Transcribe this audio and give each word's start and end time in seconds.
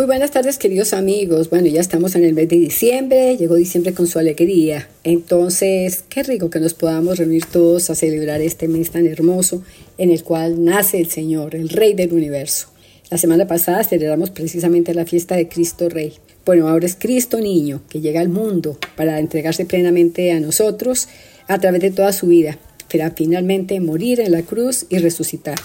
Muy 0.00 0.06
buenas 0.06 0.30
tardes 0.30 0.56
queridos 0.56 0.94
amigos. 0.94 1.50
Bueno, 1.50 1.66
ya 1.66 1.82
estamos 1.82 2.14
en 2.14 2.24
el 2.24 2.32
mes 2.32 2.48
de 2.48 2.56
diciembre, 2.56 3.36
llegó 3.36 3.56
diciembre 3.56 3.92
con 3.92 4.06
su 4.06 4.18
alegría. 4.18 4.88
Entonces, 5.04 6.04
qué 6.08 6.22
rico 6.22 6.48
que 6.48 6.58
nos 6.58 6.72
podamos 6.72 7.18
reunir 7.18 7.44
todos 7.44 7.90
a 7.90 7.94
celebrar 7.94 8.40
este 8.40 8.66
mes 8.66 8.92
tan 8.92 9.06
hermoso 9.06 9.62
en 9.98 10.10
el 10.10 10.24
cual 10.24 10.64
nace 10.64 10.98
el 10.98 11.10
Señor, 11.10 11.54
el 11.54 11.68
Rey 11.68 11.92
del 11.92 12.14
universo. 12.14 12.68
La 13.10 13.18
semana 13.18 13.46
pasada 13.46 13.84
celebramos 13.84 14.30
precisamente 14.30 14.94
la 14.94 15.04
fiesta 15.04 15.36
de 15.36 15.50
Cristo 15.50 15.90
Rey. 15.90 16.14
Bueno, 16.46 16.66
ahora 16.66 16.86
es 16.86 16.96
Cristo 16.98 17.38
niño 17.38 17.82
que 17.90 18.00
llega 18.00 18.22
al 18.22 18.30
mundo 18.30 18.78
para 18.96 19.18
entregarse 19.18 19.66
plenamente 19.66 20.32
a 20.32 20.40
nosotros 20.40 21.08
a 21.46 21.58
través 21.58 21.82
de 21.82 21.90
toda 21.90 22.14
su 22.14 22.26
vida, 22.28 22.56
para 22.90 23.10
finalmente 23.10 23.78
morir 23.80 24.20
en 24.20 24.32
la 24.32 24.40
cruz 24.40 24.86
y 24.88 24.96
resucitar 24.96 25.58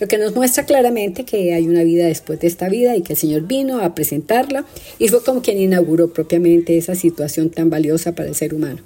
lo 0.00 0.08
que 0.08 0.18
nos 0.18 0.34
muestra 0.34 0.64
claramente 0.64 1.24
que 1.24 1.54
hay 1.54 1.68
una 1.68 1.84
vida 1.84 2.06
después 2.06 2.40
de 2.40 2.46
esta 2.46 2.68
vida 2.68 2.96
y 2.96 3.02
que 3.02 3.12
el 3.12 3.18
Señor 3.18 3.42
vino 3.42 3.80
a 3.80 3.94
presentarla 3.94 4.64
y 4.98 5.08
fue 5.08 5.22
como 5.22 5.42
quien 5.42 5.58
inauguró 5.58 6.12
propiamente 6.12 6.76
esa 6.76 6.94
situación 6.94 7.50
tan 7.50 7.70
valiosa 7.70 8.12
para 8.14 8.28
el 8.28 8.34
ser 8.34 8.54
humano, 8.54 8.80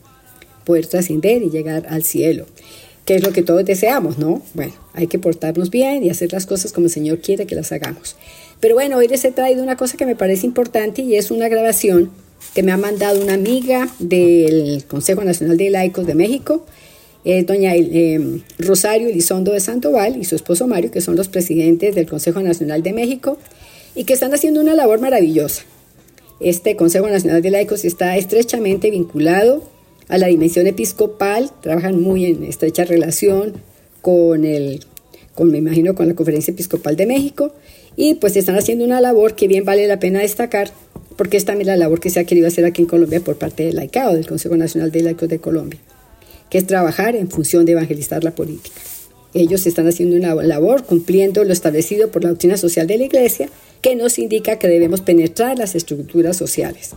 poder 0.65 0.87
trascender 0.87 1.43
y 1.43 1.51
llegar 1.51 1.87
al 1.89 2.05
cielo, 2.05 2.47
que 3.05 3.17
es 3.17 3.23
lo 3.23 3.33
que 3.33 3.43
todos 3.43 3.65
deseamos, 3.65 4.19
¿no? 4.19 4.43
Bueno, 4.55 4.75
hay 4.93 5.07
que 5.07 5.19
portarnos 5.19 5.71
bien 5.71 6.05
y 6.05 6.11
hacer 6.11 6.33
las 6.33 6.47
cosas 6.47 6.73
como 6.73 6.87
el 6.87 6.93
Señor 6.93 7.21
quiere 7.21 7.47
que 7.47 7.55
las 7.55 7.73
hagamos. 7.73 8.17
Pero 8.61 8.75
bueno, 8.75 8.97
hoy 8.97 9.09
les 9.09 9.25
he 9.25 9.31
traído 9.31 9.63
una 9.63 9.77
cosa 9.77 9.97
que 9.97 10.05
me 10.05 10.17
parece 10.17 10.47
importante 10.47 11.03
y 11.03 11.17
es 11.17 11.31
una 11.31 11.49
grabación 11.49 12.11
que 12.55 12.63
me 12.63 12.73
ha 12.73 12.77
mandado 12.77 13.21
una 13.21 13.35
amiga 13.35 13.89
del 13.99 14.85
Consejo 14.87 15.25
Nacional 15.25 15.57
de 15.57 15.71
Laicos 15.71 16.07
de 16.07 16.15
México, 16.15 16.65
eh, 17.25 17.45
doña 17.45 17.75
eh, 17.75 18.41
Rosario 18.59 19.09
Elizondo 19.09 19.53
de 19.53 19.61
Sandoval 19.61 20.17
y 20.17 20.25
su 20.25 20.37
esposo 20.37 20.67
Mario, 20.67 20.91
que 20.91 21.01
son 21.01 21.17
los 21.17 21.29
presidentes 21.29 21.95
del 21.95 22.07
Consejo 22.07 22.41
Nacional 22.41 22.83
de 22.83 22.93
México 22.93 23.39
y 23.95 24.05
que 24.05 24.13
están 24.13 24.33
haciendo 24.35 24.61
una 24.61 24.75
labor 24.75 25.01
maravillosa. 25.01 25.63
Este 26.41 26.77
Consejo 26.77 27.09
Nacional 27.09 27.43
de 27.43 27.51
Laicos 27.51 27.85
está 27.85 28.17
estrechamente 28.17 28.91
vinculado 28.91 29.65
a 30.09 30.19
la 30.19 30.29
dimensión 30.29 30.67
episcopal, 30.67 31.51
trabajan 31.61 32.01
muy 32.01 32.27
en 32.27 32.45
estrecha 32.45 32.85
relación 32.85 33.55
con 34.01 34.45
el, 34.45 34.85
con, 35.35 35.51
me 35.51 35.59
imagino, 35.59 35.95
con 35.95 36.07
la 36.07 36.15
Conferencia 36.15 36.53
Episcopal 36.53 36.97
de 36.97 37.07
México 37.07 37.53
y 37.97 38.15
pues 38.15 38.37
están 38.37 38.57
haciendo 38.57 38.85
una 38.85 39.01
labor 39.01 39.35
que 39.35 39.49
bien 39.49 39.65
vale 39.65 39.89
la 39.89 39.99
pena 39.99 40.21
destacar 40.21 40.71
porque 41.17 41.37
es 41.37 41.45
también 41.45 41.67
la 41.67 41.77
labor 41.77 41.99
que 41.99 42.11
se 42.11 42.21
ha 42.21 42.25
querido 42.25 42.47
hacer 42.47 42.65
aquí 42.65 42.83
en 42.83 42.89
Colombia 42.89 43.21
por 43.21 43.37
parte 43.37 43.65
del 43.65 43.75
laicado, 43.75 44.15
del 44.15 44.29
Consejo 44.29 44.57
Nacional 44.57 44.93
de 44.93 45.03
Laicos 45.03 45.29
de 45.29 45.41
Colombia 45.41 45.81
que 46.51 46.59
es 46.59 46.67
trabajar 46.67 47.17
en 47.17 47.31
función 47.31 47.65
de 47.65 47.73
evangelizar 47.73 48.25
la 48.25 48.35
política. 48.35 48.81
Ellos 49.35 49.67
están 49.67 49.87
haciendo 49.87 50.17
una 50.17 50.35
labor 50.35 50.85
cumpliendo 50.85 51.45
lo 51.45 51.53
establecido 51.53 52.11
por 52.11 52.25
la 52.25 52.31
doctrina 52.31 52.57
social 52.57 52.87
de 52.87 52.99
la 52.99 53.05
Iglesia, 53.05 53.51
que 53.83 53.95
nos 53.95 54.19
indica 54.19 54.59
que 54.59 54.69
debemos 54.69 55.01
penetrar 55.01 55.59
las 55.59 55.75
estructuras 55.75 56.37
sociales. 56.37 56.91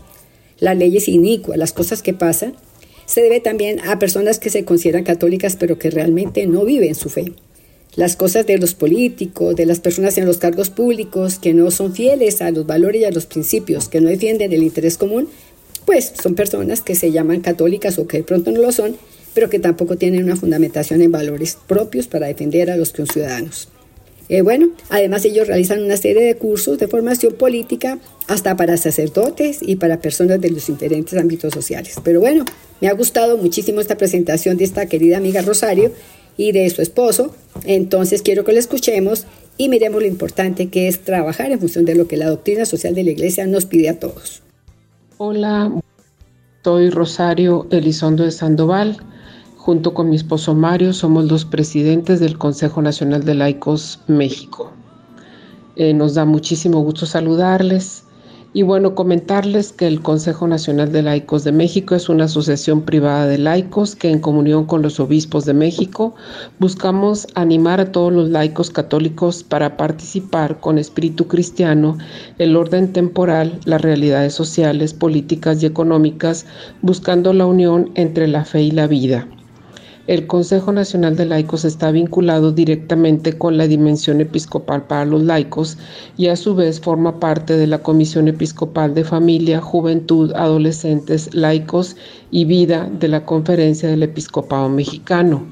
Las 0.60 0.78
leyes 0.78 1.08
inicuas, 1.08 1.58
las 1.58 1.74
cosas 1.74 2.02
que 2.02 2.14
pasan, 2.14 2.56
se 3.06 3.22
debe 3.22 3.42
también 3.42 3.80
a 3.82 4.00
personas 4.00 4.40
que 4.40 4.50
se 4.50 4.64
consideran 4.64 5.04
católicas 5.04 5.58
pero 5.60 5.78
que 5.78 5.90
realmente 5.90 6.48
no 6.48 6.64
viven 6.64 6.96
su 6.96 7.10
fe. 7.10 7.34
Las 7.96 8.16
cosas 8.16 8.46
de 8.46 8.58
los 8.58 8.74
políticos, 8.74 9.56
de 9.58 9.66
las 9.66 9.82
personas 9.82 10.18
en 10.18 10.26
los 10.26 10.38
cargos 10.38 10.70
públicos 10.70 11.38
que 11.38 11.54
no 11.54 11.72
son 11.72 11.94
fieles 11.94 12.42
a 12.42 12.50
los 12.52 12.66
valores 12.66 13.02
y 13.02 13.06
a 13.06 13.12
los 13.12 13.26
principios, 13.26 13.90
que 13.90 14.00
no 14.00 14.08
defienden 14.08 14.54
el 14.54 14.64
interés 14.64 14.98
común, 14.98 15.28
pues 15.86 16.14
son 16.22 16.36
personas 16.36 16.80
que 16.80 16.96
se 16.96 17.12
llaman 17.12 17.42
católicas 17.42 18.00
o 18.00 18.08
que 18.08 18.18
de 18.18 18.24
pronto 18.24 18.52
no 18.52 18.62
lo 18.62 18.72
son, 18.72 18.96
pero 19.34 19.50
que 19.50 19.60
tampoco 19.60 19.98
tienen 19.98 20.24
una 20.24 20.36
fundamentación 20.36 21.02
en 21.02 21.12
valores 21.12 21.58
propios 21.68 22.08
para 22.08 22.28
defender 22.28 22.70
a 22.70 22.78
los 22.78 22.92
ciudadanos. 22.92 23.70
Eh, 24.30 24.42
bueno, 24.44 24.70
además 24.90 25.26
ellos 25.26 25.48
realizan 25.48 25.84
una 25.84 25.98
serie 25.98 26.24
de 26.24 26.36
cursos 26.36 26.80
de 26.80 26.88
formación 26.88 27.34
política 27.34 28.00
hasta 28.28 28.56
para 28.56 28.78
sacerdotes 28.78 29.60
y 29.62 29.76
para 29.76 30.00
personas 30.00 30.40
de 30.40 30.52
los 30.52 30.68
diferentes 30.68 31.20
ámbitos 31.20 31.54
sociales. 31.54 31.96
Pero 32.02 32.22
bueno, 32.22 32.46
me 32.80 32.88
ha 32.88 32.94
gustado 32.94 33.38
muchísimo 33.38 33.82
esta 33.82 33.98
presentación 33.98 34.56
de 34.56 34.64
esta 34.64 34.86
querida 34.86 35.18
amiga 35.18 35.42
Rosario 35.42 35.92
y 36.38 36.54
de 36.54 36.70
su 36.70 36.82
esposo, 36.82 37.36
entonces 37.66 38.22
quiero 38.22 38.46
que 38.46 38.54
la 38.54 38.60
escuchemos 38.60 39.26
y 39.58 39.68
miremos 39.68 40.02
lo 40.02 40.08
importante 40.08 40.70
que 40.70 40.88
es 40.88 41.02
trabajar 41.02 41.52
en 41.52 41.60
función 41.60 41.84
de 41.84 41.96
lo 41.96 42.08
que 42.08 42.16
la 42.16 42.30
doctrina 42.30 42.66
social 42.66 42.96
de 42.96 43.04
la 43.04 43.12
Iglesia 43.12 43.46
nos 43.48 43.66
pide 43.66 43.90
a 43.90 44.00
todos. 44.00 44.42
Hola, 45.18 45.72
soy 46.64 46.90
Rosario 46.90 47.68
Elizondo 47.70 48.24
de 48.24 48.32
Sandoval 48.32 48.98
Junto 49.64 49.94
con 49.94 50.10
mi 50.10 50.16
esposo 50.16 50.56
Mario 50.56 50.92
somos 50.92 51.26
los 51.26 51.46
presidentes 51.46 52.20
del 52.20 52.40
Consejo 52.40 52.82
Nacional 52.82 53.24
de 53.26 53.36
Laicos 53.36 54.00
México. 54.08 54.72
Eh, 55.76 55.94
nos 55.94 56.16
da 56.16 56.26
muchísimo 56.26 56.80
gusto 56.82 57.06
saludarles 57.06 58.06
y 58.54 58.64
bueno, 58.64 58.96
comentarles 58.96 59.72
que 59.72 59.86
el 59.86 60.02
Consejo 60.02 60.48
Nacional 60.48 60.92
de 60.92 61.04
Laicos 61.04 61.44
de 61.44 61.52
México 61.52 61.94
es 61.94 62.10
una 62.10 62.24
asociación 62.24 62.82
privada 62.82 63.28
de 63.28 63.38
laicos 63.38 63.96
que 63.96 64.10
en 64.10 64.18
comunión 64.18 64.66
con 64.66 64.82
los 64.82 65.00
obispos 65.00 65.46
de 65.46 65.54
México 65.54 66.16
buscamos 66.58 67.28
animar 67.36 67.80
a 67.80 67.92
todos 67.92 68.12
los 68.12 68.32
laicos 68.32 68.72
católicos 68.72 69.44
para 69.44 69.78
participar 69.78 70.60
con 70.60 70.80
espíritu 70.80 71.28
cristiano 71.28 72.00
el 72.40 72.56
orden 72.56 72.94
temporal, 72.94 73.60
las 73.66 73.84
realidades 73.84 74.34
sociales, 74.34 74.96
políticas 74.96 75.62
y 75.62 75.68
económicas, 75.68 76.48
buscando 76.82 77.32
la 77.32 77.46
unión 77.46 77.92
entre 77.94 78.28
la 78.28 78.44
fe 78.44 78.64
y 78.64 78.72
la 78.72 78.88
vida. 78.88 79.28
El 80.08 80.26
Consejo 80.26 80.72
Nacional 80.72 81.16
de 81.16 81.26
Laicos 81.26 81.64
está 81.64 81.92
vinculado 81.92 82.52
directamente 82.52 83.38
con 83.38 83.58
la 83.58 83.68
dimensión 83.68 84.20
episcopal 84.20 84.88
para 84.88 85.06
los 85.06 85.22
laicos 85.22 85.78
y 86.18 86.28
a 86.28 86.36
su 86.36 86.56
vez 86.56 86.80
forma 86.80 87.20
parte 87.20 87.56
de 87.56 87.68
la 87.68 87.84
Comisión 87.84 88.28
Episcopal 88.28 88.96
de 88.96 89.04
Familia, 89.04 89.62
Juventud, 89.62 90.34
Adolescentes, 90.34 91.36
Laicos 91.36 91.96
y 92.32 92.46
Vida 92.46 92.90
de 93.00 93.10
la 93.10 93.26
Conferencia 93.26 93.90
del 93.90 94.02
Episcopado 94.02 94.70
Mexicano. 94.70 95.46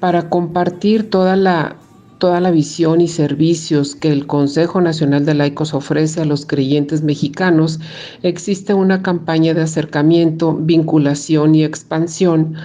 Para 0.00 0.28
compartir 0.28 1.08
toda 1.08 1.34
la 1.34 1.76
toda 2.18 2.40
la 2.40 2.50
visión 2.50 3.00
y 3.00 3.06
servicios 3.06 3.94
que 3.94 4.10
el 4.10 4.26
Consejo 4.26 4.80
Nacional 4.80 5.24
de 5.24 5.34
Laicos 5.34 5.72
ofrece 5.72 6.20
a 6.20 6.24
los 6.24 6.46
creyentes 6.46 7.02
mexicanos, 7.02 7.78
existe 8.22 8.74
una 8.74 9.02
campaña 9.02 9.54
de 9.54 9.62
acercamiento, 9.62 10.52
vinculación 10.54 11.54
y 11.54 11.62
expansión 11.62 12.56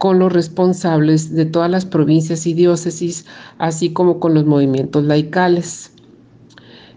con 0.00 0.18
los 0.18 0.32
responsables 0.32 1.34
de 1.34 1.44
todas 1.44 1.70
las 1.70 1.84
provincias 1.84 2.46
y 2.46 2.54
diócesis, 2.54 3.26
así 3.58 3.92
como 3.92 4.18
con 4.18 4.32
los 4.32 4.46
movimientos 4.46 5.04
laicales. 5.04 5.92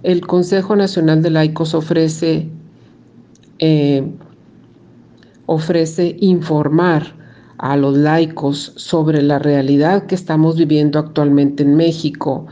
El 0.04 0.26
Consejo 0.26 0.78
Nacional 0.78 1.22
de 1.22 1.30
Laicos 1.30 1.76
ofrece, 1.76 2.48
eh, 3.60 4.10
ofrece 5.48 6.16
informar 6.22 7.14
a 7.58 7.76
los 7.76 7.98
laicos 7.98 8.72
sobre 8.78 9.22
la 9.22 9.38
realidad 9.38 10.06
que 10.06 10.16
estamos 10.16 10.56
viviendo 10.56 10.98
actualmente 10.98 11.64
en 11.64 11.76
México, 11.76 12.48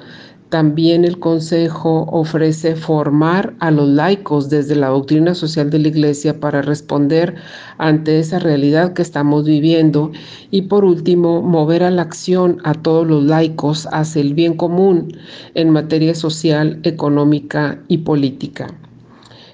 también 0.51 1.05
el 1.05 1.17
Consejo 1.17 2.07
ofrece 2.11 2.75
formar 2.75 3.55
a 3.59 3.71
los 3.71 3.87
laicos 3.87 4.49
desde 4.49 4.75
la 4.75 4.89
doctrina 4.89 5.33
social 5.33 5.69
de 5.69 5.79
la 5.79 5.87
Iglesia 5.87 6.41
para 6.41 6.61
responder 6.61 7.35
ante 7.77 8.19
esa 8.19 8.37
realidad 8.37 8.91
que 8.91 9.01
estamos 9.01 9.45
viviendo 9.45 10.11
y 10.51 10.63
por 10.63 10.83
último 10.83 11.41
mover 11.41 11.83
a 11.83 11.89
la 11.89 12.01
acción 12.01 12.57
a 12.65 12.73
todos 12.73 13.07
los 13.07 13.23
laicos 13.23 13.87
hacia 13.93 14.21
el 14.21 14.33
bien 14.33 14.57
común 14.57 15.17
en 15.55 15.69
materia 15.69 16.13
social, 16.13 16.81
económica 16.83 17.81
y 17.87 17.99
política. 17.99 18.67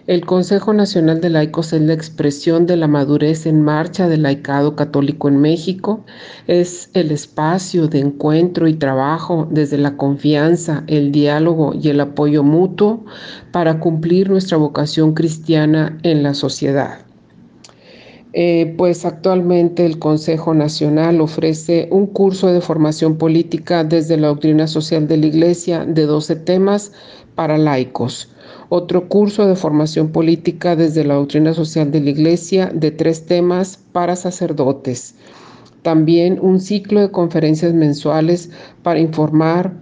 El 0.08 0.26
Consejo 0.26 0.72
Nacional 0.72 1.20
de 1.20 1.30
Laicos 1.30 1.74
es 1.74 1.82
la 1.82 1.92
expresión 1.92 2.66
de 2.66 2.78
la 2.78 2.88
madurez 2.88 3.46
en 3.46 3.62
marcha 3.62 4.08
del 4.08 4.22
laicado 4.22 4.74
católico 4.74 5.28
en 5.28 5.42
México. 5.42 6.06
Es 6.48 6.90
el 6.94 7.12
espacio 7.12 7.90
de 7.90 8.00
encuentro 8.00 8.70
y 8.70 8.76
trabajo 8.76 9.50
desde 9.52 9.78
la 9.78 9.98
confianza, 9.98 10.86
el 10.88 11.12
diálogo 11.12 11.74
y 11.74 11.90
el 11.90 12.00
apoyo 12.00 12.42
mutuo 12.42 13.04
para 13.52 13.82
cumplir 13.82 14.30
nuestra 14.30 14.56
vocación 14.56 15.14
cristiana 15.14 15.98
en 16.04 16.24
la 16.24 16.34
sociedad. 16.34 17.00
Eh, 18.32 18.76
pues 18.78 19.04
actualmente 19.04 19.86
el 19.86 20.00
Consejo 20.00 20.54
Nacional 20.54 21.20
ofrece 21.20 21.90
un 21.92 22.08
curso 22.08 22.48
de 22.48 22.62
formación 22.62 23.18
política 23.18 23.84
desde 23.84 24.16
la 24.16 24.30
doctrina 24.30 24.68
social 24.68 25.06
de 25.06 25.18
la 25.18 25.26
Iglesia 25.26 25.84
de 25.84 26.04
12 26.04 26.38
temas 26.38 26.94
para 27.36 27.58
laicos 27.58 28.30
otro 28.70 29.08
curso 29.08 29.48
de 29.48 29.56
formación 29.56 30.10
política 30.10 30.76
desde 30.76 31.04
la 31.04 31.16
doctrina 31.16 31.54
social 31.54 31.92
de 31.92 32.02
la 32.02 32.10
Iglesia 32.10 32.72
de 32.74 32.92
tres 32.92 33.26
temas 33.26 33.80
para 33.92 34.16
sacerdotes. 34.16 35.16
También 35.82 36.40
un 36.42 36.60
ciclo 36.60 37.00
de 37.00 37.12
conferencias 37.12 37.74
mensuales 37.74 38.50
para 38.84 39.00
informar 39.00 39.74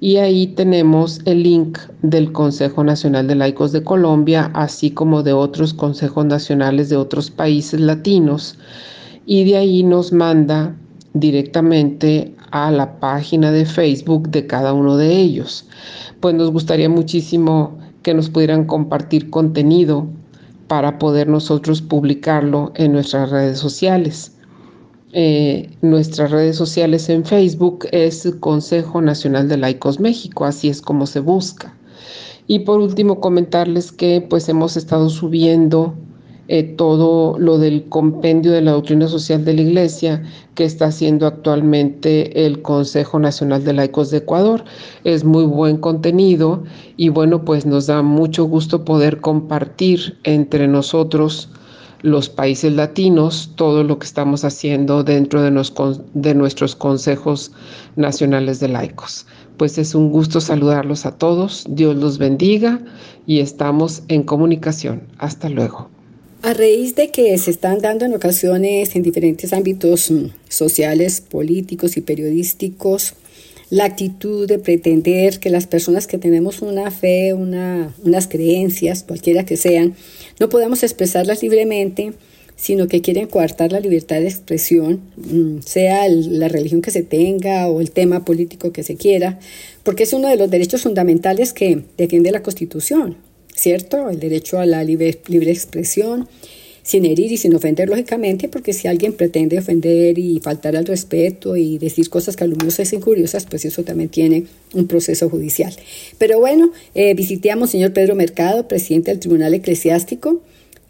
y 0.00 0.16
ahí 0.16 0.46
tenemos 0.46 1.20
el 1.26 1.42
link 1.42 1.78
del 2.00 2.32
Consejo 2.32 2.82
Nacional 2.82 3.28
de 3.28 3.34
Laicos 3.34 3.70
de 3.72 3.84
Colombia, 3.84 4.50
así 4.54 4.90
como 4.90 5.22
de 5.22 5.34
otros 5.34 5.74
consejos 5.74 6.24
nacionales 6.24 6.88
de 6.88 6.96
otros 6.96 7.30
países 7.30 7.78
latinos. 7.78 8.56
Y 9.26 9.44
de 9.44 9.58
ahí 9.58 9.82
nos 9.82 10.10
manda 10.10 10.74
directamente 11.12 12.34
a 12.50 12.70
la 12.70 12.98
página 12.98 13.52
de 13.52 13.66
Facebook 13.66 14.30
de 14.30 14.46
cada 14.46 14.72
uno 14.72 14.96
de 14.96 15.14
ellos. 15.14 15.66
Pues 16.20 16.34
nos 16.34 16.50
gustaría 16.50 16.88
muchísimo 16.88 17.78
que 18.02 18.14
nos 18.14 18.30
pudieran 18.30 18.64
compartir 18.64 19.28
contenido 19.28 20.06
para 20.66 20.98
poder 20.98 21.28
nosotros 21.28 21.82
publicarlo 21.82 22.72
en 22.74 22.92
nuestras 22.92 23.30
redes 23.30 23.58
sociales. 23.58 24.34
Eh, 25.12 25.70
nuestras 25.82 26.30
redes 26.30 26.54
sociales 26.54 27.08
en 27.08 27.24
Facebook 27.24 27.88
es 27.90 28.32
Consejo 28.38 29.02
Nacional 29.02 29.48
de 29.48 29.56
Laicos 29.56 29.98
México, 29.98 30.44
así 30.44 30.68
es 30.68 30.80
como 30.80 31.06
se 31.06 31.18
busca. 31.18 31.74
Y 32.46 32.60
por 32.60 32.80
último 32.80 33.20
comentarles 33.20 33.90
que 33.90 34.24
pues 34.28 34.48
hemos 34.48 34.76
estado 34.76 35.08
subiendo 35.10 35.94
eh, 36.46 36.62
todo 36.62 37.38
lo 37.38 37.58
del 37.58 37.88
compendio 37.88 38.52
de 38.52 38.60
la 38.60 38.72
doctrina 38.72 39.06
social 39.06 39.44
de 39.44 39.54
la 39.54 39.62
Iglesia 39.62 40.24
que 40.56 40.64
está 40.64 40.86
haciendo 40.86 41.26
actualmente 41.26 42.44
el 42.44 42.62
Consejo 42.62 43.20
Nacional 43.20 43.64
de 43.64 43.72
Laicos 43.72 44.10
de 44.10 44.18
Ecuador. 44.18 44.64
Es 45.04 45.24
muy 45.24 45.44
buen 45.44 45.76
contenido 45.76 46.64
y 46.96 47.08
bueno, 47.08 47.44
pues 47.44 47.66
nos 47.66 47.86
da 47.86 48.02
mucho 48.02 48.44
gusto 48.44 48.84
poder 48.84 49.20
compartir 49.20 50.18
entre 50.24 50.66
nosotros 50.66 51.50
los 52.02 52.28
países 52.28 52.72
latinos 52.72 53.52
todo 53.56 53.84
lo 53.84 53.98
que 53.98 54.06
estamos 54.06 54.44
haciendo 54.44 55.02
dentro 55.04 55.42
de, 55.42 56.34
nuestros 56.34 56.76
consejos 56.76 57.52
nacionales 57.96 58.60
de 58.60 58.68
laicos. 58.68 59.26
Pues 59.56 59.76
es 59.78 59.94
un 59.94 60.10
gusto 60.10 60.40
saludarlos 60.40 61.04
a 61.04 61.18
todos, 61.18 61.66
Dios 61.68 61.96
los 61.96 62.18
bendiga 62.18 62.80
y 63.26 63.40
estamos 63.40 64.02
en 64.08 64.22
comunicación. 64.22 65.02
Hasta 65.18 65.48
luego. 65.48 65.90
A 66.42 66.54
raíz 66.54 66.94
de 66.94 67.10
que 67.10 67.36
se 67.36 67.50
están 67.50 67.80
dando 67.80 68.06
en 68.06 68.14
ocasiones 68.14 68.96
en 68.96 69.02
diferentes 69.02 69.52
ámbitos 69.52 70.10
mm, 70.10 70.28
sociales, 70.48 71.20
políticos 71.20 71.98
y 71.98 72.00
periodísticos, 72.00 73.14
la 73.68 73.84
actitud 73.84 74.48
de 74.48 74.58
pretender 74.58 75.38
que 75.38 75.50
las 75.50 75.66
personas 75.66 76.06
que 76.06 76.18
tenemos 76.18 76.62
una 76.62 76.90
fe, 76.90 77.34
una, 77.34 77.94
unas 78.04 78.26
creencias, 78.26 79.04
cualquiera 79.04 79.44
que 79.44 79.56
sean, 79.56 79.94
no 80.40 80.48
podemos 80.48 80.82
expresarlas 80.82 81.42
libremente, 81.42 82.14
sino 82.56 82.88
que 82.88 83.00
quieren 83.00 83.26
coartar 83.26 83.72
la 83.72 83.80
libertad 83.80 84.20
de 84.20 84.28
expresión, 84.28 85.00
mm, 85.16 85.60
sea 85.60 86.08
la 86.08 86.48
religión 86.48 86.82
que 86.82 86.90
se 86.90 87.02
tenga 87.02 87.68
o 87.68 87.80
el 87.80 87.90
tema 87.90 88.24
político 88.24 88.72
que 88.72 88.82
se 88.82 88.96
quiera, 88.96 89.38
porque 89.82 90.02
es 90.02 90.12
uno 90.12 90.28
de 90.28 90.36
los 90.36 90.50
derechos 90.50 90.82
fundamentales 90.82 91.52
que 91.52 91.84
defiende 91.96 92.32
la 92.32 92.42
Constitución, 92.42 93.16
¿cierto? 93.54 94.10
El 94.10 94.18
derecho 94.18 94.58
a 94.58 94.66
la 94.66 94.82
libre, 94.82 95.20
libre 95.28 95.52
expresión, 95.52 96.28
sin 96.90 97.04
herir 97.04 97.30
y 97.30 97.36
sin 97.36 97.54
ofender, 97.54 97.88
lógicamente, 97.88 98.48
porque 98.48 98.72
si 98.72 98.88
alguien 98.88 99.12
pretende 99.12 99.56
ofender 99.56 100.18
y 100.18 100.40
faltar 100.40 100.74
al 100.74 100.86
respeto 100.86 101.56
y 101.56 101.78
decir 101.78 102.10
cosas 102.10 102.34
calumniosas 102.34 102.92
e 102.92 102.96
injuriosas, 102.96 103.46
pues 103.46 103.64
eso 103.64 103.84
también 103.84 104.08
tiene 104.08 104.46
un 104.74 104.88
proceso 104.88 105.30
judicial. 105.30 105.72
Pero 106.18 106.40
bueno, 106.40 106.72
eh, 106.96 107.14
visité 107.14 107.52
a 107.52 107.56
Monseñor 107.56 107.92
Pedro 107.92 108.16
Mercado, 108.16 108.66
presidente 108.66 109.12
del 109.12 109.20
Tribunal 109.20 109.54
Eclesiástico, 109.54 110.40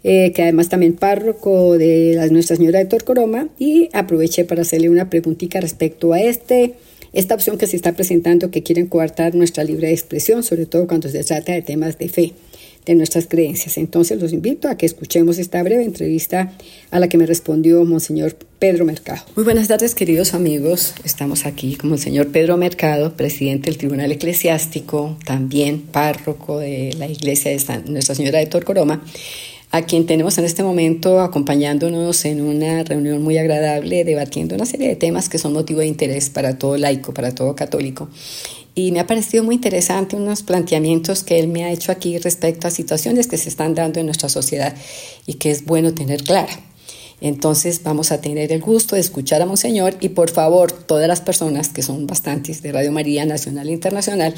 eh, 0.03 0.31
que 0.33 0.41
además 0.41 0.69
también 0.69 0.93
párroco 0.93 1.77
de 1.77 2.13
la 2.15 2.25
Nuestra 2.29 2.55
Señora 2.55 2.79
de 2.79 2.85
Torcoroma, 2.85 3.49
y 3.59 3.89
aproveché 3.93 4.43
para 4.43 4.63
hacerle 4.63 4.89
una 4.89 5.07
preguntita 5.07 5.61
respecto 5.61 6.13
a 6.13 6.19
este 6.19 6.73
esta 7.13 7.35
opción 7.35 7.57
que 7.59 7.67
se 7.67 7.75
está 7.75 7.91
presentando 7.91 8.49
que 8.51 8.63
quieren 8.63 8.87
coartar 8.87 9.35
nuestra 9.35 9.65
libre 9.65 9.91
expresión, 9.91 10.41
sobre 10.43 10.65
todo 10.65 10.87
cuando 10.87 11.09
se 11.09 11.23
trata 11.25 11.51
de 11.51 11.61
temas 11.61 11.99
de 11.99 12.09
fe 12.09 12.33
de 12.85 12.95
nuestras 12.95 13.27
creencias. 13.27 13.77
Entonces 13.77 14.21
los 14.21 14.33
invito 14.33 14.67
a 14.67 14.75
que 14.75 14.85
escuchemos 14.85 15.37
esta 15.37 15.61
breve 15.63 15.83
entrevista 15.83 16.53
a 16.89 16.99
la 16.99 17.09
que 17.09 17.17
me 17.17 17.25
respondió 17.25 17.83
Monseñor 17.85 18.35
Pedro 18.59 18.85
Mercado. 18.85 19.23
Muy 19.35 19.43
buenas 19.43 19.67
tardes, 19.67 19.95
queridos 19.95 20.33
amigos. 20.33 20.93
Estamos 21.03 21.45
aquí 21.45 21.75
con 21.75 21.89
Monseñor 21.89 22.27
Pedro 22.27 22.57
Mercado, 22.57 23.15
presidente 23.15 23.69
del 23.69 23.77
Tribunal 23.77 24.11
Eclesiástico, 24.11 25.17
también 25.25 25.81
párroco 25.81 26.59
de 26.59 26.93
la 26.97 27.07
Iglesia 27.07 27.51
de 27.51 27.91
Nuestra 27.91 28.15
Señora 28.15 28.39
de 28.39 28.47
Torcoroma 28.47 29.03
a 29.71 29.83
quien 29.83 30.05
tenemos 30.05 30.37
en 30.37 30.43
este 30.43 30.63
momento 30.63 31.21
acompañándonos 31.21 32.25
en 32.25 32.41
una 32.41 32.83
reunión 32.83 33.21
muy 33.21 33.37
agradable, 33.37 34.03
debatiendo 34.03 34.55
una 34.55 34.65
serie 34.65 34.89
de 34.89 34.97
temas 34.97 35.29
que 35.29 35.37
son 35.37 35.53
motivo 35.53 35.79
de 35.79 35.87
interés 35.87 36.29
para 36.29 36.57
todo 36.57 36.77
laico, 36.77 37.13
para 37.13 37.33
todo 37.33 37.55
católico 37.55 38.09
y 38.87 38.91
me 38.91 38.99
ha 38.99 39.07
parecido 39.07 39.43
muy 39.43 39.55
interesante 39.55 40.15
unos 40.15 40.41
planteamientos 40.41 41.23
que 41.23 41.39
él 41.39 41.47
me 41.47 41.63
ha 41.63 41.71
hecho 41.71 41.91
aquí 41.91 42.17
respecto 42.17 42.67
a 42.67 42.71
situaciones 42.71 43.27
que 43.27 43.37
se 43.37 43.49
están 43.49 43.75
dando 43.75 43.99
en 43.99 44.07
nuestra 44.07 44.27
sociedad 44.27 44.75
y 45.27 45.35
que 45.35 45.51
es 45.51 45.65
bueno 45.65 45.93
tener 45.93 46.23
clara. 46.23 46.51
Entonces 47.21 47.83
vamos 47.83 48.11
a 48.11 48.19
tener 48.19 48.51
el 48.51 48.61
gusto 48.61 48.95
de 48.95 49.01
escuchar 49.01 49.43
a 49.43 49.45
Monseñor 49.45 49.95
y 50.01 50.09
por 50.09 50.31
favor 50.31 50.71
todas 50.71 51.07
las 51.07 51.21
personas 51.21 51.69
que 51.69 51.83
son 51.83 52.07
bastantes 52.07 52.63
de 52.63 52.71
Radio 52.71 52.91
María 52.91 53.23
Nacional 53.25 53.69
e 53.69 53.73
Internacional, 53.73 54.33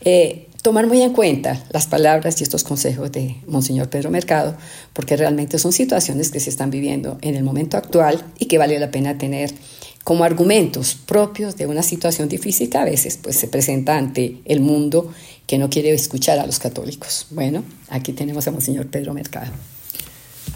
eh, 0.00 0.48
tomar 0.62 0.86
muy 0.86 1.02
en 1.02 1.12
cuenta 1.12 1.62
las 1.70 1.86
palabras 1.86 2.40
y 2.40 2.44
estos 2.44 2.64
consejos 2.64 3.12
de 3.12 3.36
Monseñor 3.46 3.90
Pedro 3.90 4.10
Mercado, 4.10 4.56
porque 4.94 5.18
realmente 5.18 5.58
son 5.58 5.72
situaciones 5.72 6.30
que 6.30 6.40
se 6.40 6.48
están 6.48 6.70
viviendo 6.70 7.18
en 7.20 7.34
el 7.34 7.44
momento 7.44 7.76
actual 7.76 8.24
y 8.38 8.46
que 8.46 8.56
vale 8.56 8.78
la 8.78 8.90
pena 8.90 9.18
tener 9.18 9.52
como 10.04 10.24
argumentos 10.24 10.94
propios 10.94 11.56
de 11.56 11.66
una 11.66 11.82
situación 11.82 12.28
difícil 12.28 12.74
a 12.76 12.84
veces 12.84 13.18
pues, 13.22 13.36
se 13.36 13.48
presenta 13.48 13.96
ante 13.96 14.40
el 14.44 14.60
mundo 14.60 15.12
que 15.46 15.58
no 15.58 15.70
quiere 15.70 15.92
escuchar 15.92 16.38
a 16.38 16.46
los 16.46 16.58
católicos. 16.58 17.26
Bueno, 17.30 17.62
aquí 17.88 18.12
tenemos 18.12 18.46
a 18.48 18.50
Monseñor 18.50 18.86
Pedro 18.86 19.14
Mercado. 19.14 19.52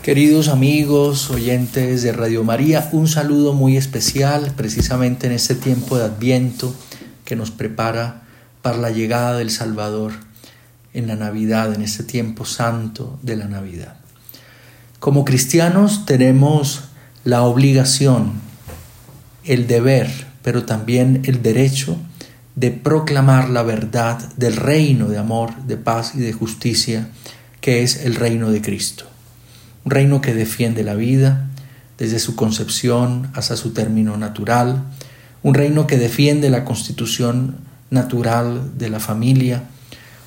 Queridos 0.03 0.49
amigos, 0.49 1.31
oyentes 1.31 2.03
de 2.03 2.13
Radio 2.13 2.45
María, 2.45 2.89
un 2.93 3.09
saludo 3.09 3.53
muy 3.53 3.77
especial 3.77 4.53
precisamente 4.57 5.27
en 5.27 5.33
este 5.33 5.55
tiempo 5.55 5.99
de 5.99 6.05
Adviento 6.05 6.75
que 7.25 7.35
nos 7.35 7.51
prepara 7.51 8.23
para 8.63 8.79
la 8.79 8.91
llegada 8.91 9.37
del 9.39 9.51
Salvador 9.51 10.13
en 10.93 11.09
la 11.09 11.17
Navidad, 11.17 11.75
en 11.75 11.83
este 11.83 12.05
tiempo 12.05 12.45
santo 12.45 13.19
de 13.23 13.37
la 13.37 13.47
Navidad. 13.47 13.97
Como 14.99 15.25
cristianos 15.25 16.07
tenemos 16.07 16.85
la 17.25 17.43
obligación 17.43 18.46
el 19.47 19.67
deber, 19.67 20.09
pero 20.43 20.65
también 20.65 21.23
el 21.25 21.43
derecho 21.43 21.97
de 22.55 22.71
proclamar 22.71 23.51
la 23.51 23.63
verdad 23.63 24.19
del 24.37 24.57
reino 24.57 25.09
de 25.09 25.19
amor, 25.19 25.55
de 25.67 25.77
paz 25.77 26.15
y 26.15 26.21
de 26.21 26.33
justicia 26.33 27.09
que 27.61 27.83
es 27.83 28.05
el 28.05 28.15
reino 28.15 28.51
de 28.51 28.63
Cristo. 28.63 29.07
Un 29.85 29.91
reino 29.91 30.21
que 30.21 30.35
defiende 30.35 30.85
la 30.85 30.95
vida 30.95 31.49
desde 31.99 32.19
su 32.19 32.37
concepción 32.37 33.31
hasta 33.35 33.57
su 33.57 33.73
término 33.73 34.17
natural, 34.17 34.85
un 35.43 35.55
reino 35.55 35.87
que 35.87 35.99
defiende 35.99 36.51
la 36.51 36.65
constitución 36.65 37.57
natural 37.91 38.79
de 38.79 38.89
la 38.89 39.01
familia, 39.01 39.65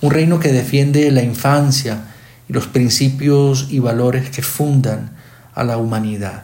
un 0.01 0.11
reino 0.11 0.39
que 0.39 0.51
defiende 0.51 1.11
la 1.11 1.23
infancia 1.23 2.05
y 2.47 2.53
los 2.53 2.67
principios 2.67 3.67
y 3.69 3.79
valores 3.79 4.29
que 4.29 4.41
fundan 4.41 5.11
a 5.53 5.63
la 5.63 5.77
humanidad. 5.77 6.43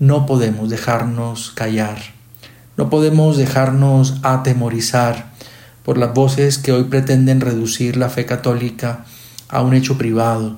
No 0.00 0.24
podemos 0.24 0.70
dejarnos 0.70 1.50
callar, 1.50 1.98
no 2.78 2.88
podemos 2.88 3.36
dejarnos 3.36 4.14
atemorizar 4.22 5.30
por 5.84 5.98
las 5.98 6.14
voces 6.14 6.56
que 6.56 6.72
hoy 6.72 6.84
pretenden 6.84 7.42
reducir 7.42 7.98
la 7.98 8.08
fe 8.08 8.24
católica 8.24 9.04
a 9.50 9.60
un 9.60 9.74
hecho 9.74 9.98
privado 9.98 10.56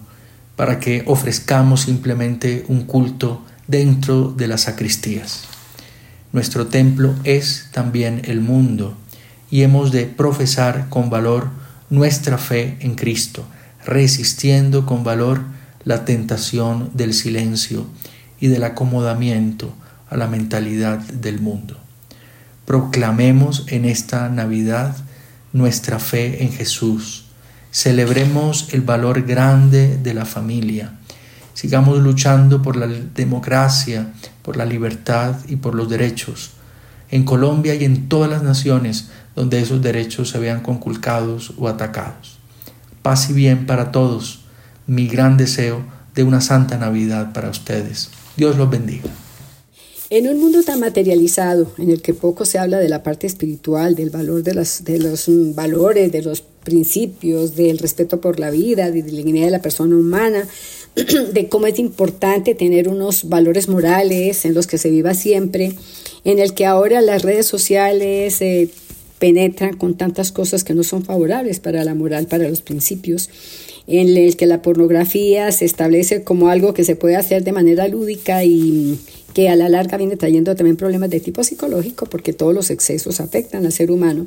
para 0.55 0.79
que 0.79 1.03
ofrezcamos 1.07 1.81
simplemente 1.81 2.65
un 2.69 2.85
culto 2.85 3.43
dentro 3.67 4.29
de 4.31 4.47
las 4.47 4.61
sacristías. 4.61 5.43
Nuestro 6.33 6.69
templo 6.69 7.13
es 7.25 7.69
también 7.73 8.23
el 8.27 8.41
mundo 8.41 8.95
y 9.51 9.63
hemos 9.63 9.91
de 9.91 10.05
profesar 10.07 10.89
con 10.89 11.11
valor 11.11 11.49
nuestra 11.91 12.39
fe 12.39 12.77
en 12.79 12.95
Cristo, 12.95 13.45
resistiendo 13.85 14.87
con 14.87 15.03
valor 15.03 15.43
la 15.83 16.05
tentación 16.05 16.91
del 16.95 17.13
silencio 17.13 17.87
y 18.43 18.49
del 18.49 18.65
acomodamiento 18.65 19.73
a 20.11 20.17
la 20.17 20.27
mentalidad 20.27 20.99
del 20.99 21.41
mundo. 21.41 21.77
Proclamemos 22.67 23.67
en 23.69 23.85
esta 23.85 24.29
Navidad 24.31 24.97
nuestra 25.53 26.01
fe 26.01 26.43
en 26.43 26.51
Jesús. 26.51 27.27
Celebremos 27.71 28.75
el 28.75 28.81
valor 28.81 29.23
grande 29.23 29.97
de 29.97 30.13
la 30.13 30.25
familia. 30.25 30.99
Sigamos 31.55 32.01
luchando 32.01 32.63
por 32.63 32.75
la 32.75 32.89
democracia, 32.89 34.13
por 34.43 34.57
la 34.57 34.65
libertad 34.65 35.37
y 35.47 35.55
por 35.55 35.77
los 35.77 35.89
derechos. 35.89 36.51
En 37.13 37.25
Colombia 37.25 37.77
y 37.77 37.85
en 37.85 38.09
todas 38.09 38.29
las 38.29 38.43
naciones 38.43 39.11
donde 39.37 39.61
esos 39.61 39.83
derechos 39.83 40.31
se 40.31 40.41
vean 40.41 40.63
conculcados 40.63 41.53
o 41.59 41.69
atacados. 41.69 42.39
Paz 43.03 43.31
y 43.31 43.35
bien 43.35 43.67
para 43.67 43.93
todos. 43.93 44.41
Mi 44.89 45.07
gran 45.07 45.37
deseo 45.37 45.85
de 46.17 46.25
una 46.25 46.41
santa 46.41 46.77
Navidad 46.77 47.33
para 47.33 47.49
ustedes. 47.49 48.11
Dios 48.37 48.57
los 48.57 48.71
bendiga. 48.71 49.11
En 50.11 50.29
un 50.29 50.39
mundo 50.39 50.63
tan 50.63 50.79
materializado, 50.79 51.73
en 51.79 51.91
el 51.91 52.03
que 52.03 52.13
poco 52.13 52.45
se 52.45 52.59
habla 52.59 52.79
de 52.79 52.91
la 52.91 53.03
parte 53.03 53.27
espiritual, 53.27 53.95
del 53.95 54.11
valor 54.11 54.43
de, 54.43 54.53
las, 54.53 54.85
de 54.85 54.99
los 54.99 55.25
valores, 55.55 56.13
de 56.13 56.21
los 56.21 56.43
principios, 56.43 57.57
del 57.57 57.79
respeto 57.79 58.21
por 58.21 58.39
la 58.39 58.51
vida, 58.51 58.91
de 58.91 59.01
la 59.01 59.17
dignidad 59.17 59.47
de 59.47 59.53
la 59.53 59.63
persona 59.63 59.97
humana, 59.97 60.47
de 61.33 61.49
cómo 61.49 61.67
es 61.67 61.79
importante 61.79 62.55
tener 62.55 62.89
unos 62.89 63.31
valores 63.31 63.71
morales 63.71 64.45
en 64.45 64.53
los 64.53 64.67
que 64.67 64.77
se 64.77 64.91
viva 64.91 65.15
siempre, 65.15 65.73
en 66.25 66.39
el 66.39 66.53
que 66.53 66.67
ahora 66.67 67.01
las 67.01 67.23
redes 67.23 67.47
sociales 67.47 68.43
eh, 68.43 68.69
penetran 69.19 69.77
con 69.77 69.95
tantas 69.97 70.31
cosas 70.31 70.63
que 70.63 70.75
no 70.75 70.83
son 70.83 71.05
favorables 71.05 71.59
para 71.59 71.85
la 71.85 71.95
moral, 71.95 72.27
para 72.27 72.49
los 72.49 72.61
principios, 72.61 73.31
en 73.87 74.17
el 74.17 74.37
que 74.37 74.47
la 74.47 74.63
pornografía 74.63 75.51
se 75.53 75.65
establece 75.65 76.23
como 76.23 76.49
algo 76.49 76.75
que 76.75 76.85
se 76.85 76.97
puede 76.97 77.17
hacer 77.17 77.45
de 77.45 77.53
manera 77.53 77.89
lúdica 77.89 78.45
y 78.45 78.99
que 79.35 79.49
a 79.49 79.57
la 79.57 79.69
larga 79.69 79.97
viene 79.97 80.17
trayendo 80.17 80.55
también 80.55 80.77
problemas 80.77 81.11
de 81.11 81.21
tipo 81.21 81.43
psicológico, 81.43 82.07
porque 82.07 82.33
todos 82.33 82.55
los 82.55 82.71
excesos 82.71 83.21
afectan 83.21 83.65
al 83.65 83.73
ser 83.73 83.91
humano 83.91 84.27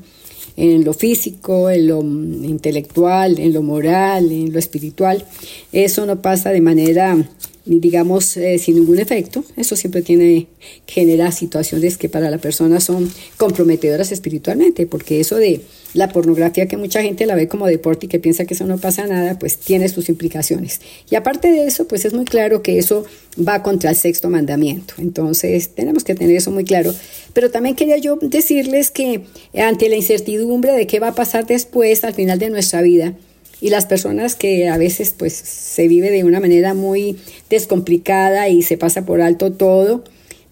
en 0.58 0.84
lo 0.86 0.94
físico, 0.94 1.70
en 1.70 1.88
lo 1.88 2.02
intelectual, 2.02 3.40
en 3.40 3.54
lo 3.54 3.62
moral, 3.62 4.32
en 4.32 4.54
lo 4.54 4.60
espiritual. 4.60 5.26
Eso 5.72 6.06
no 6.06 6.22
pasa 6.22 6.52
de 6.52 6.62
manera 6.62 7.18
digamos, 7.66 8.38
eh, 8.38 8.60
sin 8.60 8.76
ningún 8.76 9.00
efecto. 9.00 9.44
Eso 9.58 9.76
siempre 9.76 10.02
tiene, 10.02 10.48
genera 10.86 11.32
situaciones 11.32 11.98
que 11.98 12.10
para 12.10 12.30
la 12.30 12.38
persona 12.38 12.80
son 12.80 13.12
comprometedoras 13.38 14.12
espiritualmente, 14.12 14.86
porque 14.86 15.20
eso 15.20 15.36
de 15.38 15.62
la 15.96 16.10
pornografía 16.10 16.68
que 16.68 16.78
mucha 16.78 17.02
gente 17.02 17.26
la 17.26 17.36
ve 17.36 17.48
como 17.48 17.66
deporte 17.66 18.06
y 18.06 18.10
que 18.10 18.20
piensa 18.20 18.46
que 18.46 18.54
eso 18.54 18.66
no 18.66 18.78
pasa 18.78 19.08
nada, 19.08 19.40
pues 19.40 19.58
tiene 19.58 19.88
sus 19.90 20.10
implicaciones. 20.10 20.82
Y 21.10 21.16
aparte 21.16 21.52
de 21.52 21.66
eso, 21.66 21.88
pues 21.88 22.04
es 22.06 22.14
muy 22.14 22.26
claro 22.26 22.62
que 22.62 22.78
eso 22.78 23.06
va 23.36 23.64
contra 23.64 23.90
el 23.90 23.96
sexto 23.96 24.30
mandamiento. 24.30 24.96
Entonces, 24.98 25.70
tenemos 25.70 26.04
que 26.04 26.14
tener 26.14 26.36
eso 26.36 26.52
muy 26.52 26.66
claro. 26.66 26.94
Pero 27.34 27.50
también 27.50 27.76
quería 27.76 27.98
yo 27.98 28.18
decirles 28.22 28.92
que 28.92 29.22
ante 29.58 29.90
la 29.90 29.96
incertidumbre 29.96 30.74
de 30.74 30.86
qué 30.86 31.00
va 31.00 31.10
a 31.10 31.16
pasar 31.16 31.48
después, 31.48 32.04
al 32.04 32.14
final 32.14 32.40
de 32.40 32.50
nuestra 32.50 32.82
vida, 32.82 33.14
y 33.62 33.70
las 33.70 33.86
personas 33.86 34.36
que 34.36 34.68
a 34.68 34.78
veces 34.78 35.16
pues 35.18 35.34
se 35.34 35.88
vive 35.88 36.12
de 36.12 36.24
una 36.24 36.40
manera 36.40 36.74
muy 36.74 37.18
descomplicada 37.50 38.50
y 38.50 38.62
se 38.64 38.78
pasa 38.78 39.06
por 39.06 39.22
alto 39.22 39.54
todo, 39.54 40.04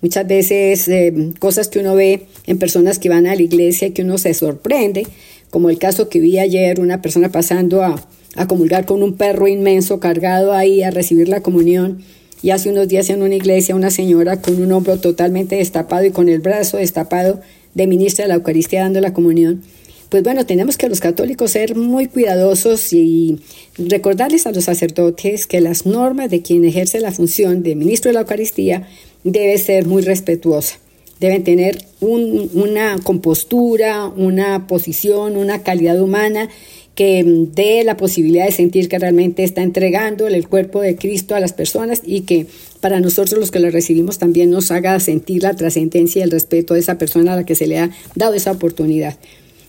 muchas 0.01 0.27
veces 0.27 0.87
eh, 0.87 1.13
cosas 1.39 1.67
que 1.67 1.79
uno 1.79 1.95
ve 1.95 2.27
en 2.47 2.59
personas 2.59 2.99
que 2.99 3.09
van 3.09 3.27
a 3.27 3.35
la 3.35 3.41
iglesia 3.41 3.87
y 3.87 3.91
que 3.91 4.03
uno 4.03 4.17
se 4.17 4.33
sorprende, 4.33 5.07
como 5.53 5.69
el 5.69 5.77
caso 5.77 6.09
que 6.09 6.19
vi 6.19 6.39
ayer, 6.39 6.79
una 6.79 7.03
persona 7.03 7.29
pasando 7.31 7.83
a, 7.83 8.07
comulgar 8.47 8.87
con 8.87 9.03
un 9.03 9.17
perro 9.17 9.47
inmenso 9.47 9.99
cargado 9.99 10.51
ahí 10.51 10.81
a 10.81 10.89
recibir 10.89 11.29
la 11.29 11.43
comunión. 11.43 11.99
Y 12.41 12.49
hace 12.49 12.71
unos 12.71 12.87
días 12.87 13.11
en 13.11 13.21
una 13.21 13.35
iglesia 13.35 13.75
una 13.75 13.91
señora 13.91 14.41
con 14.41 14.59
un 14.59 14.71
hombro 14.71 14.97
totalmente 14.99 15.57
destapado 15.57 16.05
y 16.05 16.09
con 16.09 16.27
el 16.27 16.39
brazo 16.39 16.77
destapado 16.77 17.39
de 17.75 17.85
ministra 17.85 18.25
de 18.25 18.29
la 18.29 18.33
Eucaristía 18.33 18.81
dando 18.81 18.99
la 18.99 19.13
comunión 19.13 19.61
pues 20.09 20.21
bueno, 20.21 20.45
tenemos 20.45 20.77
que 20.77 20.89
los 20.89 20.99
católicos 20.99 21.49
ser 21.49 21.75
muy 21.75 22.05
cuidadosos 22.05 22.93
y 22.93 23.39
recordarles 23.79 24.45
a 24.45 24.51
los 24.51 24.65
sacerdotes 24.65 25.47
que 25.47 25.59
las 25.59 25.87
normas 25.87 26.29
de 26.29 26.43
quien 26.43 26.65
ejerce 26.65 26.99
la 26.99 27.11
función 27.11 27.63
de 27.63 27.73
ministro 27.73 28.09
de 28.09 28.13
la 28.13 28.19
Eucaristía 28.19 28.87
debe 29.23 29.57
ser 29.57 29.87
muy 29.87 30.03
respetuosa. 30.03 30.77
Deben 31.23 31.45
tener 31.45 31.85
una 32.01 32.97
compostura, 33.01 34.07
una 34.07 34.67
posición, 34.67 35.37
una 35.37 35.63
calidad 35.63 36.01
humana 36.01 36.49
que 36.95 37.23
dé 37.25 37.85
la 37.85 37.95
posibilidad 37.95 38.45
de 38.45 38.51
sentir 38.51 38.89
que 38.89 38.99
realmente 38.99 39.45
está 39.45 39.61
entregando 39.61 40.27
el 40.27 40.49
cuerpo 40.49 40.81
de 40.81 40.97
Cristo 40.97 41.33
a 41.33 41.39
las 41.39 41.53
personas 41.53 42.01
y 42.05 42.23
que 42.23 42.47
para 42.81 42.99
nosotros 42.99 43.39
los 43.39 43.51
que 43.51 43.61
lo 43.61 43.71
recibimos 43.71 44.17
también 44.17 44.51
nos 44.51 44.69
haga 44.69 44.99
sentir 44.99 45.43
la 45.43 45.55
trascendencia 45.55 46.19
y 46.19 46.23
el 46.23 46.31
respeto 46.31 46.73
de 46.73 46.81
esa 46.81 46.97
persona 46.97 47.31
a 47.31 47.35
la 47.37 47.45
que 47.45 47.55
se 47.55 47.67
le 47.67 47.79
ha 47.79 47.89
dado 48.15 48.33
esa 48.33 48.51
oportunidad. 48.51 49.17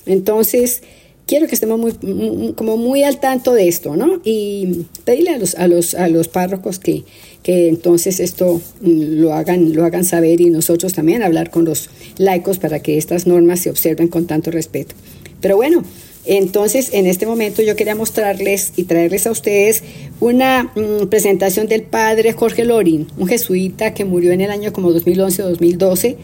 Entonces, 0.07 0.83
quiero 1.25 1.47
que 1.47 1.55
estemos 1.55 1.79
muy, 1.79 2.53
como 2.55 2.77
muy 2.77 3.05
al 3.05 3.21
tanto 3.21 3.55
de 3.55 3.69
esto, 3.69 3.95
¿no? 3.95 4.21
Y 4.25 4.87
pedirle 5.05 5.31
a 5.31 5.39
los, 5.39 5.55
a 5.55 5.69
los, 5.69 5.95
a 5.95 6.09
los 6.09 6.27
párrocos 6.27 6.81
que, 6.81 7.05
que 7.45 7.69
entonces 7.69 8.19
esto 8.19 8.61
mm, 8.81 9.21
lo 9.21 9.33
hagan, 9.35 9.73
lo 9.75 9.85
hagan 9.85 10.05
saber 10.05 10.41
y 10.41 10.51
nosotros 10.51 10.95
también 10.95 11.23
hablar 11.23 11.51
con 11.51 11.65
los 11.65 11.91
laicos 12.19 12.59
para 12.59 12.81
que 12.81 12.99
estas 12.99 13.29
normas 13.29 13.61
se 13.61 13.71
observen 13.71 14.09
con 14.09 14.27
tanto 14.27 14.51
respeto. 14.51 14.97
Pero 15.41 15.55
bueno, 15.57 15.85
entonces 16.25 16.89
en 16.93 17.07
este 17.07 17.27
momento 17.27 17.63
yo 17.63 17.77
quería 17.77 17.95
mostrarles 17.95 18.73
y 18.77 18.85
traerles 18.85 19.27
a 19.27 19.31
ustedes 19.31 19.85
una 20.19 20.73
mm, 20.75 21.07
presentación 21.09 21.69
del 21.69 21.83
padre 21.83 22.33
Jorge 22.33 22.65
Lorin, 22.65 23.07
un 23.19 23.29
jesuita 23.29 23.95
que 23.95 24.05
murió 24.05 24.33
en 24.33 24.41
el 24.41 24.51
año 24.51 24.73
como 24.73 24.91
2011-2012 24.91 26.17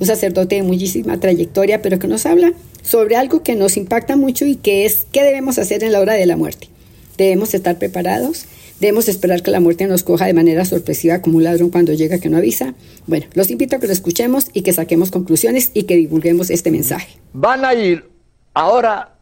un 0.00 0.06
sacerdote 0.06 0.56
de 0.56 0.62
muchísima 0.62 1.18
trayectoria, 1.18 1.82
pero 1.82 1.98
que 1.98 2.06
nos 2.06 2.24
habla 2.24 2.52
sobre 2.82 3.16
algo 3.16 3.42
que 3.42 3.56
nos 3.56 3.76
impacta 3.76 4.16
mucho 4.16 4.46
y 4.46 4.54
que 4.54 4.86
es 4.86 5.06
qué 5.10 5.22
debemos 5.22 5.58
hacer 5.58 5.82
en 5.82 5.92
la 5.92 6.00
hora 6.00 6.14
de 6.14 6.26
la 6.26 6.36
muerte. 6.36 6.68
Debemos 7.16 7.52
estar 7.54 7.78
preparados, 7.78 8.44
debemos 8.80 9.08
esperar 9.08 9.42
que 9.42 9.50
la 9.50 9.60
muerte 9.60 9.86
nos 9.86 10.02
coja 10.02 10.26
de 10.26 10.34
manera 10.34 10.64
sorpresiva 10.64 11.20
como 11.20 11.38
un 11.38 11.44
ladrón 11.44 11.70
cuando 11.70 11.92
llega 11.92 12.18
que 12.18 12.28
no 12.28 12.36
avisa. 12.36 12.74
Bueno, 13.06 13.26
los 13.34 13.50
invito 13.50 13.76
a 13.76 13.78
que 13.78 13.86
lo 13.86 13.92
escuchemos 13.92 14.48
y 14.52 14.62
que 14.62 14.72
saquemos 14.72 15.10
conclusiones 15.10 15.70
y 15.74 15.84
que 15.84 15.96
divulguemos 15.96 16.50
este 16.50 16.70
mensaje. 16.70 17.18
Van 17.32 17.64
a 17.64 17.74
ir 17.74 18.08
ahora 18.54 19.16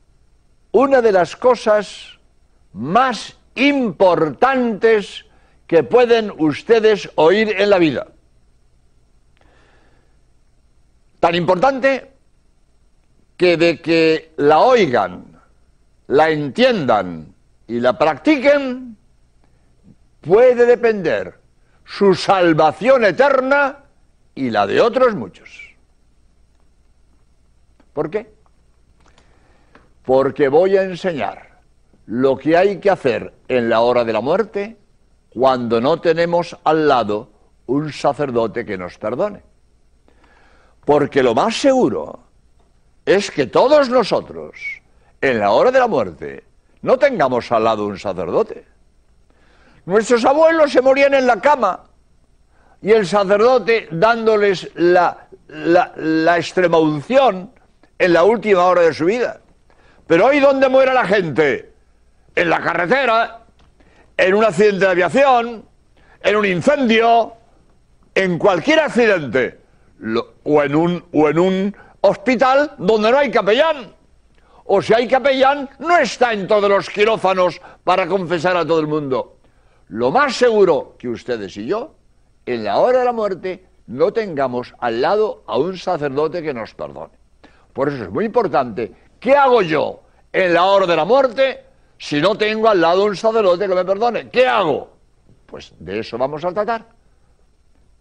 una 0.72 1.00
de 1.00 1.12
las 1.12 1.36
cosas 1.36 2.18
más 2.72 3.36
importantes 3.54 5.24
que 5.66 5.82
pueden 5.82 6.30
ustedes 6.38 7.08
oír 7.14 7.54
en 7.58 7.70
la 7.70 7.78
vida. 7.78 8.08
Tan 11.20 11.34
importante 11.34 12.10
que 13.36 13.56
de 13.56 13.80
que 13.80 14.32
la 14.36 14.60
oigan, 14.60 15.40
la 16.08 16.30
entiendan 16.30 17.34
y 17.66 17.80
la 17.80 17.98
practiquen, 17.98 18.95
puede 20.26 20.66
depender 20.66 21.38
su 21.84 22.14
salvación 22.14 23.04
eterna 23.04 23.84
y 24.34 24.50
la 24.50 24.66
de 24.66 24.80
otros 24.80 25.14
muchos. 25.14 25.76
¿Por 27.92 28.10
qué? 28.10 28.34
Porque 30.04 30.48
voy 30.48 30.76
a 30.76 30.82
enseñar 30.82 31.60
lo 32.06 32.36
que 32.36 32.56
hay 32.56 32.78
que 32.78 32.90
hacer 32.90 33.32
en 33.48 33.68
la 33.68 33.80
hora 33.80 34.04
de 34.04 34.12
la 34.12 34.20
muerte 34.20 34.76
cuando 35.30 35.80
no 35.80 36.00
tenemos 36.00 36.56
al 36.64 36.88
lado 36.88 37.30
un 37.66 37.92
sacerdote 37.92 38.66
que 38.66 38.76
nos 38.76 38.98
perdone. 38.98 39.42
Porque 40.84 41.22
lo 41.22 41.34
más 41.34 41.56
seguro 41.56 42.20
es 43.04 43.30
que 43.30 43.46
todos 43.46 43.88
nosotros, 43.88 44.56
en 45.20 45.38
la 45.38 45.52
hora 45.52 45.70
de 45.70 45.78
la 45.78 45.88
muerte, 45.88 46.44
no 46.82 46.98
tengamos 46.98 47.50
al 47.52 47.64
lado 47.64 47.86
un 47.86 47.98
sacerdote. 47.98 48.75
Nuestros 49.86 50.24
abuelos 50.24 50.72
se 50.72 50.82
morían 50.82 51.14
en 51.14 51.28
la 51.28 51.40
cama 51.40 51.84
y 52.82 52.90
el 52.90 53.06
sacerdote 53.06 53.86
dándoles 53.92 54.68
la, 54.74 55.28
la, 55.46 56.36
extrema 56.36 56.78
unción 56.78 57.52
en 57.96 58.12
la 58.12 58.24
última 58.24 58.64
hora 58.64 58.82
de 58.82 58.92
su 58.92 59.04
vida. 59.04 59.40
Pero 60.08 60.26
hoy, 60.26 60.40
¿dónde 60.40 60.68
muere 60.68 60.92
la 60.92 61.04
gente? 61.04 61.72
En 62.34 62.50
la 62.50 62.60
carretera, 62.60 63.44
en 64.16 64.34
un 64.34 64.44
accidente 64.44 64.84
de 64.84 64.90
aviación, 64.90 65.64
en 66.20 66.36
un 66.36 66.44
incendio, 66.44 67.34
en 68.12 68.38
cualquier 68.38 68.80
accidente 68.80 69.60
o, 70.42 70.62
en 70.64 70.74
un, 70.74 71.04
o 71.12 71.28
en 71.28 71.38
un 71.38 71.76
hospital 72.00 72.72
donde 72.78 73.12
no 73.12 73.18
hay 73.18 73.30
capellán. 73.30 73.94
O 74.64 74.82
si 74.82 74.92
hay 74.94 75.06
capellán, 75.06 75.70
no 75.78 75.96
está 75.96 76.32
en 76.32 76.48
todos 76.48 76.68
los 76.68 76.90
quirófanos 76.90 77.60
para 77.84 78.08
confesar 78.08 78.56
a 78.56 78.66
todo 78.66 78.80
el 78.80 78.88
mundo. 78.88 79.35
Lo 79.88 80.10
más 80.10 80.36
seguro 80.36 80.96
que 80.98 81.08
ustedes 81.08 81.56
y 81.56 81.66
yo, 81.66 81.94
en 82.44 82.64
la 82.64 82.78
hora 82.78 83.00
de 83.00 83.04
la 83.04 83.12
muerte, 83.12 83.66
no 83.86 84.12
tengamos 84.12 84.74
al 84.78 85.00
lado 85.00 85.44
a 85.46 85.58
un 85.58 85.76
sacerdote 85.76 86.42
que 86.42 86.52
nos 86.52 86.74
perdone. 86.74 87.14
Por 87.72 87.88
eso 87.88 88.04
es 88.04 88.10
muy 88.10 88.24
importante, 88.24 88.92
¿qué 89.20 89.36
hago 89.36 89.62
yo 89.62 90.00
en 90.32 90.54
la 90.54 90.64
hora 90.64 90.86
de 90.86 90.96
la 90.96 91.04
muerte 91.04 91.64
si 91.98 92.20
no 92.20 92.36
tengo 92.36 92.68
al 92.68 92.80
lado 92.80 93.04
un 93.04 93.16
sacerdote 93.16 93.68
que 93.68 93.74
me 93.74 93.84
perdone? 93.84 94.28
¿Qué 94.28 94.46
hago? 94.46 94.90
Pues 95.46 95.72
de 95.78 96.00
eso 96.00 96.18
vamos 96.18 96.44
a 96.44 96.52
tratar. 96.52 96.86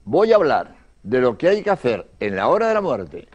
Voy 0.06 0.32
a 0.32 0.38
hablar 0.38 0.76
de 1.04 1.20
lo 1.20 1.38
que 1.38 1.50
hay 1.50 1.62
que 1.62 1.70
hacer 1.70 2.08
en 2.20 2.36
la 2.36 2.48
hora 2.48 2.68
de 2.68 2.74
la 2.74 2.82
muerte 2.82 3.28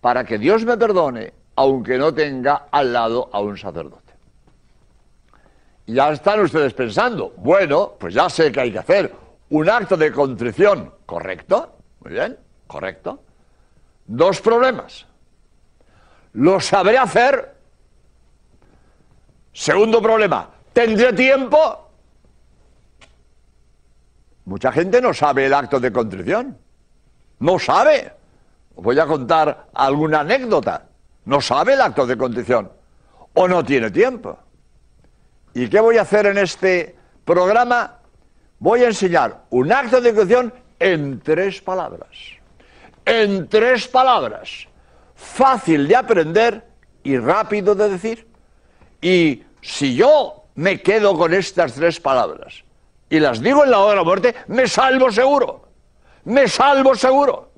para 0.00 0.24
que 0.24 0.38
Dios 0.38 0.64
me 0.64 0.76
perdone, 0.76 1.34
aunque 1.56 1.98
no 1.98 2.14
tenga 2.14 2.68
al 2.70 2.92
lado 2.92 3.28
a 3.32 3.40
un 3.40 3.58
sacerdote. 3.58 4.07
Ya 5.88 6.10
están 6.10 6.40
ustedes 6.40 6.74
pensando, 6.74 7.32
bueno, 7.38 7.94
pues 7.98 8.12
ya 8.12 8.28
sé 8.28 8.52
que 8.52 8.60
hay 8.60 8.70
que 8.70 8.78
hacer 8.78 9.10
un 9.48 9.70
acto 9.70 9.96
de 9.96 10.12
contrición, 10.12 10.92
¿correcto? 11.06 11.78
Muy 12.00 12.12
bien, 12.12 12.38
correcto. 12.66 13.22
Dos 14.06 14.38
problemas. 14.42 15.06
¿Lo 16.34 16.60
sabré 16.60 16.98
hacer? 16.98 17.54
Segundo 19.50 20.02
problema, 20.02 20.50
¿tendré 20.74 21.14
tiempo? 21.14 21.90
Mucha 24.44 24.70
gente 24.70 25.00
no 25.00 25.14
sabe 25.14 25.46
el 25.46 25.54
acto 25.54 25.80
de 25.80 25.90
contrición. 25.90 26.58
No 27.38 27.58
sabe. 27.58 28.12
Os 28.74 28.84
voy 28.84 28.98
a 28.98 29.06
contar 29.06 29.68
alguna 29.72 30.20
anécdota. 30.20 30.86
No 31.24 31.40
sabe 31.40 31.72
el 31.72 31.80
acto 31.80 32.06
de 32.06 32.18
contrición. 32.18 32.70
O 33.32 33.48
no 33.48 33.64
tiene 33.64 33.90
tiempo. 33.90 34.38
¿Y 35.54 35.68
qué 35.68 35.80
voy 35.80 35.98
a 35.98 36.02
hacer 36.02 36.26
en 36.26 36.38
este 36.38 36.96
programa? 37.24 37.98
Voy 38.58 38.82
a 38.82 38.86
enseñar 38.86 39.44
un 39.50 39.72
acto 39.72 40.00
de 40.00 40.14
contrición 40.14 40.52
en 40.78 41.20
tres 41.20 41.60
palabras. 41.60 42.10
En 43.04 43.48
tres 43.48 43.88
palabras. 43.88 44.68
Fácil 45.14 45.88
de 45.88 45.96
aprender 45.96 46.64
y 47.02 47.18
rápido 47.18 47.74
de 47.74 47.88
decir. 47.88 48.26
Y 49.00 49.42
si 49.60 49.94
yo 49.94 50.44
me 50.54 50.80
quedo 50.82 51.16
con 51.16 51.32
estas 51.34 51.74
tres 51.74 52.00
palabras 52.00 52.64
y 53.08 53.20
las 53.20 53.40
digo 53.40 53.64
en 53.64 53.70
la 53.70 53.78
hora 53.78 53.90
de 53.90 53.96
la 53.96 54.04
muerte, 54.04 54.34
me 54.48 54.66
salvo 54.66 55.10
seguro. 55.10 55.68
Me 56.24 56.46
salvo 56.46 56.94
seguro. 56.94 57.52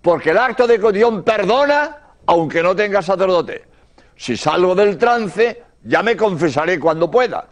Porque 0.00 0.30
el 0.30 0.38
acto 0.38 0.66
de 0.66 0.80
contrición 0.80 1.22
perdona 1.22 1.98
aunque 2.26 2.62
no 2.62 2.74
tenga 2.76 3.02
sacerdote. 3.02 3.64
Si 4.16 4.36
salgo 4.36 4.74
del 4.74 4.96
trance, 4.98 5.62
ya 5.84 6.02
me 6.02 6.16
confesaré 6.16 6.78
cuando 6.78 7.10
pueda. 7.10 7.46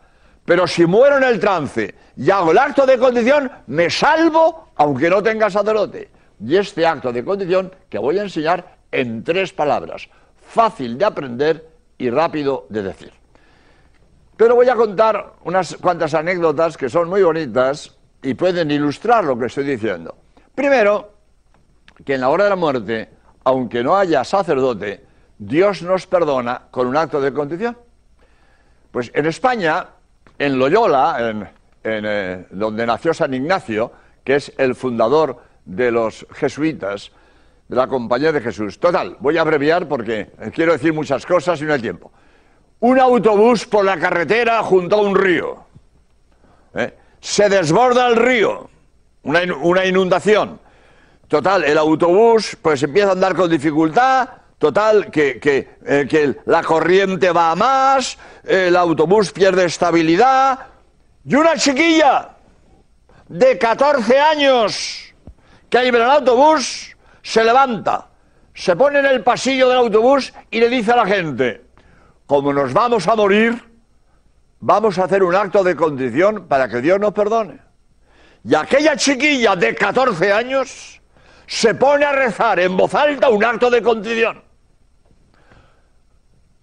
Pero 0.44 0.66
si 0.66 0.86
muero 0.86 1.18
en 1.18 1.24
el 1.24 1.38
trance 1.38 1.94
y 2.16 2.30
hago 2.30 2.50
el 2.50 2.58
acto 2.58 2.86
de 2.86 2.98
condición, 2.98 3.50
me 3.66 3.90
salvo 3.90 4.70
aunque 4.76 5.10
no 5.10 5.22
tenga 5.22 5.50
sacerdote. 5.50 6.10
Y 6.44 6.56
este 6.56 6.86
acto 6.86 7.12
de 7.12 7.24
condición 7.24 7.72
que 7.88 7.98
voy 7.98 8.18
a 8.18 8.22
enseñar 8.22 8.76
en 8.90 9.22
tres 9.22 9.52
palabras, 9.52 10.08
fácil 10.40 10.96
de 10.98 11.04
aprender 11.04 11.68
y 11.98 12.10
rápido 12.10 12.66
de 12.70 12.82
decir. 12.82 13.12
Pero 14.36 14.54
voy 14.54 14.68
a 14.68 14.74
contar 14.74 15.34
unas 15.44 15.76
cuantas 15.76 16.14
anécdotas 16.14 16.76
que 16.76 16.88
son 16.88 17.08
muy 17.08 17.22
bonitas 17.22 17.94
y 18.22 18.34
pueden 18.34 18.70
ilustrar 18.70 19.24
lo 19.24 19.38
que 19.38 19.46
estoy 19.46 19.64
diciendo. 19.64 20.16
Primero, 20.54 21.12
que 22.04 22.14
en 22.14 22.22
la 22.22 22.30
hora 22.30 22.44
de 22.44 22.50
la 22.50 22.56
muerte, 22.56 23.10
aunque 23.44 23.84
no 23.84 23.96
haya 23.96 24.24
sacerdote, 24.24 25.04
Dios 25.38 25.82
nos 25.82 26.06
perdona 26.06 26.62
con 26.70 26.86
un 26.86 26.96
acto 26.96 27.20
de 27.20 27.32
condición. 27.32 27.76
Pues 28.90 29.10
en 29.14 29.26
España, 29.26 29.86
en 30.38 30.58
Loyola, 30.58 31.30
en, 31.30 31.48
eh, 31.84 32.46
donde 32.50 32.86
nació 32.86 33.14
San 33.14 33.32
Ignacio, 33.32 33.92
que 34.24 34.36
es 34.36 34.52
el 34.58 34.74
fundador 34.74 35.38
de 35.64 35.90
los 35.90 36.26
jesuitas, 36.32 37.12
de 37.68 37.76
la 37.76 37.86
Compañía 37.86 38.32
de 38.32 38.40
Jesús. 38.40 38.80
Total, 38.80 39.16
voy 39.20 39.38
a 39.38 39.42
abreviar 39.42 39.86
porque 39.86 40.30
quiero 40.52 40.72
decir 40.72 40.92
muchas 40.92 41.24
cosas 41.24 41.60
y 41.60 41.64
no 41.64 41.72
hay 41.72 41.80
tiempo. 41.80 42.10
Un 42.80 42.98
autobús 42.98 43.66
por 43.66 43.84
la 43.84 43.98
carretera 43.98 44.62
junto 44.62 44.96
a 44.96 45.02
un 45.02 45.14
río. 45.14 45.64
¿eh? 46.74 46.96
Se 47.20 47.48
desborda 47.48 48.08
el 48.08 48.16
río, 48.16 48.68
una, 49.22 49.40
una 49.62 49.84
inundación. 49.84 50.58
Total, 51.28 51.62
el 51.62 51.78
autobús 51.78 52.56
pues 52.60 52.82
empieza 52.82 53.10
a 53.10 53.12
andar 53.12 53.36
con 53.36 53.48
dificultad, 53.48 54.28
Total, 54.60 55.10
que, 55.10 55.40
eh, 55.86 56.34
la 56.44 56.62
corriente 56.62 57.32
va 57.32 57.52
a 57.52 57.54
más, 57.54 58.18
el 58.44 58.76
autobús 58.76 59.32
pierde 59.32 59.64
estabilidad. 59.64 60.58
Y 61.24 61.34
una 61.34 61.56
chiquilla 61.56 62.28
de 63.26 63.56
14 63.56 64.20
años 64.20 65.14
que 65.70 65.78
hay 65.78 65.88
en 65.88 65.94
el 65.94 66.02
autobús 66.02 66.94
se 67.22 67.42
levanta, 67.42 68.08
se 68.52 68.76
pone 68.76 68.98
en 68.98 69.06
el 69.06 69.22
pasillo 69.22 69.66
del 69.66 69.78
autobús 69.78 70.30
y 70.50 70.60
le 70.60 70.68
dice 70.68 70.92
a 70.92 70.96
la 70.96 71.06
gente, 71.06 71.64
como 72.26 72.52
nos 72.52 72.74
vamos 72.74 73.08
a 73.08 73.16
morir, 73.16 73.64
vamos 74.58 74.98
a 74.98 75.04
hacer 75.04 75.22
un 75.22 75.36
acto 75.36 75.64
de 75.64 75.74
condición 75.74 76.46
para 76.46 76.68
que 76.68 76.82
Dios 76.82 77.00
nos 77.00 77.14
perdone. 77.14 77.60
Y 78.44 78.54
aquella 78.54 78.94
chiquilla 78.94 79.56
de 79.56 79.74
14 79.74 80.30
años 80.34 81.00
se 81.46 81.74
pone 81.74 82.04
a 82.04 82.12
rezar 82.12 82.60
en 82.60 82.76
voz 82.76 82.94
alta 82.94 83.30
un 83.30 83.42
acto 83.42 83.70
de 83.70 83.80
condición. 83.80 84.49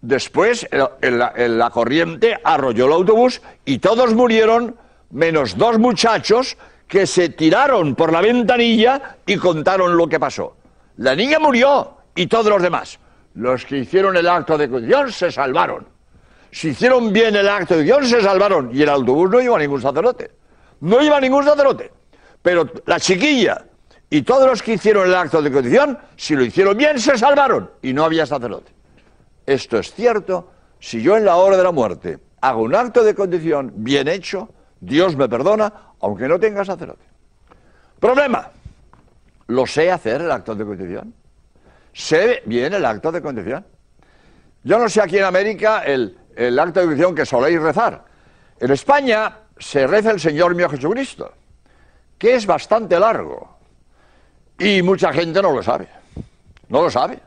Después 0.01 0.67
la, 0.71 1.69
corriente 1.71 2.39
arrolló 2.43 2.86
el 2.86 2.93
autobús 2.93 3.41
y 3.65 3.79
todos 3.79 4.13
murieron, 4.13 4.75
menos 5.10 5.57
dos 5.57 5.79
muchachos 5.79 6.55
que 6.88 7.07
se 7.07 7.29
tiraron 7.29 7.95
por 7.95 8.13
la 8.13 8.21
ventanilla 8.21 9.17
y 9.25 9.38
contaron 9.38 9.97
lo 9.97 10.07
que 10.07 10.19
pasó. 10.19 10.55
La 10.97 11.15
niña 11.15 11.39
murió 11.39 11.97
y 12.15 12.27
todos 12.27 12.47
los 12.47 12.62
demás. 12.62 12.99
Los 13.33 13.65
que 13.65 13.77
hicieron 13.77 14.15
el 14.15 14.27
acto 14.27 14.57
de 14.57 14.67
Dios 14.81 15.15
se 15.15 15.31
salvaron. 15.31 15.88
Si 16.51 16.69
hicieron 16.69 17.12
bien 17.12 17.36
el 17.36 17.49
acto 17.49 17.75
de 17.75 17.83
Dios 17.83 18.07
se 18.07 18.21
salvaron. 18.21 18.69
Y 18.73 18.83
el 18.83 18.89
autobús 18.89 19.29
no 19.29 19.41
iba 19.41 19.55
a 19.55 19.60
ningún 19.60 19.81
sacerdote. 19.81 20.31
No 20.81 21.01
iba 21.01 21.17
a 21.17 21.21
ningún 21.21 21.43
sacerdote. 21.43 21.91
Pero 22.41 22.69
la 22.86 22.99
chiquilla 22.99 23.65
y 24.10 24.21
todos 24.21 24.47
los 24.47 24.63
que 24.63 24.73
hicieron 24.73 25.07
el 25.07 25.15
acto 25.15 25.41
de 25.41 25.51
condición, 25.51 25.97
si 26.15 26.36
lo 26.36 26.43
hicieron 26.43 26.77
bien, 26.77 26.99
se 26.99 27.17
salvaron. 27.17 27.71
Y 27.81 27.93
no 27.93 28.05
había 28.05 28.25
sacerdote 28.25 28.76
esto 29.47 29.79
es 29.79 29.93
cierto, 29.93 30.51
si 30.79 31.01
yo 31.01 31.17
en 31.17 31.25
la 31.25 31.38
hora 31.38 31.57
de 31.57 31.63
la 31.63 31.71
muerte 31.71 32.19
hago 32.41 32.62
un 32.62 32.75
acto 32.75 33.03
de 33.03 33.15
condición 33.15 33.71
bien 33.77 34.07
hecho, 34.10 34.49
Dios 34.79 35.15
me 35.15 35.27
perdona, 35.27 35.73
aunque 36.01 36.27
no 36.27 36.38
tenga 36.38 36.63
sacerdote. 36.63 37.05
Problema, 37.99 38.51
¿lo 39.47 39.65
sé 39.65 39.89
hacer 39.89 40.21
el 40.21 40.31
acto 40.31 40.53
de 40.53 40.65
condición? 40.65 41.13
¿Sé 41.93 42.43
bien 42.45 42.73
el 42.73 42.86
acto 42.86 43.12
de 43.12 43.21
condición? 43.21 43.65
Yo 44.63 44.77
no 44.77 44.89
sé 44.89 45.01
aquí 45.01 45.17
en 45.17 45.23
América 45.23 45.83
el, 45.86 46.17
acto 46.60 46.81
de 46.81 46.86
condición 46.88 47.15
que 47.15 47.25
soléis 47.25 47.60
rezar. 47.60 48.03
En 48.60 48.71
España 48.71 49.39
se 49.57 49.88
reza 49.88 50.12
el 50.12 50.19
Señor 50.19 50.55
mío 50.55 50.69
Jesucristo, 50.69 51.31
que 52.17 52.36
es 52.36 52.45
bastante 52.45 52.99
largo. 52.99 53.57
Y 54.60 54.81
mucha 54.81 55.13
gente 55.13 55.41
no 55.41 55.53
lo 55.53 55.63
sabe. 55.63 55.88
No 56.67 56.81
lo 56.81 56.91
sabe. 56.91 57.19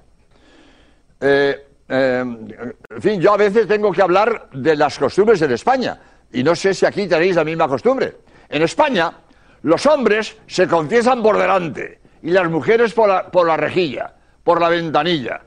Eh, 1.20 1.69
eh, 1.90 2.20
en 2.20 3.02
fin, 3.02 3.20
yo 3.20 3.34
a 3.34 3.36
veces 3.36 3.66
tengo 3.66 3.90
que 3.90 4.00
hablar 4.00 4.48
de 4.52 4.76
las 4.76 4.96
costumbres 4.96 5.42
en 5.42 5.50
España, 5.50 6.00
y 6.32 6.42
no 6.44 6.54
sé 6.54 6.72
si 6.72 6.86
aquí 6.86 7.08
tenéis 7.08 7.34
la 7.34 7.44
misma 7.44 7.66
costumbre. 7.66 8.18
En 8.48 8.62
España, 8.62 9.12
los 9.62 9.84
hombres 9.86 10.36
se 10.46 10.68
confiesan 10.68 11.22
por 11.22 11.36
delante 11.36 12.00
y 12.22 12.30
las 12.30 12.48
mujeres 12.48 12.94
por 12.94 13.46
la, 13.46 13.56
rejilla, 13.56 14.14
por 14.44 14.60
la 14.60 14.68
ventanilla. 14.68 15.40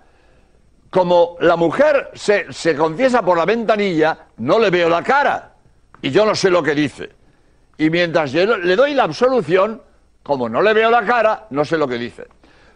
Como 0.89 1.37
la 1.39 1.55
mujer 1.55 2.11
se, 2.13 2.51
se 2.51 2.75
confiesa 2.75 3.23
por 3.23 3.37
la 3.37 3.45
ventanilla, 3.45 4.27
no 4.37 4.59
le 4.59 4.69
veo 4.69 4.89
la 4.89 5.01
cara 5.01 5.53
y 6.01 6.11
yo 6.11 6.25
no 6.25 6.35
sé 6.35 6.49
lo 6.49 6.61
que 6.61 6.75
dice. 6.75 7.09
Y 7.77 7.89
mientras 7.89 8.31
yo 8.33 8.57
le 8.57 8.75
doy 8.75 8.93
la 8.93 9.03
absolución, 9.03 9.81
como 10.21 10.49
no 10.49 10.61
le 10.61 10.73
veo 10.73 10.91
la 10.91 11.05
cara, 11.05 11.47
no 11.49 11.63
sé 11.65 11.77
lo 11.77 11.87
que 11.87 11.97
dice. 11.97 12.27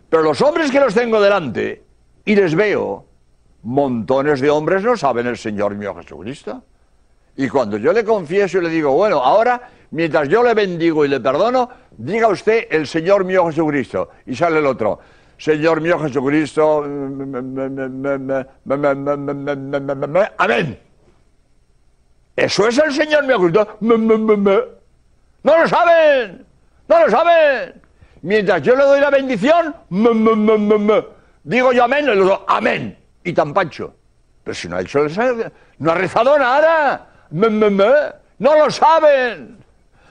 Pero 0.10 0.24
los 0.24 0.42
hombres 0.42 0.72
que 0.72 0.80
los 0.80 0.94
tengo 0.94 1.22
delante 1.22 1.84
y 2.26 2.36
les 2.36 2.56
veo, 2.56 3.06
montones 3.68 4.40
de 4.40 4.50
hombres 4.50 4.82
no 4.82 4.96
saben 4.96 5.28
el 5.28 5.38
Señor 5.38 5.76
mío 5.76 5.94
Jesucristo. 5.96 6.64
Y 7.36 7.50
cuando 7.50 7.78
yo 7.78 7.92
le 7.92 8.06
confieso 8.06 8.60
y 8.60 8.62
le 8.62 8.70
digo, 8.70 8.94
bueno, 8.94 9.18
ahora, 9.18 9.70
mientras 9.92 10.30
yo 10.30 10.42
le 10.42 10.54
bendigo 10.54 11.04
y 11.04 11.10
le 11.10 11.20
perdono, 11.20 11.70
diga 11.98 12.30
usted 12.30 12.68
el 12.72 12.88
Señor 12.88 13.26
mío 13.26 13.46
Jesucristo. 13.48 14.10
Y 14.26 14.36
sale 14.36 14.60
el 14.60 14.66
otro, 14.66 15.00
Señor 15.38 15.82
mío 15.82 16.00
Jesucristo, 16.00 16.84
amén. 20.38 20.80
Eso 22.38 22.68
es 22.70 22.78
el 22.78 22.94
Señor 22.94 23.26
mío 23.26 23.38
Jesucristo. 23.38 23.78
No 25.44 25.58
lo 25.58 25.68
saben, 25.68 26.46
no 26.88 27.06
lo 27.06 27.12
saben. 27.12 27.82
Mientras 28.22 28.62
yo 28.62 28.78
le 28.78 28.84
doy 28.84 29.02
la 29.02 29.10
bendición, 29.10 29.76
digo 31.44 31.74
yo 31.74 31.84
amén, 31.84 32.06
le 32.06 32.16
digo 32.16 32.46
amén 32.48 33.07
y 33.28 33.34
tan 33.34 33.54
pancho. 33.54 33.94
Pero 34.44 34.56
si 34.56 34.70
no 34.70 34.78
ha 34.78 34.82
hecho 34.82 35.06
no 35.80 35.92
ha 35.92 35.96
rezado 35.96 36.40
nada. 36.40 37.08
no 37.32 38.58
lo 38.58 38.72
saben. 38.72 39.58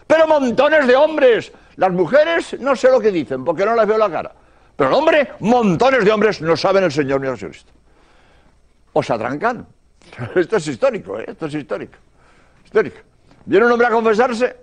Pero 0.06 0.28
montones 0.28 0.86
de 0.86 0.94
hombres 0.94 1.52
Las 1.76 1.90
mujeres 1.90 2.60
no 2.60 2.76
sé 2.76 2.90
lo 2.90 3.00
que 3.00 3.10
dicen 3.10 3.44
porque 3.44 3.64
no 3.64 3.74
las 3.74 3.86
veo 3.86 3.98
la 3.98 4.10
cara. 4.10 4.32
Pero 4.76 4.90
el 4.90 4.94
hombre, 4.94 5.30
montones 5.40 6.04
de 6.04 6.12
hombres 6.12 6.42
no 6.42 6.56
saben 6.56 6.84
el 6.84 6.92
Señor 6.92 7.20
mío 7.20 7.32
Jesucristo. 7.32 7.72
O 8.92 9.02
se 9.02 9.12
atrancan. 9.14 9.66
Esto 10.34 10.56
es 10.56 10.68
histórico, 10.68 11.18
¿eh? 11.18 11.24
esto 11.26 11.46
es 11.46 11.54
histórico. 11.54 11.96
Histórico. 12.64 12.98
Viene 13.46 13.66
un 13.66 13.72
hombre 13.72 13.88
a 13.88 13.90
confesarse. 13.90 14.56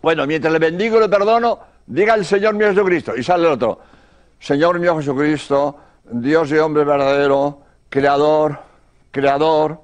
Bueno, 0.00 0.26
mientras 0.26 0.52
le 0.52 0.58
bendigo 0.58 0.96
y 0.96 1.00
le 1.00 1.08
perdono, 1.08 1.60
diga 1.86 2.14
el 2.14 2.24
Señor 2.24 2.54
mío 2.54 2.68
Jesucristo. 2.68 3.14
Y 3.16 3.22
sale 3.22 3.46
el 3.46 3.52
otro. 3.52 3.80
Señor 4.40 4.78
mío 4.78 4.96
Jesucristo, 4.96 5.76
Dios 6.10 6.50
y 6.50 6.58
hombre 6.58 6.84
verdadero, 6.84 7.60
creador, 7.88 8.58
creador, 9.10 9.80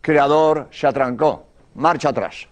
creador, 0.00 0.68
se 0.70 0.86
atrancó. 0.86 1.46
Marcha 1.74 2.10
atrás. 2.10 2.48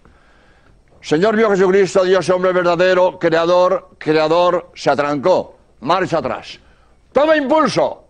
Señor 1.01 1.35
mío 1.35 1.49
Jesucristo, 1.49 2.03
Dios 2.03 2.27
y 2.27 2.31
hombre 2.31 2.51
verdadero, 2.51 3.19
creador, 3.19 3.89
creador, 3.97 4.71
se 4.75 4.89
atrancó. 4.89 5.55
Marcha 5.81 6.19
atrás. 6.19 6.59
Toma 7.11 7.35
impulso. 7.35 8.05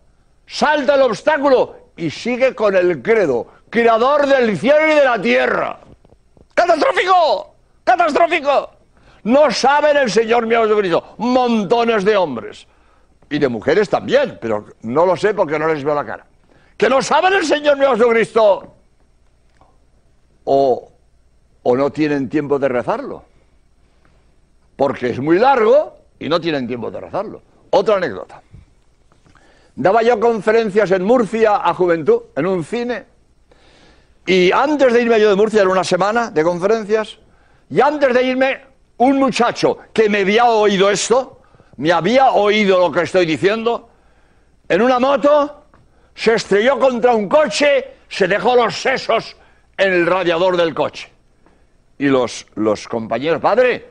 Salta 0.48 0.96
el 0.96 1.02
obstáculo 1.02 1.92
y 1.98 2.10
sigue 2.10 2.54
con 2.54 2.76
el 2.76 3.02
credo. 3.02 3.48
Creador 3.70 4.28
del 4.28 4.58
cielo 4.58 4.88
y 4.88 4.96
de 4.96 5.04
la 5.04 5.22
tierra. 5.22 5.80
¡Catastrófico! 6.54 7.56
¡Catastrófico! 7.84 8.72
No 9.24 9.52
saben 9.52 9.98
el 9.98 10.12
Señor 10.12 10.46
mío 10.46 10.64
Jesucristo. 10.64 11.16
Montones 11.18 12.06
de 12.06 12.16
hombres. 12.16 12.68
Y 13.30 13.40
de 13.40 13.48
mujeres 13.48 13.90
también, 13.90 14.38
pero 14.42 14.66
no 14.84 15.06
lo 15.06 15.16
sé 15.18 15.34
porque 15.34 15.58
no 15.58 15.68
les 15.68 15.84
veo 15.84 15.96
la 15.96 16.06
cara. 16.06 16.26
Que 16.78 16.90
no 16.90 17.02
saben 17.02 17.34
el 17.34 17.46
Señor 17.46 17.78
mío 17.78 17.92
Jesucristo. 17.92 18.74
O, 20.44 20.92
o 21.64 21.76
no 21.76 21.92
tienen 21.92 22.30
tiempo 22.30 22.60
de 22.60 22.70
rezarlo. 22.70 23.24
Porque 24.76 25.10
es 25.10 25.20
muy 25.20 25.40
largo 25.40 25.98
y 26.20 26.30
no 26.30 26.40
tienen 26.40 26.68
tiempo 26.68 26.92
de 26.92 27.02
rezarlo. 27.02 27.42
Otra 27.72 27.96
anécdota. 27.96 28.42
Daba 29.76 30.04
yo 30.04 30.20
conferencias 30.20 30.92
en 30.92 31.04
Murcia 31.04 31.58
a 31.58 31.74
juventud, 31.74 32.22
en 32.36 32.46
un 32.46 32.64
cine, 32.64 33.06
y 34.26 34.52
antes 34.52 34.92
de 34.94 35.02
irme 35.02 35.20
yo 35.20 35.30
de 35.30 35.36
Murcia, 35.36 35.62
era 35.62 35.70
una 35.70 35.84
semana 35.84 36.32
de 36.32 36.44
conferencias, 36.44 37.20
y 37.70 37.82
antes 37.82 38.14
de 38.14 38.24
irme, 38.24 38.62
un 38.98 39.18
muchacho 39.18 39.78
que 39.94 40.10
me 40.10 40.20
había 40.20 40.46
oído 40.46 40.90
esto, 40.90 41.35
me 41.78 41.92
había 41.92 42.32
oído 42.32 42.80
lo 42.80 42.92
que 42.92 43.02
estoy 43.02 43.26
diciendo, 43.26 43.90
en 44.68 44.82
una 44.82 45.00
moto, 45.00 45.66
se 46.14 46.36
estrelló 46.36 46.80
contra 46.80 47.14
un 47.14 47.28
coche, 47.28 47.96
se 48.08 48.28
dejó 48.28 48.56
los 48.56 48.76
sesos 48.76 49.36
en 49.78 49.94
el 49.94 50.06
radiador 50.06 50.58
del 50.58 50.74
coche. 50.74 51.12
Y 51.98 52.08
los, 52.08 52.46
los 52.56 52.88
compañeros, 52.88 53.42
padre, 53.42 53.90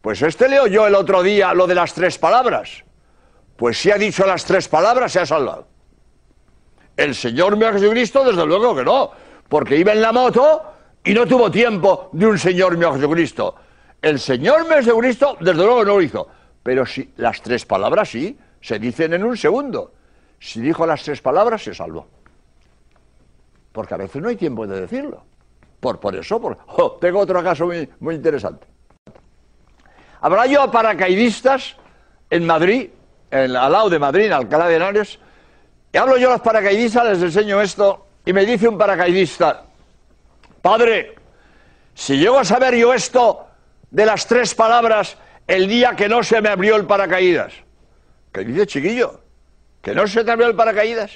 pues 0.00 0.22
este 0.22 0.48
le 0.48 0.60
oyó 0.60 0.86
el 0.86 0.94
otro 0.94 1.22
día 1.22 1.52
lo 1.52 1.66
de 1.66 1.74
las 1.74 1.92
tres 1.92 2.18
palabras. 2.18 2.84
Pues 3.56 3.78
si 3.78 3.90
ha 3.90 3.96
dicho 3.96 4.26
las 4.26 4.44
tres 4.44 4.68
palabras, 4.68 5.12
se 5.12 5.20
ha 5.20 5.26
salvado. 5.26 5.66
El 6.96 7.14
Señor 7.14 7.56
mío 7.56 7.72
Jesucristo, 7.72 8.24
desde 8.24 8.46
luego 8.46 8.74
que 8.74 8.84
no, 8.84 9.10
porque 9.48 9.76
iba 9.76 9.92
en 9.92 10.02
la 10.02 10.12
moto 10.12 10.62
y 11.04 11.12
no 11.12 11.26
tuvo 11.26 11.50
tiempo 11.50 12.08
de 12.12 12.26
un 12.26 12.38
Señor 12.38 12.76
mío 12.76 12.94
Jesucristo. 12.94 13.56
El 14.00 14.18
Señor 14.18 14.64
mío 14.64 14.76
Jesucristo, 14.76 15.36
desde 15.40 15.62
luego 15.64 15.84
no 15.84 15.96
lo 15.96 16.02
hizo. 16.02 16.28
Pero 16.66 16.84
si 16.84 17.12
las 17.18 17.40
tres 17.42 17.64
palabras 17.64 18.08
sí, 18.08 18.36
se 18.60 18.80
dicen 18.80 19.14
en 19.14 19.22
un 19.22 19.36
segundo. 19.36 19.92
Si 20.40 20.60
dijo 20.60 20.84
las 20.84 21.00
tres 21.04 21.22
palabras, 21.22 21.62
se 21.62 21.72
salvó. 21.72 22.08
Porque 23.70 23.94
a 23.94 23.98
veces 23.98 24.20
no 24.20 24.28
hay 24.28 24.34
tiempo 24.34 24.66
de 24.66 24.80
decirlo. 24.80 25.22
Por, 25.78 26.00
por 26.00 26.16
eso, 26.16 26.40
por, 26.40 26.58
tengo 26.98 27.20
otro 27.20 27.40
caso 27.44 27.66
muy, 27.66 27.88
muy 28.00 28.16
interesante. 28.16 28.66
Habrá 30.20 30.46
yo 30.46 30.68
paracaidistas 30.68 31.76
en 32.30 32.44
Madrid 32.44 32.90
al 33.30 33.52
lado 33.52 33.88
de 33.88 34.00
Madrid, 34.00 34.24
en 34.24 34.32
Alcalá 34.32 34.66
de 34.66 34.74
Henares, 34.74 35.20
y 35.92 35.96
hablo 35.96 36.16
yo 36.16 36.30
a 36.30 36.32
los 36.32 36.40
paracaidistas, 36.40 37.06
les 37.06 37.22
enseño 37.22 37.60
esto, 37.60 38.06
y 38.24 38.32
me 38.32 38.44
dice 38.44 38.66
un 38.66 38.76
paracaidista, 38.76 39.66
padre, 40.60 41.14
si 41.94 42.18
llego 42.18 42.40
a 42.40 42.44
saber 42.44 42.74
yo 42.74 42.92
esto 42.92 43.46
de 43.88 44.04
las 44.04 44.26
tres 44.26 44.52
palabras 44.52 45.16
el 45.46 45.68
día 45.68 45.94
que 45.94 46.08
no 46.08 46.22
se 46.22 46.40
me 46.40 46.48
abrió 46.48 46.76
el 46.76 46.86
paracaídas, 46.86 47.52
¿qué 48.32 48.44
dice 48.44 48.66
chiquillo? 48.66 49.20
¿Que 49.80 49.94
no 49.94 50.06
se 50.06 50.24
te 50.24 50.30
abrió 50.30 50.48
el 50.48 50.56
paracaídas? 50.56 51.12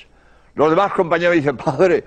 Los 0.54 0.70
demás 0.70 0.92
compañeros 0.92 1.34
dicen, 1.34 1.56
padre, 1.56 2.04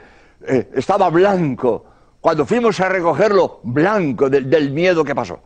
eh, 0.48 0.70
estaba 0.76 1.10
blanco, 1.10 1.86
cuando 2.22 2.46
fuimos 2.46 2.80
a 2.80 2.88
recogerlo, 2.90 3.60
blanco 3.64 4.30
del 4.30 4.72
miedo 4.72 5.04
que 5.04 5.14
pasó. 5.14 5.42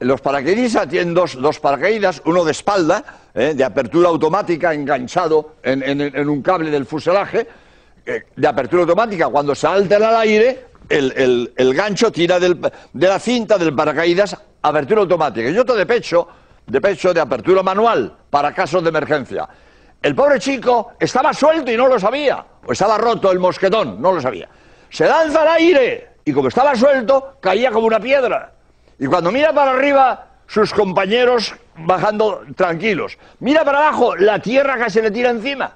Los 0.00 0.20
paracaidistas 0.20 0.88
tienen 0.88 1.14
dos, 1.14 1.60
paracaídas, 1.60 2.22
uno 2.24 2.44
de 2.44 2.50
espalda, 2.50 3.04
eh, 3.34 3.52
de 3.54 3.62
apertura 3.62 4.08
automática, 4.08 4.74
enganchado 4.74 5.56
en, 5.62 6.28
un 6.28 6.42
cable 6.42 6.70
del 6.70 6.86
fuselaje, 6.86 7.46
eh, 8.04 8.24
de 8.34 8.48
apertura 8.48 8.82
automática. 8.82 9.28
Cuando 9.28 9.54
salten 9.54 10.02
al 10.02 10.16
aire, 10.16 10.66
el, 10.88 11.74
gancho 11.74 12.10
tira 12.10 12.40
de 12.40 12.56
la 12.94 13.18
cinta 13.20 13.58
del 13.58 13.74
paracaídas, 13.74 14.36
apertura 14.62 15.02
automática. 15.02 15.48
Y 15.50 15.58
otro 15.58 15.74
de 15.74 15.86
pecho, 15.86 16.28
de 16.66 16.80
pecho 16.80 17.12
de 17.12 17.20
apertura 17.20 17.62
manual, 17.62 18.16
para 18.30 18.54
casos 18.54 18.82
de 18.82 18.88
emergencia. 18.88 19.48
El 20.00 20.14
pobre 20.14 20.40
chico 20.40 20.92
estaba 20.98 21.32
suelto 21.32 21.70
y 21.70 21.76
no 21.76 21.86
lo 21.86 21.98
sabía, 21.98 22.44
o 22.64 22.72
estaba 22.72 22.98
roto 22.98 23.30
el 23.30 23.38
mosquetón, 23.38 24.00
no 24.00 24.12
lo 24.12 24.20
sabía. 24.20 24.48
Se 24.90 25.06
lanza 25.06 25.42
al 25.42 25.48
aire 25.48 26.10
y 26.24 26.32
como 26.32 26.48
estaba 26.48 26.74
suelto, 26.74 27.36
caía 27.40 27.70
como 27.70 27.86
una 27.86 28.00
piedra. 28.00 28.52
Y 28.98 29.06
cuando 29.06 29.30
mira 29.30 29.52
para 29.52 29.72
arriba, 29.72 30.26
sus 30.46 30.72
compañeros 30.72 31.54
bajando 31.76 32.44
tranquilos. 32.56 33.16
Mira 33.40 33.64
para 33.64 33.78
abajo, 33.78 34.16
la 34.16 34.40
tierra 34.40 34.88
se 34.90 35.02
le 35.02 35.10
tira 35.10 35.30
encima. 35.30 35.72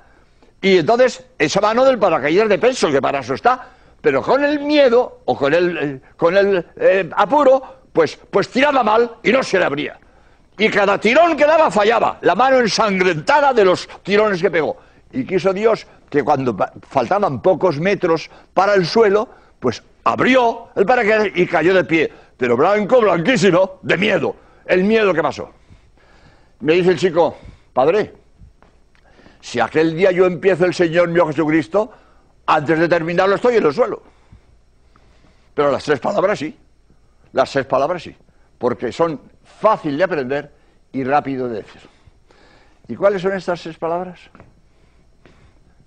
Y 0.61 0.79
entonces, 0.79 1.25
esa 1.39 1.61
mano 1.61 1.85
del 1.85 1.99
paracaídas 1.99 2.49
de 2.49 2.59
peso, 2.59 2.91
que 2.91 3.01
para 3.01 3.21
eso 3.21 3.35
está, 3.35 3.69
pero 4.01 4.23
con 4.23 4.45
el 4.45 4.61
miedo 4.61 5.21
o 5.25 5.37
con 5.37 5.55
el, 5.55 5.79
eh, 5.79 6.01
con 6.17 6.37
el 6.37 6.67
eh, 6.77 7.09
apuro, 7.17 7.63
pues, 7.97 8.19
pues 8.31 8.51
tiraba 8.51 8.83
mal 8.83 9.11
y 9.23 9.33
no 9.33 9.43
se 9.43 9.59
le 9.59 9.65
abría. 9.65 9.99
Y 10.59 10.69
cada 10.69 11.01
tirón 11.01 11.35
que 11.35 11.47
daba 11.47 11.71
fallaba, 11.71 12.19
la 12.21 12.35
mano 12.35 12.59
ensangrentada 12.59 13.55
de 13.55 13.65
los 13.65 13.89
tirones 14.03 14.43
que 14.43 14.51
pegó. 14.51 14.77
Y 15.13 15.25
quiso 15.25 15.51
Dios 15.55 15.87
que 16.11 16.23
cuando 16.23 16.55
faltaban 16.87 17.41
pocos 17.41 17.81
metros 17.81 18.29
para 18.53 18.75
el 18.75 18.85
suelo, 18.85 19.31
pues 19.59 19.83
abrió 20.05 20.69
el 20.77 20.85
paracaídas 20.85 21.29
y 21.35 21.47
cayó 21.47 21.73
de 21.73 21.85
pie 21.85 22.13
pero 22.37 22.55
blanco, 22.55 23.01
blanquísimo, 23.01 23.79
de 23.81 23.97
miedo. 23.97 24.37
El 24.67 24.85
miedo 24.85 25.15
que 25.15 25.23
pasó. 25.23 25.49
Me 26.61 26.75
dice 26.75 26.91
el 26.91 26.99
chico, 26.99 27.39
padre, 27.73 28.13
si 29.41 29.59
aquel 29.59 29.97
día 29.97 30.11
yo 30.11 30.27
empiezo 30.27 30.67
el 30.67 30.75
Señor 30.75 31.09
mío 31.09 31.27
Jesucristo, 31.29 31.91
antes 32.45 32.79
de 32.79 32.89
terminarlo 32.91 33.37
estoy 33.37 33.57
en 33.57 33.65
el 33.65 33.73
suelo. 33.73 34.03
Pero 35.55 35.73
las 35.73 35.83
tres 35.83 35.99
palabras 35.99 36.39
sí. 36.39 36.55
Las 37.37 37.53
tres 37.53 37.67
palabras 37.67 38.03
sí. 38.03 38.17
Porque 38.57 38.91
son 38.91 39.21
fácil 39.45 39.99
de 39.99 40.05
aprender 40.05 40.51
y 40.91 41.05
rápido 41.05 41.47
de 41.47 41.57
decir. 41.57 41.83
¿Y 42.89 42.97
cuáles 42.97 43.21
son 43.21 43.33
estas 43.33 43.61
tres 43.61 43.77
palabras? 43.77 44.19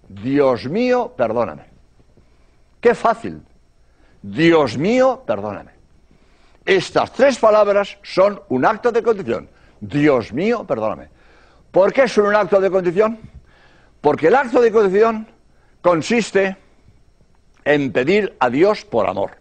Dios 0.07 0.69
mío, 0.69 1.11
perdóname. 1.17 1.63
Qué 2.79 2.93
fácil. 2.93 3.41
Dios 4.21 4.77
mío, 4.77 5.23
perdóname. 5.25 5.71
Estas 6.63 7.11
tres 7.13 7.39
palabras 7.39 7.97
son 8.03 8.39
un 8.49 8.63
acto 8.63 8.91
de 8.91 9.01
condición. 9.01 9.49
Dios 9.81 10.31
mío, 10.31 10.67
perdóname. 10.67 11.09
¿Por 11.71 11.91
qué 11.91 12.07
son 12.07 12.27
un 12.27 12.35
acto 12.35 12.61
de 12.61 12.69
condición? 12.69 13.17
Porque 14.01 14.27
el 14.27 14.35
acto 14.35 14.61
de 14.61 14.71
condición 14.71 15.27
consiste 15.81 16.57
en 17.65 17.91
pedir 17.91 18.37
a 18.39 18.51
Dios 18.51 18.85
por 18.85 19.07
amor. 19.07 19.31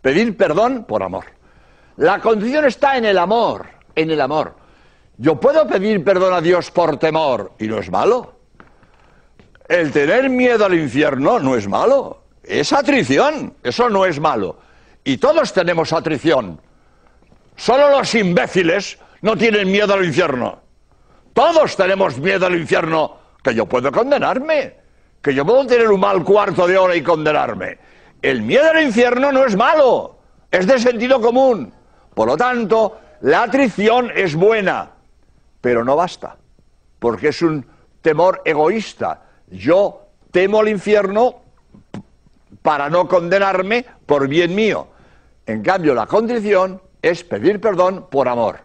Pedir 0.00 0.36
perdón 0.36 0.86
por 0.86 1.04
amor. 1.04 1.26
La 1.96 2.20
condición 2.20 2.64
está 2.64 2.96
en 2.96 3.04
el 3.04 3.18
amor, 3.18 3.66
en 3.94 4.10
el 4.10 4.20
amor. 4.20 4.54
Yo 5.18 5.38
puedo 5.38 5.66
pedir 5.66 6.02
perdón 6.02 6.32
a 6.32 6.40
Dios 6.40 6.70
por 6.70 6.98
temor 6.98 7.52
y 7.58 7.68
no 7.68 7.78
es 7.78 7.90
malo. 7.90 8.34
El 9.68 9.92
tener 9.92 10.30
miedo 10.30 10.64
al 10.64 10.74
infierno 10.74 11.38
no 11.38 11.56
es 11.56 11.68
malo. 11.68 12.24
Es 12.42 12.72
atrición, 12.72 13.54
eso 13.62 13.88
no 13.88 14.04
es 14.04 14.18
malo. 14.18 14.58
Y 15.04 15.18
todos 15.18 15.52
tenemos 15.52 15.92
atrición. 15.92 16.60
Solo 17.56 17.90
los 17.90 18.14
imbéciles 18.14 18.98
no 19.20 19.36
tienen 19.36 19.70
miedo 19.70 19.94
al 19.94 20.04
infierno. 20.04 20.60
Todos 21.32 21.76
tenemos 21.76 22.18
miedo 22.18 22.46
al 22.46 22.56
infierno, 22.56 23.16
que 23.42 23.54
yo 23.54 23.66
puedo 23.66 23.90
condenarme, 23.92 24.76
que 25.22 25.34
yo 25.34 25.44
puedo 25.44 25.66
tener 25.66 25.88
un 25.90 26.00
mal 26.00 26.24
cuarto 26.24 26.66
de 26.66 26.76
hora 26.76 26.96
y 26.96 27.02
condenarme. 27.02 27.78
El 28.20 28.42
miedo 28.42 28.68
al 28.70 28.82
infierno 28.82 29.32
no 29.32 29.44
es 29.44 29.56
malo, 29.56 30.18
es 30.50 30.66
de 30.66 30.78
sentido 30.78 31.20
común. 31.20 31.72
Por 32.14 32.28
lo 32.28 32.36
tanto, 32.36 32.98
la 33.22 33.44
atrición 33.44 34.10
es 34.14 34.34
buena, 34.34 34.90
pero 35.60 35.84
no 35.84 35.96
basta, 35.96 36.36
porque 36.98 37.28
es 37.28 37.42
un 37.42 37.64
temor 38.00 38.42
egoísta. 38.44 39.22
Yo 39.48 40.08
temo 40.30 40.60
al 40.60 40.68
infierno 40.68 41.36
para 42.62 42.90
no 42.90 43.08
condenarme 43.08 43.84
por 44.06 44.28
bien 44.28 44.54
mío. 44.54 44.88
En 45.46 45.62
cambio, 45.62 45.94
la 45.94 46.06
condición 46.06 46.80
es 47.00 47.24
pedir 47.24 47.60
perdón 47.60 48.06
por 48.10 48.28
amor. 48.28 48.60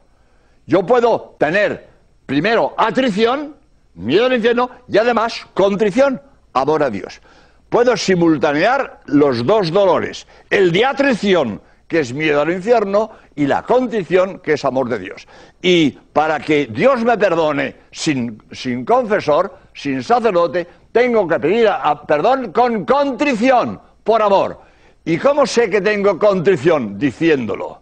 Yo 0.65 0.85
puedo 0.85 1.35
tener 1.39 1.87
primero 2.25 2.73
atrición, 2.77 3.55
miedo 3.95 4.25
al 4.25 4.33
infierno, 4.33 4.69
y 4.87 4.97
además 4.97 5.47
contrición, 5.53 6.21
amor 6.53 6.83
a 6.83 6.89
Dios. 6.89 7.21
Puedo 7.69 7.97
simultanear 7.97 9.01
los 9.05 9.45
dos 9.45 9.71
dolores, 9.71 10.27
el 10.49 10.71
de 10.71 10.85
atrición, 10.85 11.61
que 11.87 12.01
es 12.01 12.13
miedo 12.13 12.41
al 12.41 12.51
infierno, 12.51 13.11
y 13.35 13.45
la 13.47 13.63
contrición, 13.63 14.39
que 14.39 14.53
es 14.53 14.65
amor 14.65 14.89
de 14.89 14.99
Dios. 14.99 15.27
Y 15.61 15.91
para 15.91 16.39
que 16.39 16.67
Dios 16.67 17.03
me 17.03 17.17
perdone 17.17 17.75
sin, 17.91 18.41
sin 18.51 18.83
confesor, 18.83 19.57
sin 19.73 20.03
sacerdote, 20.03 20.67
tengo 20.91 21.27
que 21.27 21.39
pedir 21.39 21.69
perdón 22.07 22.51
con 22.51 22.83
contrición, 22.85 23.79
por 24.03 24.21
amor. 24.21 24.59
¿Y 25.05 25.17
cómo 25.17 25.45
sé 25.45 25.69
que 25.69 25.79
tengo 25.79 26.19
contrición? 26.19 26.97
Diciéndolo. 26.97 27.81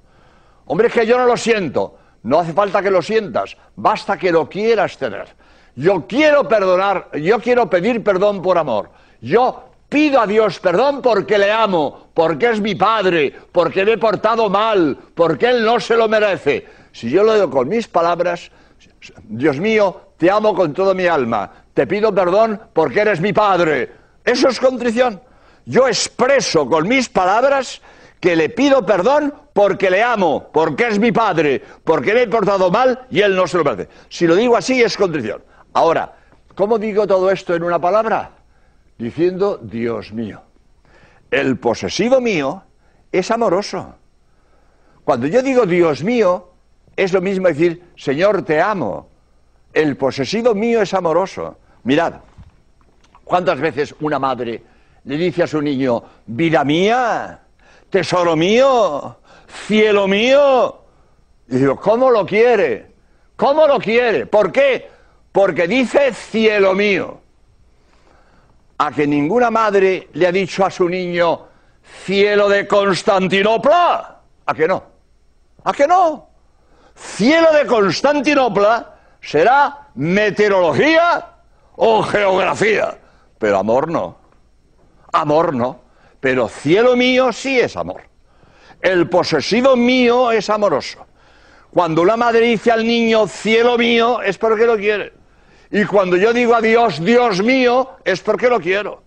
Hombre, 0.67 0.87
es 0.87 0.93
que 0.93 1.05
yo 1.05 1.17
no 1.17 1.25
lo 1.25 1.37
siento. 1.37 1.97
No 2.25 2.39
hace 2.39 2.53
falta 2.53 2.81
que 2.81 2.89
lo 2.89 3.03
sientas, 3.03 3.55
basta 3.75 4.17
que 4.17 4.31
lo 4.31 4.49
quieras 4.49 4.97
tener. 4.97 5.27
Yo 5.75 6.07
quiero 6.07 6.47
perdonar, 6.47 7.09
yo 7.19 7.39
quiero 7.39 7.69
pedir 7.69 8.03
perdón 8.03 8.41
por 8.41 8.57
amor. 8.57 8.89
Yo 9.21 9.69
pido 9.89 10.19
a 10.19 10.27
Dios 10.27 10.59
perdón 10.59 11.01
porque 11.01 11.37
le 11.37 11.51
amo, 11.51 12.09
porque 12.13 12.51
es 12.51 12.61
mi 12.61 12.75
padre, 12.75 13.33
porque 13.51 13.85
me 13.85 13.93
he 13.93 13.97
portado 13.97 14.49
mal, 14.49 14.97
porque 15.13 15.49
Él 15.49 15.63
no 15.63 15.79
se 15.79 15.95
lo 15.95 16.07
merece. 16.07 16.65
Si 16.91 17.09
yo 17.09 17.23
lo 17.23 17.33
digo 17.33 17.49
con 17.49 17.67
mis 17.67 17.87
palabras, 17.87 18.51
Dios 19.23 19.59
mío, 19.59 20.01
te 20.17 20.31
amo 20.31 20.55
con 20.55 20.73
toda 20.73 20.93
mi 20.93 21.07
alma, 21.07 21.51
te 21.73 21.85
pido 21.85 22.13
perdón 22.13 22.59
porque 22.73 23.01
eres 23.01 23.19
mi 23.19 23.33
padre. 23.33 23.91
Eso 24.23 24.47
es 24.47 24.59
contrición. 24.59 25.21
Yo 25.65 25.87
expreso 25.87 26.67
con 26.67 26.87
mis 26.87 27.09
palabras 27.09 27.81
que 28.19 28.35
le 28.35 28.49
pido 28.49 28.85
perdón 28.85 29.33
porque 29.53 29.89
le 29.89 30.01
amo, 30.01 30.49
porque 30.51 30.87
es 30.87 30.99
mi 30.99 31.11
padre, 31.11 31.61
porque 31.83 32.13
me 32.13 32.23
he 32.23 32.27
portado 32.27 32.71
mal 32.71 33.07
y 33.09 33.21
él 33.21 33.35
no 33.35 33.47
se 33.47 33.57
lo 33.57 33.63
merece. 33.63 33.89
Si 34.09 34.25
lo 34.25 34.35
digo 34.35 34.55
así 34.55 34.81
es 34.81 34.97
contrición. 34.97 35.43
Ahora, 35.73 36.13
¿cómo 36.55 36.77
digo 36.77 37.05
todo 37.05 37.29
esto 37.29 37.55
en 37.55 37.63
una 37.63 37.79
palabra? 37.79 38.31
Diciendo 38.97 39.59
Dios 39.61 40.13
mío. 40.13 40.41
El 41.31 41.57
posesivo 41.57 42.21
mío 42.21 42.63
es 43.11 43.29
amoroso. 43.31 43.95
Cuando 45.03 45.27
yo 45.27 45.41
digo 45.41 45.65
Dios 45.65 46.03
mío, 46.03 46.51
es 46.95 47.13
lo 47.13 47.21
mismo 47.21 47.47
decir 47.47 47.83
Señor 47.97 48.43
te 48.43 48.61
amo. 48.61 49.09
El 49.73 49.97
posesivo 49.97 50.55
mío 50.55 50.81
es 50.81 50.93
amoroso. 50.93 51.57
Mirad, 51.83 52.15
¿cuántas 53.23 53.59
veces 53.59 53.93
una 53.99 54.17
madre 54.17 54.63
le 55.05 55.17
dice 55.17 55.43
a 55.43 55.47
su 55.47 55.61
niño, 55.61 56.03
vida 56.25 56.63
mía, 56.63 57.39
tesoro 57.89 58.35
mío, 58.35 59.17
cielo 59.67 60.07
mío. 60.07 60.79
Y 61.47 61.57
digo, 61.57 61.79
¿cómo 61.79 62.09
lo 62.09 62.25
quiere? 62.25 62.87
¿Cómo 63.35 63.67
lo 63.67 63.79
quiere? 63.79 64.25
¿Por 64.25 64.51
qué? 64.51 64.89
Porque 65.31 65.67
dice 65.67 66.13
cielo 66.13 66.73
mío. 66.73 67.19
A 68.77 68.91
que 68.91 69.07
ninguna 69.07 69.49
madre 69.49 70.09
le 70.13 70.27
ha 70.27 70.31
dicho 70.31 70.65
a 70.65 70.69
su 70.69 70.89
niño 70.89 71.47
cielo 72.03 72.49
de 72.49 72.67
Constantinopla. 72.67 74.21
¿A 74.45 74.53
que 74.53 74.67
no? 74.67 74.83
¿A 75.63 75.73
que 75.73 75.87
no? 75.87 76.29
Cielo 76.95 77.51
de 77.53 77.65
Constantinopla 77.65 78.95
será 79.21 79.89
meteorología 79.95 81.25
o 81.75 82.03
geografía, 82.03 82.97
pero 83.37 83.57
amor 83.57 83.89
no. 83.89 84.17
Amor 85.11 85.53
no. 85.53 85.81
Pero 86.19 86.47
cielo 86.47 86.95
mío 86.95 87.31
sí 87.31 87.59
es 87.59 87.75
amor. 87.75 88.01
El 88.81 89.09
posesivo 89.09 89.75
mío 89.75 90.31
es 90.31 90.49
amoroso. 90.49 91.05
Cuando 91.71 92.01
una 92.01 92.17
madre 92.17 92.41
dice 92.41 92.71
al 92.71 92.85
niño 92.85 93.27
cielo 93.27 93.77
mío 93.77 94.21
es 94.21 94.37
porque 94.37 94.65
lo 94.65 94.77
quiere. 94.77 95.13
Y 95.71 95.85
cuando 95.85 96.17
yo 96.17 96.33
digo 96.33 96.55
a 96.55 96.61
Dios 96.61 97.03
Dios 97.03 97.41
mío 97.41 97.91
es 98.03 98.21
porque 98.21 98.49
lo 98.49 98.59
quiero. 98.59 99.03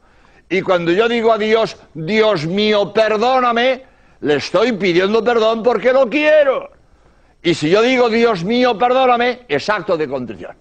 Y 0.49 0.63
cuando 0.63 0.93
yo 0.93 1.09
digo 1.09 1.33
a 1.33 1.39
Dios 1.39 1.77
Dios 1.95 2.47
mío 2.47 2.93
perdóname, 2.93 3.85
le 4.21 4.35
estoy 4.37 4.73
pidiendo 4.73 5.23
perdón 5.23 5.63
porque 5.63 5.93
lo 5.93 6.09
quiero. 6.09 6.71
Y 7.43 7.55
si 7.55 7.71
yo 7.71 7.83
digo 7.83 8.09
Dios 8.09 8.45
mío 8.45 8.77
perdóname, 8.77 9.41
es 9.49 9.69
acto 9.69 9.97
de 9.97 10.09
contrición. 10.09 10.57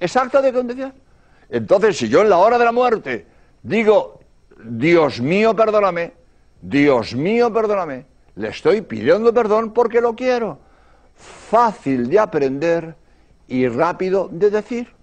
Es 0.00 0.16
acto 0.16 0.42
de 0.42 0.52
contrición. 0.52 0.92
Entonces, 1.50 1.96
si 1.96 2.08
yo 2.08 2.22
en 2.22 2.28
la 2.28 2.38
hora 2.38 2.58
de 2.58 2.64
la 2.64 2.72
muerte 2.72 3.26
digo 3.62 4.20
Dios 4.62 5.20
mío, 5.20 5.54
perdóname, 5.54 6.12
Dios 6.60 7.14
mío, 7.14 7.52
perdóname. 7.52 8.06
Le 8.34 8.48
estoy 8.48 8.82
pidiendo 8.82 9.32
perdón 9.32 9.72
porque 9.72 10.00
lo 10.00 10.14
quiero. 10.14 10.58
Fácil 11.14 12.08
de 12.08 12.18
aprender 12.18 12.94
y 13.48 13.66
rápido 13.68 14.28
de 14.30 14.50
decir. 14.50 14.97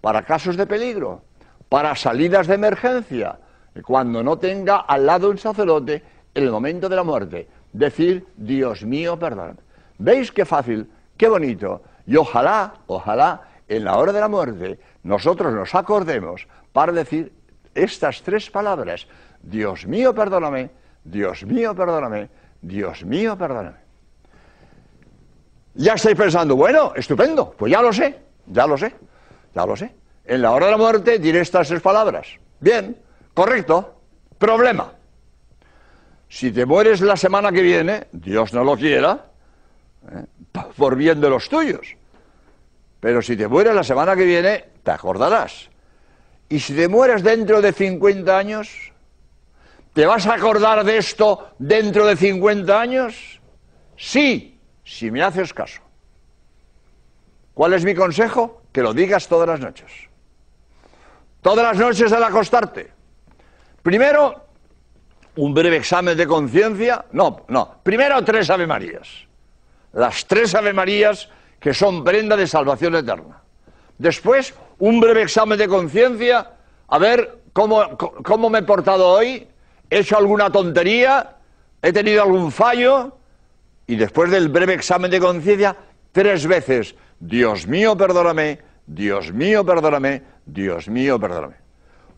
Para 0.00 0.22
casos 0.22 0.56
de 0.56 0.66
peligro, 0.66 1.22
para 1.68 1.94
salidas 1.94 2.46
de 2.46 2.54
emergencia, 2.54 3.38
cuando 3.82 4.22
no 4.22 4.38
tenga 4.38 4.78
al 4.78 5.06
lado 5.06 5.30
un 5.30 5.38
sacerdote 5.38 6.02
en 6.34 6.44
el 6.44 6.50
momento 6.50 6.88
de 6.88 6.96
la 6.96 7.04
muerte. 7.04 7.48
Decir, 7.72 8.26
Dios 8.36 8.84
mío, 8.84 9.18
perdóname. 9.18 9.58
¿Veis 9.98 10.32
qué 10.32 10.44
fácil, 10.44 10.88
qué 11.16 11.28
bonito? 11.28 11.82
Y 12.06 12.16
ojalá, 12.16 12.74
ojalá, 12.86 13.42
en 13.68 13.84
la 13.84 13.98
hora 13.98 14.12
de 14.12 14.20
la 14.20 14.28
muerte, 14.28 14.78
nosotros 15.02 15.52
nos 15.52 15.74
acordemos 15.74 16.46
para 16.72 16.92
decir, 16.92 17.32
estas 17.74 18.22
tres 18.22 18.50
palabras, 18.50 19.06
Dios 19.42 19.86
mío, 19.86 20.14
perdóname, 20.14 20.70
Dios 21.04 21.44
mío, 21.44 21.74
perdóname, 21.74 22.28
Dios 22.60 23.04
mío, 23.04 23.36
perdóname. 23.36 23.76
Ya 25.74 25.94
estáis 25.94 26.16
pensando, 26.16 26.56
bueno, 26.56 26.92
estupendo, 26.96 27.54
pues 27.56 27.70
ya 27.70 27.82
lo 27.82 27.92
sé, 27.92 28.18
ya 28.46 28.66
lo 28.66 28.76
sé, 28.76 28.94
ya 29.58 29.66
lo 29.66 29.76
sé. 29.76 29.92
En 30.24 30.42
la 30.42 30.52
hora 30.52 30.66
de 30.66 30.72
la 30.72 30.78
muerte 30.78 31.18
diré 31.18 31.40
estas 31.40 31.68
tres 31.68 31.80
palabras. 31.80 32.28
Bien, 32.60 32.96
correcto. 33.34 33.96
Problema. 34.38 34.92
Si 36.28 36.52
te 36.52 36.64
mueres 36.64 37.00
la 37.00 37.16
semana 37.16 37.50
que 37.50 37.62
viene, 37.62 38.06
Dios 38.12 38.52
no 38.52 38.62
lo 38.62 38.76
quiera, 38.76 39.24
¿eh? 40.12 40.24
por 40.76 40.94
bien 40.94 41.20
de 41.20 41.30
los 41.30 41.48
tuyos. 41.48 41.96
Pero 43.00 43.22
si 43.22 43.36
te 43.36 43.48
mueres 43.48 43.74
la 43.74 43.82
semana 43.82 44.14
que 44.14 44.24
viene, 44.24 44.64
te 44.84 44.90
acordarás. 44.90 45.70
Y 46.48 46.60
si 46.60 46.74
te 46.74 46.86
mueres 46.86 47.22
dentro 47.22 47.60
de 47.60 47.72
50 47.72 48.38
años, 48.38 48.92
¿te 49.92 50.06
vas 50.06 50.26
a 50.26 50.34
acordar 50.34 50.84
de 50.84 50.98
esto 50.98 51.50
dentro 51.58 52.06
de 52.06 52.16
50 52.16 52.80
años? 52.80 53.40
Sí, 53.96 54.60
si 54.84 55.10
me 55.10 55.22
haces 55.22 55.52
caso. 55.52 55.80
¿Cuál 57.54 57.72
es 57.72 57.84
mi 57.84 57.94
consejo? 57.94 58.57
Que 58.72 58.82
lo 58.82 58.92
digas 58.92 59.28
todas 59.28 59.48
las 59.48 59.60
noches. 59.60 59.90
Todas 61.42 61.64
las 61.64 61.76
noches 61.76 62.12
al 62.12 62.24
acostarte. 62.24 62.92
Primero, 63.82 64.44
un 65.36 65.54
breve 65.54 65.76
examen 65.76 66.16
de 66.16 66.26
conciencia. 66.26 67.04
No, 67.12 67.44
no. 67.48 67.76
Primero 67.82 68.22
tres 68.24 68.50
Ave 68.50 68.66
Marías. 68.66 69.08
Las 69.92 70.26
tres 70.26 70.54
Ave 70.54 70.72
Marías 70.72 71.28
que 71.60 71.74
son 71.74 72.04
prenda 72.04 72.36
de 72.36 72.46
salvación 72.46 72.94
eterna. 72.94 73.42
Después, 73.98 74.54
un 74.78 75.00
breve 75.00 75.22
examen 75.22 75.58
de 75.58 75.66
conciencia, 75.66 76.52
a 76.86 76.98
ver 76.98 77.38
cómo, 77.52 77.96
cómo 77.96 78.48
me 78.48 78.60
he 78.60 78.62
portado 78.62 79.08
hoy, 79.08 79.48
he 79.90 79.98
hecho 79.98 80.16
alguna 80.16 80.50
tontería, 80.50 81.36
he 81.82 81.92
tenido 81.92 82.22
algún 82.22 82.52
fallo, 82.52 83.16
y 83.86 83.96
después 83.96 84.30
del 84.30 84.48
breve 84.48 84.74
examen 84.74 85.10
de 85.10 85.18
conciencia, 85.18 85.76
tres 86.18 86.48
veces, 86.48 86.96
Dios 87.20 87.68
mío, 87.68 87.96
perdóname, 87.96 88.58
Dios 88.86 89.32
mío, 89.32 89.64
perdóname, 89.64 90.24
Dios 90.46 90.88
mío, 90.88 91.16
perdóname. 91.20 91.54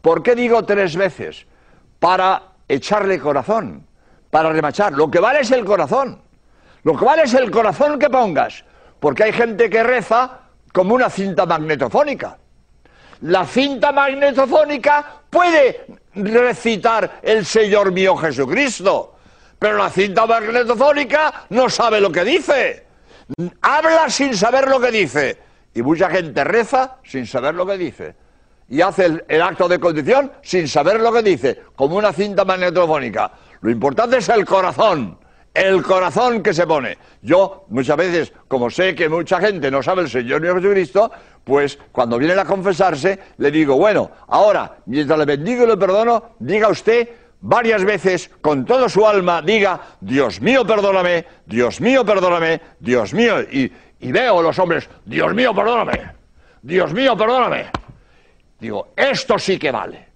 ¿Por 0.01 0.23
qué 0.23 0.35
digo 0.35 0.65
tres 0.65 0.97
veces? 0.97 1.47
Para 1.99 2.45
echarle 2.67 3.21
corazón, 3.21 3.87
para 4.31 4.49
remachar. 4.53 4.95
Lo 4.95 5.11
que 5.11 5.21
vale 5.21 5.41
es 5.41 5.51
el 5.51 5.67
corazón. 5.67 6.23
Lo 6.83 6.97
que 6.97 7.05
vale 7.05 7.25
es 7.25 7.35
el 7.35 7.51
corazón 7.51 7.99
que 7.99 8.09
pongas. 8.09 8.65
Porque 9.01 9.25
hay 9.25 9.33
gente 9.35 9.69
que 9.69 9.83
reza 9.83 10.45
como 10.73 10.95
una 10.95 11.11
cinta 11.11 11.45
magnetofónica. 11.45 12.39
La 13.21 13.45
cinta 13.45 13.93
magnetofónica 13.93 15.21
puede 15.29 15.85
recitar 16.15 17.21
el 17.21 17.45
Señor 17.45 17.93
mío 17.93 18.17
Jesucristo, 18.17 19.17
pero 19.59 19.77
la 19.77 19.91
cinta 19.91 20.25
magnetofónica 20.25 21.45
no 21.51 21.69
sabe 21.69 22.01
lo 22.01 22.11
que 22.11 22.25
dice. 22.25 22.90
Habla 23.63 24.09
sin 24.09 24.37
saber 24.37 24.69
lo 24.69 24.81
que 24.81 24.91
dice. 24.91 25.39
Y 25.75 25.83
mucha 25.83 26.11
gente 26.11 26.43
reza 26.45 26.99
sin 27.05 27.27
saber 27.27 27.55
lo 27.55 27.67
que 27.67 27.79
dice. 27.79 28.15
Y 28.69 28.81
hace 28.81 29.23
el, 29.27 29.43
acto 29.43 29.69
de 29.69 29.81
condición 29.81 30.33
sin 30.43 30.69
saber 30.69 31.01
lo 31.01 31.13
que 31.13 31.23
dice, 31.23 31.61
como 31.75 31.97
una 31.97 32.13
cinta 32.13 32.45
magnetofónica. 32.45 33.33
Lo 33.61 33.71
importante 33.71 34.19
es 34.19 34.29
el 34.29 34.45
corazón 34.45 35.19
el 35.55 35.83
corazón 35.83 36.43
que 36.43 36.55
se 36.55 36.67
pone. 36.67 36.97
Yo 37.23 37.65
muchas 37.69 37.97
veces, 37.97 38.33
como 38.47 38.71
sé 38.71 38.95
que 38.95 39.09
mucha 39.09 39.41
gente 39.41 39.71
no 39.71 39.83
sabe 39.83 40.03
el 40.03 40.11
Señor 40.11 40.41
mío 40.41 40.55
Jesucristo, 40.55 41.11
pues 41.45 41.79
cuando 41.91 42.19
vienen 42.19 42.39
a 42.39 42.45
confesarse, 42.45 43.19
le 43.39 43.51
digo, 43.51 43.77
bueno, 43.77 44.11
ahora, 44.29 44.79
mientras 44.87 45.19
le 45.19 45.25
bendigo 45.25 45.65
y 45.65 45.67
le 45.67 45.77
perdono, 45.77 46.37
diga 46.39 46.69
usted 46.69 47.09
varias 47.41 47.85
veces 47.85 48.31
con 48.41 48.65
toda 48.65 48.89
su 48.89 49.07
alma, 49.07 49.43
diga, 49.43 49.81
Dios 50.01 50.41
mío, 50.41 50.67
perdóname, 50.67 51.25
Dios 51.47 51.81
mío, 51.81 52.05
perdóname, 52.05 52.61
Dios 52.79 53.15
mío, 53.15 53.41
y, 53.41 53.73
y 54.01 54.13
veo 54.13 54.41
a 54.41 54.43
los 54.43 54.59
hombres, 54.59 54.89
Dios 55.05 55.35
mío, 55.35 55.55
perdóname, 55.55 56.13
Dios 56.63 56.93
mío, 56.93 57.17
perdóname. 57.17 57.67
Digo, 58.59 58.93
esto 58.95 59.39
sí 59.39 59.59
que 59.59 59.71
vale, 59.71 60.09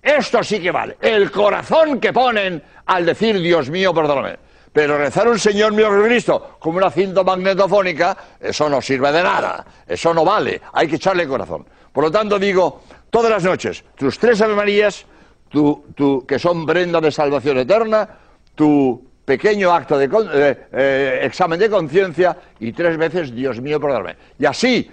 esto 0.00 0.42
sí 0.44 0.60
que 0.60 0.70
vale. 0.70 0.96
El 1.00 1.30
corazón 1.30 1.98
que 1.98 2.12
ponen 2.12 2.62
al 2.86 3.04
decir, 3.04 3.40
Dios 3.40 3.68
mío, 3.68 3.92
perdóname. 3.92 4.36
Pero 4.72 4.96
rezar 4.96 5.26
un 5.26 5.38
Señor 5.38 5.72
mío 5.72 5.90
Jesucristo 5.90 6.56
como 6.60 6.78
una 6.78 6.90
cinta 6.90 7.24
magnetofónica, 7.24 8.16
eso 8.38 8.68
no 8.68 8.80
sirve 8.80 9.10
de 9.10 9.22
nada, 9.22 9.66
eso 9.86 10.14
no 10.14 10.24
vale, 10.24 10.60
hay 10.72 10.86
que 10.86 10.94
echarle 10.94 11.26
corazón. 11.26 11.66
Por 11.92 12.04
lo 12.04 12.10
tanto 12.12 12.38
digo, 12.38 12.82
todas 13.10 13.30
las 13.32 13.42
noches, 13.42 13.84
tus 13.96 14.16
tres 14.16 14.40
Ave 14.40 14.54
Marías, 14.54 15.06
tu, 15.50 16.24
que 16.26 16.38
son 16.38 16.64
prenda 16.64 17.00
de 17.00 17.10
salvación 17.10 17.58
eterna, 17.58 18.08
tu 18.54 19.04
pequeño 19.24 19.72
acto 19.72 19.98
de 19.98 20.06
eh, 20.06 20.68
eh, 20.72 21.20
examen 21.22 21.58
de 21.58 21.68
conciencia 21.68 22.36
y 22.58 22.72
tres 22.72 22.96
veces, 22.96 23.34
Dios 23.34 23.60
mío, 23.60 23.80
perdóname. 23.80 24.16
Y 24.38 24.46
así, 24.46 24.90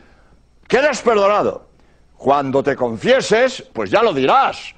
quedas 0.67 1.01
perdonado. 1.01 1.67
Cuando 2.17 2.63
te 2.63 2.75
confieses, 2.75 3.63
pues 3.71 3.91
ya 3.91 4.01
lo 4.01 4.13
dirás. 4.13 4.73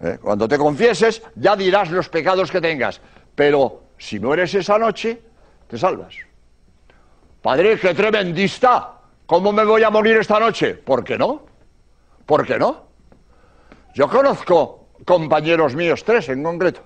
¿eh? 0.00 0.18
Cuando 0.20 0.46
te 0.46 0.58
confieses, 0.58 1.22
ya 1.36 1.56
dirás 1.56 1.90
los 1.90 2.08
pecados 2.08 2.50
que 2.50 2.60
tengas. 2.60 3.00
Pero 3.34 3.84
si 3.96 4.20
mueres 4.20 4.54
esa 4.54 4.78
noche, 4.78 5.22
te 5.66 5.78
salvas. 5.78 6.14
Padre, 7.40 7.78
qué 7.78 7.94
tremendista. 7.94 8.98
¿Cómo 9.24 9.52
me 9.52 9.64
voy 9.64 9.82
a 9.82 9.90
morir 9.90 10.18
esta 10.18 10.38
noche? 10.38 10.74
¿Por 10.74 11.02
qué 11.02 11.16
no? 11.16 11.46
¿Por 12.26 12.46
qué 12.46 12.58
no? 12.58 12.84
Yo 13.94 14.08
conozco 14.08 14.81
compañeros 15.04 15.74
míos, 15.74 16.04
tres 16.04 16.28
en 16.28 16.42
concreto. 16.42 16.82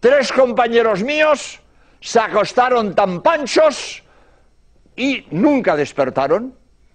Tres 0.00 0.32
compañeros 0.32 1.02
míos 1.02 1.60
se 2.00 2.20
acostaron 2.20 2.94
tan 2.94 3.20
panchos 3.22 4.02
y 4.96 5.26
nunca 5.30 5.76
despertaron. 5.76 6.54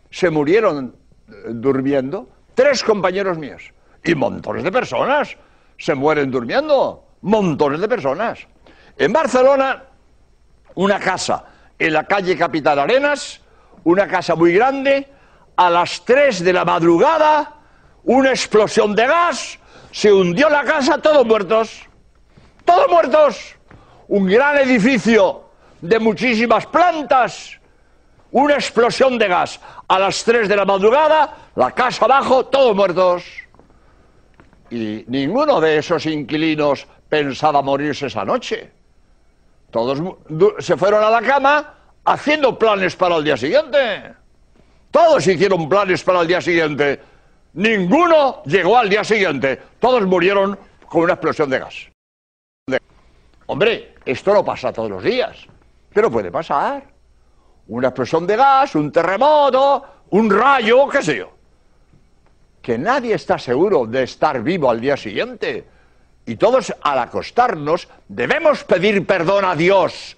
Se 0.09 0.29
murieron 0.29 0.95
eh, 1.27 1.31
durmiendo. 1.49 2.29
Tres 2.53 2.83
compañeros 2.83 3.37
míos. 3.37 3.73
Y 4.03 4.15
montones 4.15 4.63
de 4.63 4.71
personas 4.71 5.35
se 5.77 5.95
mueren 5.95 6.31
durmiendo. 6.31 7.05
Montones 7.21 7.79
de 7.81 7.87
personas. 7.87 8.39
En 8.97 9.11
Barcelona, 9.11 9.83
una 10.75 10.99
casa 10.99 11.45
en 11.79 11.93
la 11.93 12.05
calle 12.05 12.37
Capital 12.37 12.79
Arenas, 12.79 13.41
una 13.83 14.07
casa 14.07 14.35
muy 14.35 14.53
grande, 14.53 15.07
a 15.55 15.69
las 15.69 16.05
tres 16.05 16.43
de 16.43 16.53
la 16.53 16.65
madrugada, 16.65 17.55
una 18.03 18.29
explosión 18.29 18.95
de 18.95 19.07
gas, 19.07 19.59
se 19.93 20.11
hundió 20.11 20.49
la 20.49 20.63
casa, 20.63 20.97
todos 20.97 21.23
muertos. 21.23 21.83
Todos 22.65 22.89
muertos. 22.89 23.55
Un 24.07 24.25
gran 24.25 24.57
edificio 24.57 25.43
de 25.79 25.99
muchísimas 25.99 26.65
plantas, 26.65 27.59
una 28.31 28.55
explosión 28.55 29.19
de 29.19 29.27
gas. 29.27 29.59
A 29.87 29.99
las 29.99 30.23
3 30.23 30.49
de 30.49 30.55
la 30.55 30.65
madrugada, 30.65 31.37
la 31.55 31.71
casa 31.71 32.05
abajo, 32.05 32.47
todos 32.47 32.75
muertos. 32.75 33.23
Y 34.71 35.05
ninguno 35.07 35.61
de 35.61 35.77
esos 35.77 36.07
inquilinos 36.07 36.87
pensaba 37.07 37.61
morirse 37.61 38.07
esa 38.07 38.25
noche. 38.25 38.71
Todos 39.69 40.01
se 40.57 40.75
fueron 40.75 41.03
a 41.03 41.11
la 41.11 41.21
cama 41.21 41.75
haciendo 42.03 42.57
planes 42.57 42.95
para 42.95 43.17
el 43.17 43.23
día 43.23 43.37
siguiente. 43.37 44.11
Todos 44.89 45.27
hicieron 45.27 45.69
planes 45.69 46.03
para 46.03 46.21
el 46.21 46.27
día 46.27 46.41
siguiente. 46.41 47.12
Ninguno 47.53 48.41
llegó 48.45 48.77
al 48.77 48.89
día 48.89 49.03
siguiente. 49.03 49.61
Todos 49.79 50.05
murieron 50.05 50.57
con 50.87 51.03
una 51.03 51.13
explosión 51.13 51.49
de 51.49 51.59
gas. 51.59 51.87
Hombre, 53.45 53.95
esto 54.05 54.33
no 54.33 54.43
pasa 54.43 54.71
todos 54.71 54.89
los 54.89 55.03
días, 55.03 55.37
pero 55.93 56.09
puede 56.09 56.31
pasar. 56.31 56.83
Una 57.67 57.89
explosión 57.89 58.25
de 58.25 58.35
gas, 58.35 58.73
un 58.75 58.91
terremoto, 58.91 59.83
un 60.09 60.29
rayo, 60.29 60.87
qué 60.89 61.03
sé 61.03 61.17
yo. 61.17 61.31
Que 62.61 62.77
nadie 62.77 63.13
está 63.13 63.37
seguro 63.37 63.85
de 63.85 64.03
estar 64.03 64.41
vivo 64.41 64.69
al 64.69 64.79
día 64.81 64.97
siguiente. 64.97 65.67
Y 66.25 66.37
todos 66.37 66.73
al 66.81 66.99
acostarnos 66.99 67.87
debemos 68.07 68.63
pedir 68.63 69.05
perdón 69.05 69.45
a 69.45 69.55
Dios 69.55 70.17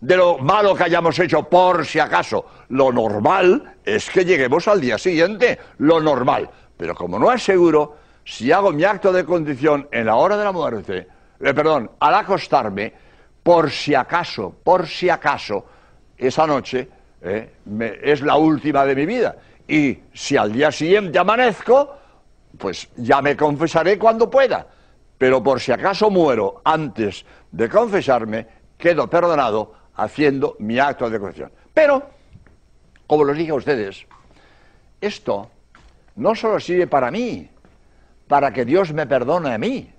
de 0.00 0.16
lo 0.16 0.38
malo 0.38 0.74
que 0.74 0.82
hayamos 0.82 1.18
hecho 1.18 1.44
por 1.44 1.86
si 1.86 2.00
acaso. 2.00 2.44
Lo 2.70 2.90
normal 2.92 3.76
es 3.84 4.10
que 4.10 4.24
lleguemos 4.24 4.66
al 4.66 4.80
día 4.80 4.98
siguiente, 4.98 5.58
lo 5.78 6.00
normal. 6.00 6.50
Pero 6.82 6.96
como 6.96 7.16
no 7.16 7.30
es 7.30 7.44
seguro, 7.44 7.94
si 8.24 8.50
hago 8.50 8.72
mi 8.72 8.82
acto 8.82 9.12
de 9.12 9.24
condición 9.24 9.86
en 9.92 10.06
la 10.06 10.16
hora 10.16 10.36
de 10.36 10.42
la 10.42 10.50
muerte, 10.50 11.06
eh, 11.38 11.54
perdón, 11.54 11.88
al 12.00 12.14
acostarme, 12.16 12.92
por 13.40 13.70
si 13.70 13.94
acaso, 13.94 14.52
por 14.64 14.88
si 14.88 15.08
acaso, 15.08 15.64
esa 16.18 16.44
noche 16.44 16.88
eh, 17.20 17.52
es 18.02 18.22
la 18.22 18.34
última 18.34 18.84
de 18.84 18.96
mi 18.96 19.06
vida. 19.06 19.36
Y 19.68 19.96
si 20.12 20.36
al 20.36 20.52
día 20.52 20.72
siguiente 20.72 21.16
amanezco, 21.20 21.94
pues 22.58 22.88
ya 22.96 23.22
me 23.22 23.36
confesaré 23.36 23.96
cuando 23.96 24.28
pueda. 24.28 24.66
Pero 25.16 25.40
por 25.40 25.60
si 25.60 25.70
acaso 25.70 26.10
muero 26.10 26.62
antes 26.64 27.24
de 27.52 27.68
confesarme, 27.68 28.48
quedo 28.76 29.08
perdonado 29.08 29.72
haciendo 29.94 30.56
mi 30.58 30.80
acto 30.80 31.08
de 31.08 31.20
confesión. 31.20 31.52
Pero, 31.72 32.02
como 33.06 33.24
les 33.24 33.36
dije 33.36 33.52
a 33.52 33.54
ustedes, 33.54 34.04
esto 35.00 35.48
no 36.16 36.34
solo 36.34 36.60
sirve 36.60 36.86
para 36.86 37.10
mí, 37.10 37.48
para 38.28 38.52
que 38.52 38.64
Dios 38.64 38.92
me 38.92 39.06
perdone 39.06 39.52
a 39.52 39.58
mí, 39.58 39.90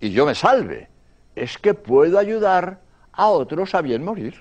y 0.00 0.10
yo 0.10 0.26
me 0.26 0.34
salve, 0.34 0.88
es 1.34 1.58
que 1.58 1.74
puedo 1.74 2.18
ayudar 2.18 2.80
a 3.12 3.28
otros 3.28 3.74
a 3.74 3.80
bien 3.80 4.04
morir. 4.04 4.34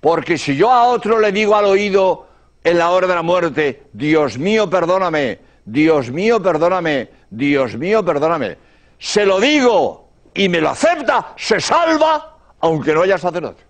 Porque 0.00 0.38
si 0.38 0.56
yo 0.56 0.70
a 0.70 0.84
otro 0.84 1.18
le 1.18 1.32
digo 1.32 1.56
al 1.56 1.64
oído 1.64 2.26
en 2.62 2.78
la 2.78 2.90
hora 2.90 3.06
de 3.06 3.14
la 3.14 3.22
muerte, 3.22 3.82
Dios 3.92 4.38
mío, 4.38 4.70
perdóname, 4.70 5.40
Dios 5.64 6.10
mío, 6.10 6.42
perdóname, 6.42 7.10
Dios 7.30 7.76
mío, 7.76 8.04
perdóname, 8.04 8.56
se 8.98 9.26
lo 9.26 9.40
digo 9.40 10.08
y 10.34 10.48
me 10.48 10.60
lo 10.60 10.70
acepta, 10.70 11.34
se 11.36 11.60
salva, 11.60 12.36
aunque 12.60 12.94
no 12.94 13.02
haya 13.02 13.18
sacerdote. 13.18 13.62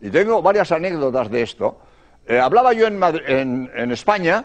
Y 0.00 0.10
tengo 0.10 0.42
varias 0.42 0.70
anécdotas 0.72 1.30
de 1.30 1.42
esto. 1.42 1.78
Eh, 2.26 2.38
hablaba 2.38 2.72
yo 2.72 2.86
en, 2.86 3.02
en, 3.26 3.70
en 3.74 3.92
España, 3.92 4.44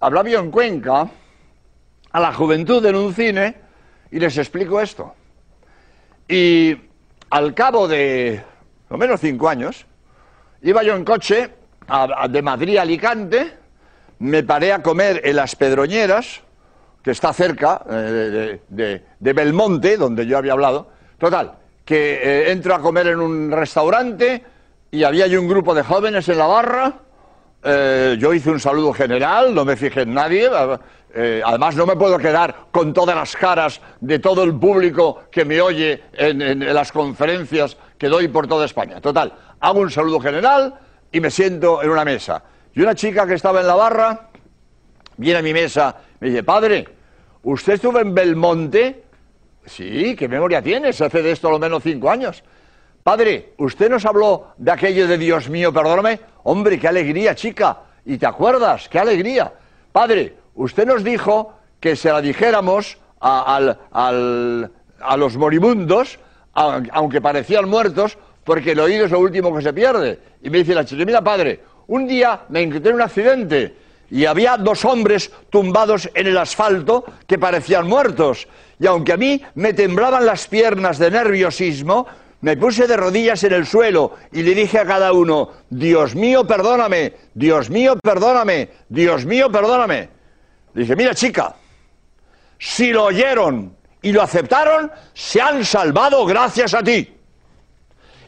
hablaba 0.00 0.28
yo 0.28 0.40
en 0.40 0.50
Cuenca, 0.50 1.08
a 2.12 2.20
la 2.20 2.32
juventud 2.32 2.84
en 2.84 2.94
un 2.94 3.14
cine 3.14 3.56
y 4.10 4.18
les 4.18 4.36
explico 4.36 4.80
esto. 4.80 5.14
Y 6.28 6.76
al 7.30 7.54
cabo 7.54 7.88
de 7.88 8.42
lo 8.90 8.98
menos 8.98 9.20
cinco 9.20 9.48
años, 9.48 9.86
iba 10.62 10.82
yo 10.82 10.94
en 10.94 11.04
coche 11.04 11.50
de 12.28 12.42
Madrid 12.42 12.76
a 12.76 12.82
Alicante, 12.82 13.54
me 14.18 14.42
paré 14.42 14.72
a 14.72 14.82
comer 14.82 15.22
en 15.24 15.36
Las 15.36 15.56
Pedroñeras, 15.56 16.42
que 17.02 17.10
está 17.10 17.32
cerca 17.32 17.82
eh, 17.90 18.60
de, 18.68 19.32
Belmonte, 19.32 19.96
donde 19.96 20.26
yo 20.26 20.38
había 20.38 20.52
hablado. 20.52 20.90
Total, 21.18 21.54
que 21.84 22.20
eh, 22.22 22.52
entro 22.52 22.74
a 22.74 22.80
comer 22.80 23.08
en 23.08 23.20
un 23.20 23.50
restaurante 23.50 24.44
y 24.90 25.02
había 25.02 25.26
yo 25.26 25.40
un 25.40 25.48
grupo 25.48 25.74
de 25.74 25.82
jóvenes 25.82 26.28
en 26.28 26.38
la 26.38 26.46
barra 26.46 26.94
eh, 27.64 28.16
yo 28.18 28.34
hice 28.34 28.50
un 28.50 28.58
saludo 28.58 28.92
general, 28.92 29.54
no 29.54 29.64
me 29.64 29.76
fijé 29.76 30.02
en 30.02 30.14
nadie. 30.14 30.50
Eh, 31.14 31.42
además, 31.44 31.76
no 31.76 31.86
me 31.86 31.94
puedo 31.94 32.18
quedar 32.18 32.66
con 32.70 32.92
todas 32.92 33.14
las 33.14 33.36
caras 33.36 33.80
de 34.00 34.18
todo 34.18 34.42
el 34.42 34.54
público 34.58 35.24
que 35.30 35.44
me 35.44 35.60
oye 35.60 36.04
en, 36.14 36.74
las 36.74 36.90
conferencias 36.90 37.76
que 37.98 38.08
doy 38.08 38.28
por 38.28 38.48
toda 38.48 38.64
España. 38.64 39.00
Total, 39.00 39.32
hago 39.60 39.80
un 39.80 39.90
saludo 39.90 40.18
general 40.18 40.74
y 41.12 41.20
me 41.20 41.30
siento 41.30 41.82
en 41.82 41.90
una 41.90 42.04
mesa. 42.04 42.42
Y 42.74 42.80
una 42.80 42.94
chica 42.94 43.26
que 43.26 43.34
estaba 43.34 43.60
en 43.60 43.66
la 43.66 43.74
barra 43.74 44.30
viene 45.18 45.38
a 45.38 45.42
mi 45.42 45.52
mesa, 45.52 45.96
me 46.18 46.30
dice, 46.30 46.42
padre, 46.42 46.88
¿usted 47.42 47.74
estuvo 47.74 48.00
en 48.00 48.14
Belmonte? 48.14 49.04
Sí, 49.66 50.16
¿qué 50.16 50.26
memoria 50.26 50.62
tiene? 50.62 50.92
Se 50.92 51.04
hace 51.04 51.22
de 51.22 51.32
esto 51.32 51.48
a 51.48 51.52
lo 51.52 51.58
menos 51.58 51.82
cinco 51.82 52.10
años. 52.10 52.42
Padre, 53.02 53.54
usted 53.58 53.90
nos 53.90 54.04
habló 54.06 54.52
de 54.56 54.70
aquello 54.70 55.08
de 55.08 55.18
Dios 55.18 55.48
mío, 55.48 55.72
perdóname. 55.72 56.20
Hombre, 56.44 56.78
qué 56.78 56.86
alegría, 56.86 57.34
chica. 57.34 57.78
¿Y 58.04 58.16
te 58.16 58.26
acuerdas? 58.26 58.88
¡Qué 58.88 58.98
alegría! 58.98 59.52
Padre, 59.90 60.36
usted 60.54 60.86
nos 60.86 61.02
dijo 61.02 61.52
que 61.80 61.96
se 61.96 62.12
la 62.12 62.20
dijéramos 62.20 62.98
a, 63.20 63.74
los 65.16 65.36
moribundos, 65.36 66.18
aunque 66.54 67.20
parecían 67.20 67.68
muertos, 67.68 68.18
porque 68.44 68.72
el 68.72 68.80
oído 68.80 69.06
es 69.06 69.10
lo 69.10 69.20
último 69.20 69.54
que 69.54 69.62
se 69.62 69.72
pierde. 69.72 70.20
Y 70.42 70.50
me 70.50 70.58
dice 70.58 70.74
la 70.74 70.84
chica, 70.84 71.04
mira, 71.04 71.22
padre, 71.22 71.60
un 71.88 72.06
día 72.06 72.42
me 72.48 72.62
encontré 72.62 72.90
en 72.90 72.96
un 72.96 73.02
accidente 73.02 73.76
y 74.10 74.26
había 74.26 74.56
dos 74.56 74.84
hombres 74.84 75.32
tumbados 75.50 76.08
en 76.14 76.26
el 76.26 76.38
asfalto 76.38 77.04
que 77.26 77.38
parecían 77.38 77.88
muertos. 77.88 78.46
Y 78.78 78.86
aunque 78.86 79.12
a 79.12 79.16
mí 79.16 79.42
me 79.54 79.72
temblaban 79.72 80.26
las 80.26 80.46
piernas 80.48 80.98
de 80.98 81.10
nerviosismo, 81.10 82.06
me 82.42 82.56
puse 82.56 82.88
de 82.88 82.96
rodillas 82.96 83.42
en 83.44 83.52
el 83.52 83.66
suelo 83.66 84.16
y 84.32 84.42
le 84.42 84.54
dije 84.54 84.80
a 84.80 84.84
cada 84.84 85.12
uno, 85.12 85.50
Dios 85.70 86.16
mío, 86.16 86.44
perdóname, 86.44 87.14
Dios 87.34 87.70
mío, 87.70 87.96
perdóname, 88.02 88.68
Dios 88.88 89.24
mío, 89.24 89.50
perdóname. 89.50 90.08
dije, 90.74 90.96
mira 90.96 91.14
chica, 91.14 91.54
si 92.58 92.92
lo 92.92 93.04
oyeron 93.04 93.76
y 94.02 94.10
lo 94.10 94.22
aceptaron, 94.22 94.90
se 95.14 95.40
han 95.40 95.64
salvado 95.64 96.26
gracias 96.26 96.74
a 96.74 96.82
ti. 96.82 97.14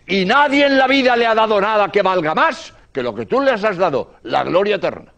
Y 0.07 0.25
nadie 0.25 0.67
en 0.67 0.79
la 0.79 0.87
vida 0.87 1.17
le 1.17 1.27
ha 1.27 1.35
dado 1.35 1.61
nada 1.61 1.91
que 1.91 2.03
valga 2.03 2.35
más 2.35 2.73
que 2.93 3.03
lo 3.03 3.13
que 3.13 3.27
tú 3.27 3.41
les 3.41 3.65
has 3.65 3.77
dado, 3.77 4.15
la 4.23 4.45
gloria 4.45 4.77
eterna. 4.77 5.13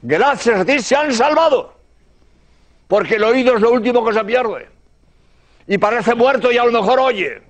Gracias 0.00 0.60
a 0.60 0.64
ti 0.64 0.78
se 0.78 0.96
han 0.96 1.12
salvado, 1.12 1.74
porque 2.88 3.16
el 3.16 3.24
oído 3.24 3.56
es 3.56 3.60
lo 3.60 3.72
último 3.72 4.02
que 4.02 4.14
se 4.14 4.24
pierde. 4.24 4.70
Y 5.66 5.76
parece 5.76 6.14
muerto 6.14 6.50
y 6.50 6.56
a 6.56 6.64
lo 6.64 6.72
mejor 6.72 6.98
oye. 6.98 7.49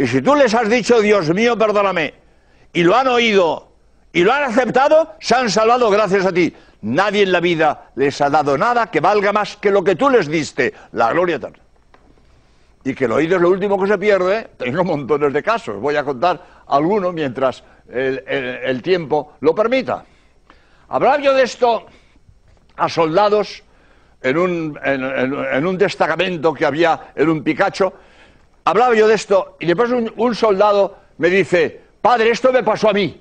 Y 0.00 0.06
si 0.06 0.22
tú 0.22 0.34
les 0.34 0.54
has 0.54 0.66
dicho, 0.66 0.98
Dios 1.02 1.28
mío, 1.34 1.58
perdóname, 1.58 2.14
y 2.72 2.82
lo 2.82 2.96
han 2.96 3.06
oído 3.08 3.68
y 4.14 4.22
lo 4.22 4.32
han 4.32 4.44
aceptado, 4.44 5.14
se 5.20 5.34
han 5.34 5.50
salvado 5.50 5.90
gracias 5.90 6.24
a 6.24 6.32
ti. 6.32 6.56
Nadie 6.80 7.24
en 7.24 7.32
la 7.32 7.40
vida 7.40 7.90
les 7.96 8.18
ha 8.22 8.30
dado 8.30 8.56
nada 8.56 8.90
que 8.90 9.00
valga 9.00 9.30
más 9.30 9.58
que 9.58 9.70
lo 9.70 9.84
que 9.84 9.96
tú 9.96 10.08
les 10.08 10.26
diste, 10.26 10.72
la 10.92 11.12
gloria 11.12 11.36
eterna. 11.36 11.58
Y 12.82 12.94
que 12.94 13.04
el 13.04 13.12
oído 13.12 13.36
es 13.36 13.42
lo 13.42 13.50
último 13.50 13.78
que 13.78 13.88
se 13.88 13.98
pierde, 13.98 14.48
tengo 14.56 14.84
montones 14.84 15.34
de 15.34 15.42
casos, 15.42 15.78
voy 15.78 15.96
a 15.96 16.02
contar 16.02 16.40
algunos 16.68 17.12
mientras 17.12 17.62
el, 17.86 18.80
tiempo 18.80 19.34
lo 19.40 19.54
permita. 19.54 20.06
Hablaba 20.88 21.20
yo 21.20 21.34
de 21.34 21.42
esto 21.42 21.84
a 22.74 22.88
soldados 22.88 23.62
en 24.22 24.38
un, 24.38 24.78
en, 24.82 25.66
un, 25.66 25.76
destacamento 25.76 26.54
que 26.54 26.64
había 26.64 27.12
en 27.14 27.28
un 27.28 27.42
Picacho, 27.44 27.92
hablaba 28.64 28.94
yo 28.94 29.08
de 29.08 29.14
esto 29.14 29.56
y 29.60 29.66
después 29.66 29.90
un, 29.90 30.34
soldado 30.34 30.96
me 31.18 31.28
dice, 31.28 31.80
padre, 32.00 32.30
esto 32.30 32.52
me 32.52 32.62
pasó 32.62 32.90
a 32.90 32.92
mí. 32.92 33.20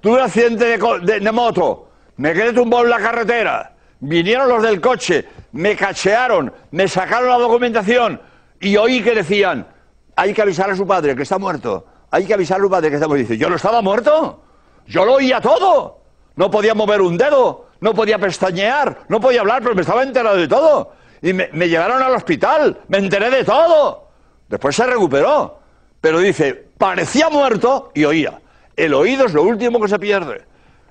Tuve 0.00 0.14
un 0.14 0.20
accidente 0.20 0.78
de, 0.78 1.20
de 1.20 1.32
moto, 1.32 1.88
me 2.16 2.32
quedé 2.32 2.52
tumbado 2.52 2.84
en 2.84 2.90
la 2.90 2.98
carretera, 2.98 3.72
vinieron 4.00 4.48
los 4.48 4.62
del 4.62 4.80
coche, 4.80 5.26
me 5.52 5.74
cachearon, 5.74 6.52
me 6.70 6.86
sacaron 6.86 7.28
la 7.28 7.38
documentación 7.38 8.20
y 8.60 8.76
oí 8.76 9.02
que 9.02 9.14
decían, 9.14 9.66
hay 10.14 10.32
que 10.32 10.42
avisar 10.42 10.70
a 10.70 10.76
su 10.76 10.86
padre 10.86 11.16
que 11.16 11.22
está 11.22 11.38
muerto, 11.38 11.86
hay 12.10 12.24
que 12.24 12.34
avisar 12.34 12.58
a 12.58 12.64
su 12.64 12.70
padre 12.70 12.90
que 12.90 12.96
está 12.96 13.08
muerto. 13.08 13.22
Dice, 13.22 13.38
yo 13.38 13.48
no 13.50 13.56
estaba 13.56 13.82
muerto, 13.82 14.42
yo 14.86 15.04
lo 15.04 15.14
oía 15.14 15.40
todo, 15.40 16.00
no 16.36 16.50
podía 16.50 16.74
mover 16.74 17.00
un 17.00 17.16
dedo, 17.16 17.66
no 17.80 17.94
podía 17.94 18.18
pestañear, 18.18 19.04
no 19.08 19.20
podía 19.20 19.40
hablar, 19.40 19.62
pero 19.62 19.74
me 19.74 19.82
estaba 19.82 20.02
enterado 20.02 20.36
de 20.36 20.48
todo. 20.48 20.92
Y 21.22 21.32
me, 21.32 21.48
me 21.52 21.68
llevaron 21.68 22.02
al 22.02 22.14
hospital, 22.14 22.80
me 22.88 22.98
enteré 22.98 23.30
de 23.30 23.44
todo. 23.44 24.05
Después 24.48 24.76
se 24.76 24.86
recuperó, 24.86 25.58
pero 26.00 26.20
dice, 26.20 26.68
parecía 26.78 27.28
muerto 27.28 27.90
y 27.94 28.04
oía. 28.04 28.40
El 28.76 28.94
oído 28.94 29.26
es 29.26 29.32
lo 29.32 29.42
último 29.42 29.80
que 29.80 29.88
se 29.88 29.98
pierde. 29.98 30.44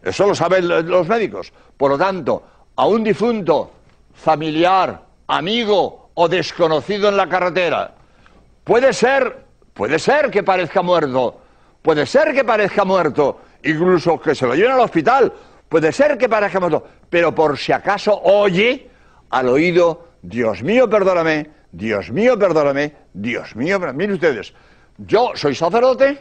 Eso 0.04 0.28
lo 0.28 0.36
saben 0.36 0.68
los 0.68 1.08
médicos. 1.08 1.52
Por 1.78 1.92
lo 1.92 1.98
tanto, 1.98 2.44
a 2.76 2.86
un 2.88 3.04
difunto 3.04 3.72
familiar, 4.14 5.02
amigo 5.28 6.10
o 6.14 6.28
desconocido 6.28 7.10
en 7.10 7.18
la 7.18 7.28
carretera, 7.28 7.94
puede 8.64 8.94
ser, 8.94 9.46
puede 9.74 10.00
ser 10.00 10.30
que 10.30 10.44
parezca 10.44 10.82
muerto, 10.82 11.42
puede 11.82 12.06
ser 12.06 12.34
que 12.34 12.44
parezca 12.44 12.86
muerto, 12.86 13.42
incluso 13.64 14.20
que 14.20 14.36
se 14.36 14.46
lo 14.46 14.56
lleven 14.56 14.74
al 14.74 14.82
hospital, 14.82 15.32
puede 15.70 15.92
ser 15.92 16.18
que 16.18 16.30
parezca 16.30 16.60
muerto, 16.60 16.86
pero 17.10 17.34
por 17.34 17.58
si 17.58 17.72
acaso 17.72 18.20
oye 18.24 18.90
al 19.30 19.50
oído, 19.50 20.08
Dios 20.22 20.64
mío, 20.64 20.90
perdóname, 20.90 21.50
Dios 21.76 22.10
mío, 22.10 22.40
perdóname, 22.40 22.96
Dios 23.14 23.54
mío, 23.54 23.78
perdóname. 23.78 23.98
Miren 23.98 24.14
ustedes, 24.14 24.54
yo 24.98 25.32
soy 25.36 25.54
sacerdote 25.54 26.18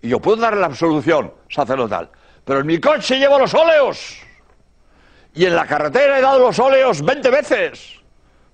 y 0.00 0.08
yo 0.08 0.20
puedo 0.20 0.36
dar 0.36 0.56
la 0.56 0.66
absolución 0.66 1.34
sacerdotal. 1.48 2.08
Pero 2.44 2.60
en 2.60 2.66
mi 2.66 2.78
coche 2.78 3.18
llevo 3.18 3.40
los 3.40 3.52
óleos. 3.54 4.18
Y 5.34 5.46
en 5.46 5.56
la 5.56 5.66
carretera 5.66 6.16
he 6.16 6.22
dado 6.22 6.38
los 6.38 6.58
óleos 6.60 7.04
20 7.04 7.28
veces. 7.28 8.00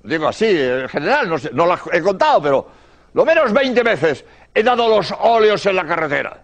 Digo 0.02 0.28
así, 0.28 0.46
en 0.46 0.88
general, 0.88 1.28
no, 1.28 1.36
sé, 1.36 1.50
no 1.52 1.66
las 1.66 1.80
he 1.92 2.00
contado, 2.00 2.40
pero 2.40 2.68
lo 3.12 3.26
menos 3.26 3.52
20 3.52 3.82
veces 3.82 4.24
he 4.54 4.62
dado 4.62 4.88
los 4.88 5.12
óleos 5.20 5.66
en 5.66 5.76
la 5.76 5.86
carretera. 5.86 6.42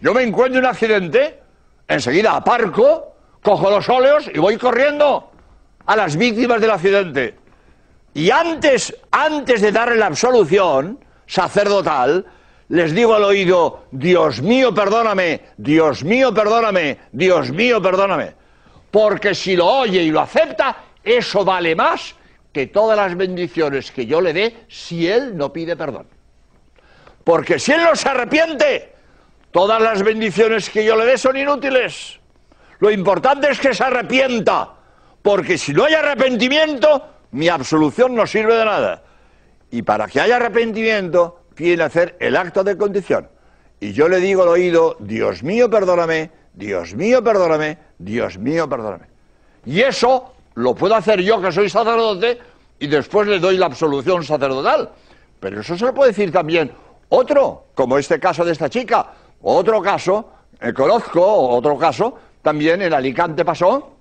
Yo 0.00 0.14
me 0.14 0.22
encuentro 0.22 0.60
en 0.60 0.64
un 0.64 0.70
accidente, 0.70 1.40
enseguida 1.86 2.36
aparco, 2.36 3.16
cojo 3.42 3.68
los 3.68 3.86
óleos 3.90 4.30
y 4.32 4.38
voy 4.38 4.56
corriendo 4.56 5.30
a 5.84 5.94
las 5.94 6.16
víctimas 6.16 6.58
del 6.58 6.70
accidente. 6.70 7.41
Y 8.14 8.30
antes, 8.30 8.94
antes 9.10 9.60
de 9.60 9.72
darle 9.72 9.96
la 9.96 10.06
absolución 10.06 10.98
sacerdotal, 11.26 12.26
les 12.68 12.94
digo 12.94 13.14
al 13.14 13.24
oído, 13.24 13.84
Dios 13.90 14.42
mío, 14.42 14.74
perdóname, 14.74 15.40
Dios 15.56 16.04
mío, 16.04 16.32
perdóname, 16.32 16.98
Dios 17.12 17.50
mío, 17.50 17.80
perdóname. 17.80 18.34
Porque 18.90 19.34
si 19.34 19.56
lo 19.56 19.66
oye 19.66 20.02
y 20.02 20.10
lo 20.10 20.20
acepta, 20.20 20.76
eso 21.02 21.44
vale 21.44 21.74
más 21.74 22.14
que 22.52 22.66
todas 22.66 22.96
las 22.96 23.16
bendiciones 23.16 23.90
que 23.90 24.04
yo 24.06 24.20
le 24.20 24.32
dé 24.32 24.64
si 24.68 25.08
él 25.08 25.36
no 25.36 25.52
pide 25.52 25.76
perdón. 25.76 26.06
Porque 27.24 27.58
si 27.58 27.72
él 27.72 27.82
no 27.82 27.96
se 27.96 28.08
arrepiente, 28.08 28.92
todas 29.50 29.80
las 29.80 30.02
bendiciones 30.02 30.68
que 30.68 30.84
yo 30.84 30.96
le 30.96 31.06
dé 31.06 31.16
son 31.16 31.36
inútiles. 31.36 32.20
Lo 32.80 32.90
importante 32.90 33.50
es 33.50 33.60
que 33.60 33.72
se 33.72 33.84
arrepienta, 33.84 34.70
porque 35.22 35.56
si 35.56 35.72
no 35.72 35.84
hay 35.84 35.94
arrepentimiento, 35.94 37.11
mi 37.32 37.48
absolución 37.48 38.14
no 38.14 38.26
sirve 38.26 38.54
de 38.54 38.64
nada. 38.64 39.02
Y 39.70 39.82
para 39.82 40.06
que 40.06 40.20
haya 40.20 40.36
arrepentimiento, 40.36 41.46
tiene 41.54 41.82
hacer 41.82 42.16
el 42.20 42.36
acto 42.36 42.62
de 42.62 42.76
condición. 42.76 43.28
Y 43.80 43.92
yo 43.92 44.08
le 44.08 44.18
digo 44.18 44.42
al 44.42 44.48
oído, 44.48 44.96
Dios 45.00 45.42
mío, 45.42 45.68
perdóname, 45.68 46.30
Dios 46.54 46.94
mío, 46.94 47.24
perdóname, 47.24 47.78
Dios 47.98 48.38
mío, 48.38 48.68
perdóname. 48.68 49.06
Y 49.64 49.80
eso 49.80 50.34
lo 50.54 50.74
puedo 50.74 50.94
hacer 50.94 51.20
yo, 51.22 51.40
que 51.40 51.50
soy 51.50 51.68
sacerdote, 51.68 52.38
y 52.78 52.86
después 52.86 53.26
le 53.26 53.38
doy 53.38 53.56
la 53.56 53.66
absolución 53.66 54.22
sacerdotal. 54.22 54.90
Pero 55.40 55.60
eso 55.60 55.76
se 55.76 55.84
lo 55.84 55.94
puede 55.94 56.10
decir 56.10 56.30
también 56.30 56.70
otro, 57.08 57.66
como 57.74 57.98
este 57.98 58.20
caso 58.20 58.44
de 58.44 58.52
esta 58.52 58.68
chica. 58.68 59.06
Otro 59.42 59.80
caso, 59.82 60.30
eh, 60.60 60.72
conozco, 60.72 61.24
otro 61.48 61.76
caso, 61.78 62.18
también 62.42 62.82
en 62.82 62.92
Alicante 62.92 63.44
pasó, 63.44 63.96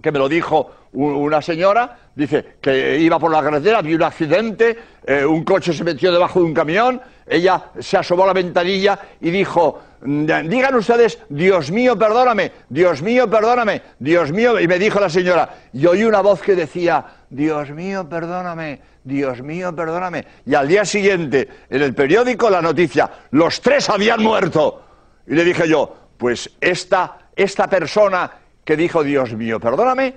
que 0.00 0.10
me 0.10 0.18
lo 0.18 0.28
dijo 0.28 0.70
una 0.92 1.40
señora, 1.40 1.98
dice 2.14 2.56
que 2.60 2.98
iba 2.98 3.18
por 3.18 3.30
la 3.30 3.42
carretera, 3.42 3.82
vio 3.82 3.96
un 3.96 4.02
accidente, 4.02 4.76
eh, 5.04 5.24
un 5.24 5.44
coche 5.44 5.72
se 5.72 5.84
metió 5.84 6.12
debajo 6.12 6.40
de 6.40 6.46
un 6.46 6.54
camión, 6.54 7.00
ella 7.26 7.70
se 7.78 7.96
asomó 7.96 8.24
a 8.24 8.28
la 8.28 8.32
ventanilla 8.32 8.98
y 9.20 9.30
dijo, 9.30 9.80
digan 10.02 10.74
ustedes, 10.74 11.18
Dios 11.28 11.70
mío, 11.70 11.98
perdóname, 11.98 12.52
Dios 12.68 13.02
mío, 13.02 13.28
perdóname, 13.28 13.82
Dios 13.98 14.30
mío, 14.32 14.60
y 14.60 14.68
me 14.68 14.78
dijo 14.78 15.00
la 15.00 15.08
señora, 15.08 15.48
y 15.72 15.86
oí 15.86 16.04
una 16.04 16.20
voz 16.20 16.42
que 16.42 16.54
decía, 16.54 17.04
Dios 17.30 17.70
mío, 17.70 18.08
perdóname, 18.08 18.80
Dios 19.02 19.42
mío, 19.42 19.74
perdóname, 19.74 20.26
y 20.46 20.54
al 20.54 20.68
día 20.68 20.84
siguiente, 20.84 21.48
en 21.68 21.82
el 21.82 21.94
periódico, 21.94 22.50
la 22.50 22.62
noticia, 22.62 23.10
los 23.30 23.60
tres 23.60 23.88
habían 23.88 24.22
muerto, 24.22 24.82
y 25.26 25.34
le 25.34 25.44
dije 25.44 25.68
yo, 25.68 25.96
pues 26.18 26.50
esta, 26.60 27.18
esta 27.34 27.66
persona 27.66 28.30
que 28.64 28.76
dijo, 28.76 29.02
Dios 29.02 29.32
mío, 29.34 29.58
perdóname, 29.58 30.14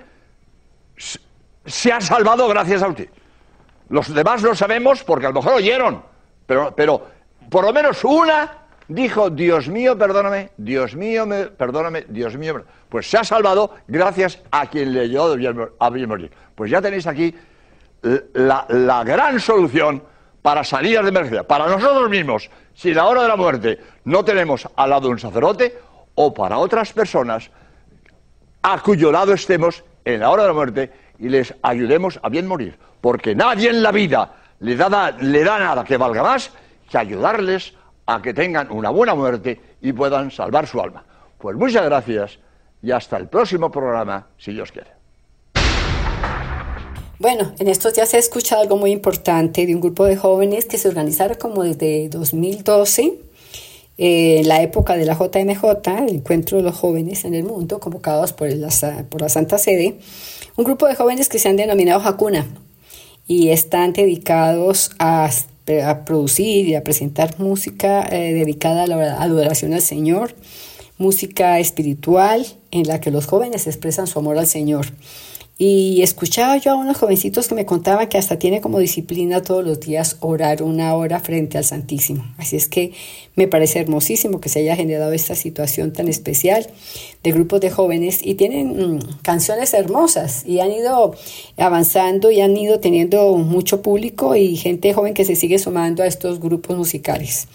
se 1.68 1.92
ha 1.92 2.00
salvado 2.00 2.48
gracias 2.48 2.82
a 2.82 2.88
usted. 2.88 3.08
Los 3.88 4.12
demás 4.12 4.42
lo 4.42 4.54
sabemos 4.54 5.02
porque 5.04 5.26
a 5.26 5.28
lo 5.30 5.36
mejor 5.36 5.54
oyeron, 5.54 6.02
pero, 6.46 6.74
pero 6.74 7.06
por 7.48 7.64
lo 7.64 7.72
menos 7.72 8.04
una 8.04 8.66
dijo, 8.88 9.30
Dios 9.30 9.68
mío, 9.68 9.96
perdóname, 9.96 10.50
Dios 10.56 10.94
mío, 10.94 11.26
perdóname, 11.56 12.04
Dios 12.08 12.36
mío. 12.36 12.64
Pues 12.88 13.08
se 13.08 13.18
ha 13.18 13.24
salvado 13.24 13.74
gracias 13.86 14.40
a 14.50 14.66
quien 14.66 14.92
le 14.92 15.02
ayudó 15.02 15.36
a 15.78 15.90
morir. 15.90 16.30
Pues 16.54 16.70
ya 16.70 16.82
tenéis 16.82 17.06
aquí 17.06 17.34
la, 18.34 18.66
la 18.68 19.04
gran 19.04 19.40
solución 19.40 20.02
para 20.42 20.64
salir 20.64 21.02
de 21.02 21.08
emergencia, 21.08 21.42
para 21.42 21.66
nosotros 21.66 22.08
mismos, 22.08 22.50
si 22.74 22.94
la 22.94 23.06
hora 23.06 23.22
de 23.22 23.28
la 23.28 23.36
muerte 23.36 23.78
no 24.04 24.24
tenemos 24.24 24.68
al 24.76 24.90
lado 24.90 25.08
un 25.08 25.18
sacerdote, 25.18 25.78
o 26.14 26.32
para 26.32 26.58
otras 26.58 26.92
personas 26.92 27.50
a 28.62 28.80
cuyo 28.80 29.12
lado 29.12 29.32
estemos 29.32 29.84
en 30.04 30.20
la 30.20 30.30
hora 30.30 30.42
de 30.42 30.48
la 30.48 30.54
muerte 30.54 30.92
y 31.18 31.28
les 31.28 31.54
ayudemos 31.62 32.18
a 32.22 32.28
bien 32.28 32.46
morir. 32.46 32.78
Porque 33.00 33.34
nadie 33.34 33.70
en 33.70 33.82
la 33.82 33.92
vida 33.92 34.34
le 34.60 34.76
da, 34.76 35.12
le 35.12 35.44
da 35.44 35.58
nada 35.58 35.84
que 35.84 35.96
valga 35.96 36.22
más 36.22 36.50
que 36.88 36.98
ayudarles 36.98 37.74
a 38.06 38.22
que 38.22 38.32
tengan 38.32 38.70
una 38.70 38.90
buena 38.90 39.14
muerte 39.14 39.60
y 39.80 39.92
puedan 39.92 40.30
salvar 40.30 40.66
su 40.66 40.80
alma. 40.80 41.04
Pues 41.38 41.56
muchas 41.56 41.84
gracias 41.84 42.38
y 42.82 42.90
hasta 42.90 43.16
el 43.16 43.28
próximo 43.28 43.70
programa, 43.70 44.26
si 44.38 44.52
Dios 44.52 44.72
quiere. 44.72 44.98
Bueno, 47.18 47.52
en 47.58 47.68
estos 47.68 47.94
días 47.94 48.14
he 48.14 48.18
escuchado 48.18 48.62
algo 48.62 48.76
muy 48.76 48.92
importante 48.92 49.66
de 49.66 49.74
un 49.74 49.80
grupo 49.80 50.04
de 50.04 50.16
jóvenes 50.16 50.66
que 50.66 50.78
se 50.78 50.88
organizaron 50.88 51.36
como 51.36 51.64
desde 51.64 52.08
2012 52.08 53.27
en 53.98 54.46
la 54.46 54.62
época 54.62 54.96
de 54.96 55.04
la 55.04 55.14
JMJ, 55.14 55.64
el 56.06 56.14
Encuentro 56.14 56.56
de 56.56 56.62
los 56.62 56.76
Jóvenes 56.76 57.24
en 57.24 57.34
el 57.34 57.42
Mundo, 57.42 57.80
convocados 57.80 58.32
por 58.32 58.48
la, 58.50 58.70
por 59.10 59.20
la 59.20 59.28
Santa 59.28 59.58
Sede, 59.58 59.98
un 60.56 60.64
grupo 60.64 60.86
de 60.86 60.94
jóvenes 60.94 61.28
que 61.28 61.40
se 61.40 61.48
han 61.48 61.56
denominado 61.56 62.00
Hakuna 62.00 62.46
y 63.26 63.50
están 63.50 63.92
dedicados 63.92 64.92
a, 64.98 65.30
producir 66.06 66.66
y 66.66 66.74
a 66.76 66.82
presentar 66.82 67.38
música 67.38 68.08
eh, 68.10 68.32
dedicada 68.32 68.84
a 68.84 68.86
la 68.86 69.22
adoración 69.22 69.74
al 69.74 69.82
Señor, 69.82 70.34
música 70.96 71.58
espiritual 71.58 72.46
en 72.70 72.88
la 72.88 73.00
que 73.00 73.10
los 73.10 73.26
jóvenes 73.26 73.66
expresan 73.66 74.06
su 74.06 74.18
amor 74.18 74.38
al 74.38 74.46
Señor. 74.46 74.86
Y 75.60 76.02
escuchaba 76.02 76.56
yo 76.56 76.70
a 76.70 76.76
unos 76.76 76.98
jovencitos 76.98 77.48
que 77.48 77.56
me 77.56 77.66
contaban 77.66 78.08
que 78.08 78.16
hasta 78.16 78.38
tiene 78.38 78.60
como 78.60 78.78
disciplina 78.78 79.42
todos 79.42 79.64
los 79.64 79.80
días 79.80 80.16
orar 80.20 80.62
una 80.62 80.94
hora 80.94 81.18
frente 81.18 81.58
al 81.58 81.64
Santísimo. 81.64 82.24
Así 82.38 82.54
es 82.54 82.68
que 82.68 82.92
me 83.34 83.48
parece 83.48 83.80
hermosísimo 83.80 84.40
que 84.40 84.48
se 84.48 84.60
haya 84.60 84.76
generado 84.76 85.12
esta 85.12 85.34
situación 85.34 85.92
tan 85.92 86.06
especial 86.06 86.68
de 87.24 87.32
grupos 87.32 87.60
de 87.60 87.70
jóvenes 87.70 88.20
y 88.22 88.36
tienen 88.36 88.98
mm, 88.98 89.00
canciones 89.22 89.74
hermosas 89.74 90.44
y 90.46 90.60
han 90.60 90.70
ido 90.70 91.16
avanzando 91.56 92.30
y 92.30 92.40
han 92.40 92.56
ido 92.56 92.78
teniendo 92.78 93.36
mucho 93.36 93.82
público 93.82 94.36
y 94.36 94.56
gente 94.56 94.94
joven 94.94 95.12
que 95.12 95.24
se 95.24 95.34
sigue 95.34 95.58
sumando 95.58 96.04
a 96.04 96.06
estos 96.06 96.38
grupos 96.38 96.76
musicales. 96.76 97.48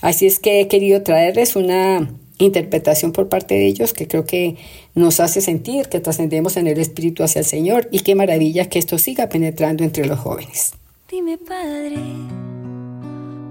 Así 0.00 0.24
es 0.24 0.38
que 0.38 0.60
he 0.60 0.68
querido 0.68 1.02
traerles 1.02 1.54
una 1.54 2.08
interpretación 2.44 3.12
por 3.12 3.28
parte 3.28 3.54
de 3.54 3.66
ellos 3.66 3.92
que 3.92 4.06
creo 4.06 4.24
que 4.24 4.56
nos 4.94 5.20
hace 5.20 5.40
sentir 5.40 5.88
que 5.88 6.00
trascendemos 6.00 6.56
en 6.56 6.66
el 6.66 6.78
espíritu 6.78 7.22
hacia 7.22 7.40
el 7.40 7.44
Señor 7.44 7.88
y 7.90 8.00
qué 8.00 8.14
maravilla 8.14 8.68
que 8.68 8.78
esto 8.78 8.98
siga 8.98 9.28
penetrando 9.28 9.84
entre 9.84 10.06
los 10.06 10.18
jóvenes. 10.18 10.72
Dime, 11.10 11.38
Padre, 11.38 11.96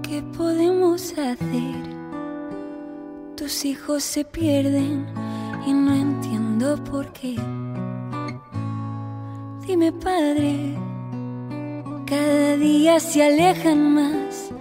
¿qué 0.02 0.22
podemos 0.36 1.12
hacer? 1.12 1.92
Tus 3.36 3.64
hijos 3.64 4.02
se 4.02 4.24
pierden 4.24 5.06
y 5.66 5.72
no 5.72 5.94
entiendo 5.94 6.82
por 6.84 7.12
qué. 7.12 7.36
Dime, 9.66 9.92
Padre, 9.92 10.76
cada 12.06 12.56
día 12.56 13.00
se 13.00 13.22
alejan 13.24 13.94
más 13.94 14.51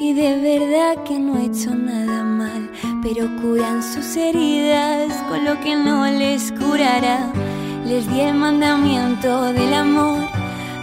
y 0.00 0.12
de 0.12 0.38
verdad 0.38 1.02
que 1.04 1.18
no 1.18 1.38
he 1.38 1.46
hecho 1.46 1.74
nada 1.74 2.22
mal, 2.22 2.70
pero 3.02 3.28
curan 3.40 3.82
sus 3.82 4.16
heridas 4.16 5.12
con 5.28 5.44
lo 5.44 5.58
que 5.60 5.74
no 5.74 6.06
les 6.06 6.52
curará. 6.52 7.32
Les 7.84 8.08
di 8.08 8.20
el 8.20 8.34
mandamiento 8.34 9.52
del 9.52 9.74
amor, 9.74 10.20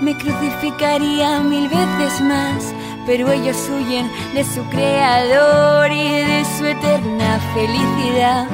me 0.01 0.17
crucificaría 0.17 1.39
mil 1.39 1.69
veces 1.69 2.21
más, 2.21 2.73
pero 3.05 3.31
ellos 3.31 3.57
huyen 3.69 4.09
de 4.33 4.43
su 4.43 4.63
creador 4.65 5.91
y 5.91 6.09
de 6.09 6.45
su 6.57 6.65
eterna 6.65 7.39
felicidad. 7.53 8.47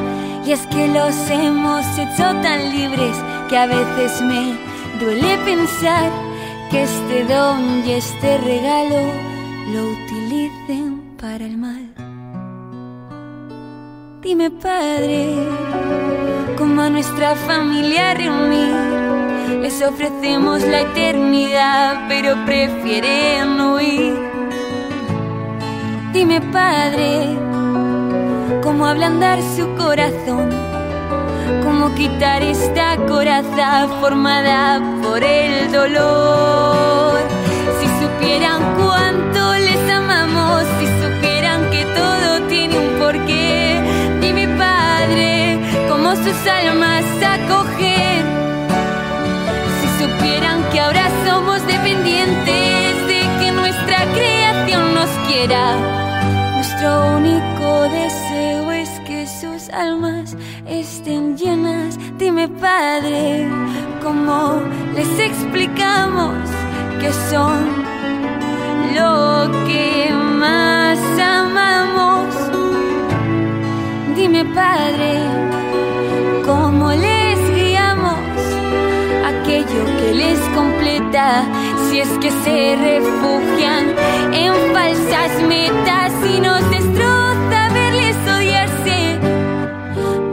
Y 0.46 0.52
es 0.52 0.68
que 0.68 0.88
los 0.88 1.16
hemos 1.30 1.86
hecho 1.98 2.24
tan 2.42 2.72
libres 2.72 3.16
que 3.50 3.58
a 3.58 3.66
veces 3.66 4.22
me 4.22 4.58
duele 5.00 5.38
pensar 5.46 6.12
que 6.70 6.84
este 6.84 7.24
don 7.26 7.88
y 7.88 7.92
este 7.94 8.38
regalo 8.38 9.32
lo 9.74 10.11
para 11.20 11.44
el 11.46 11.58
mal. 11.58 11.94
Dime, 14.22 14.50
Padre, 14.50 15.36
cómo 16.58 16.84
a 16.84 16.90
nuestra 16.90 17.36
familia 17.36 18.14
reunir. 18.14 19.60
Les 19.62 19.82
ofrecemos 19.82 20.62
la 20.62 20.82
eternidad, 20.82 22.06
pero 22.08 22.36
prefieren 22.46 23.60
huir. 23.60 24.16
Dime, 26.14 26.40
Padre, 26.40 27.38
cómo 28.64 28.86
ablandar 28.86 29.40
su 29.58 29.68
corazón. 29.76 30.50
Cómo 31.62 31.94
quitar 31.96 32.42
esta 32.42 32.96
coraza 33.06 33.90
formada 34.00 34.80
por 35.04 35.22
el 35.22 35.72
dolor. 35.74 37.20
Si 37.80 37.88
supieran 38.02 38.62
cuánto 38.78 39.01
porqué, 43.12 43.82
dime 44.22 44.48
Padre, 44.58 45.60
cómo 45.90 46.16
sus 46.16 46.48
almas 46.48 47.04
acogen. 47.36 48.24
Si 49.80 49.88
supieran 50.02 50.64
que 50.72 50.80
ahora 50.80 51.10
somos 51.26 51.66
dependientes 51.68 53.08
de 53.12 53.22
que 53.40 53.52
nuestra 53.52 54.06
creación 54.16 54.94
nos 54.94 55.10
quiera, 55.28 55.76
nuestro 56.56 57.18
único 57.18 57.68
deseo 58.00 58.72
es 58.72 58.90
que 59.06 59.28
sus 59.28 59.70
almas 59.70 60.38
estén 60.66 61.38
llenas. 61.38 61.98
Dime 62.18 62.48
Padre, 62.48 63.50
cómo 64.02 64.62
les 64.96 65.20
explicamos 65.20 66.36
que 67.02 67.12
son 67.30 67.60
lo 68.96 69.52
que 69.68 70.14
más 70.14 71.00
amamos. 71.20 72.01
Dime, 74.32 74.46
Padre, 74.56 75.20
cómo 76.46 76.92
les 76.92 77.38
guiamos 77.54 78.18
aquello 79.26 79.84
que 80.00 80.14
les 80.14 80.40
completa. 80.56 81.44
Si 81.90 82.00
es 82.00 82.08
que 82.22 82.32
se 82.32 82.78
refugian 82.78 83.88
en 84.34 84.54
falsas 84.74 85.32
metas 85.50 86.14
y 86.34 86.40
nos 86.40 86.62
destroza 86.70 87.70
verles 87.74 88.16
odiarse, 88.38 89.20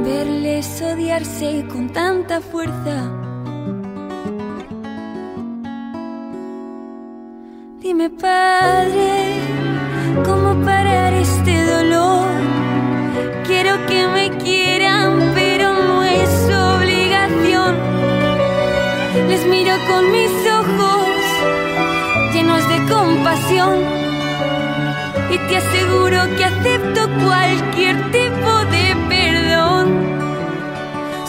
verles 0.05 0.81
odiarse 0.81 1.67
con 1.67 1.89
tanta 1.89 2.41
fuerza. 2.41 3.11
Dime, 7.81 8.11
Padre, 8.11 9.41
¿cómo 10.25 10.55
parar 10.65 11.08
y 23.59 25.39
te 25.49 25.57
aseguro 25.57 26.21
que 26.37 26.45
acepto 26.45 27.09
cualquier 27.25 27.97
tipo 28.13 28.51
de 28.71 28.97
perdón. 29.09 29.87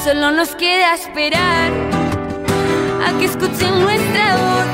Solo 0.04 0.32
nos 0.32 0.50
queda 0.56 0.94
esperar 0.94 1.72
a 3.04 3.18
que 3.18 3.26
escuchen 3.26 3.80
nuestra 3.82 4.36
voz. 4.36 4.68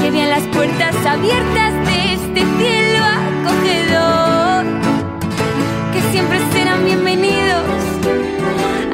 Que 0.00 0.10
vean 0.12 0.30
las 0.30 0.44
puertas 0.54 0.94
abiertas 1.04 1.72
de 1.86 2.14
este 2.14 2.40
cielo 2.56 3.04
acogedor, 3.04 4.64
que 5.92 6.00
siempre 6.12 6.38
serán 6.52 6.84
bienvenidos 6.84 7.66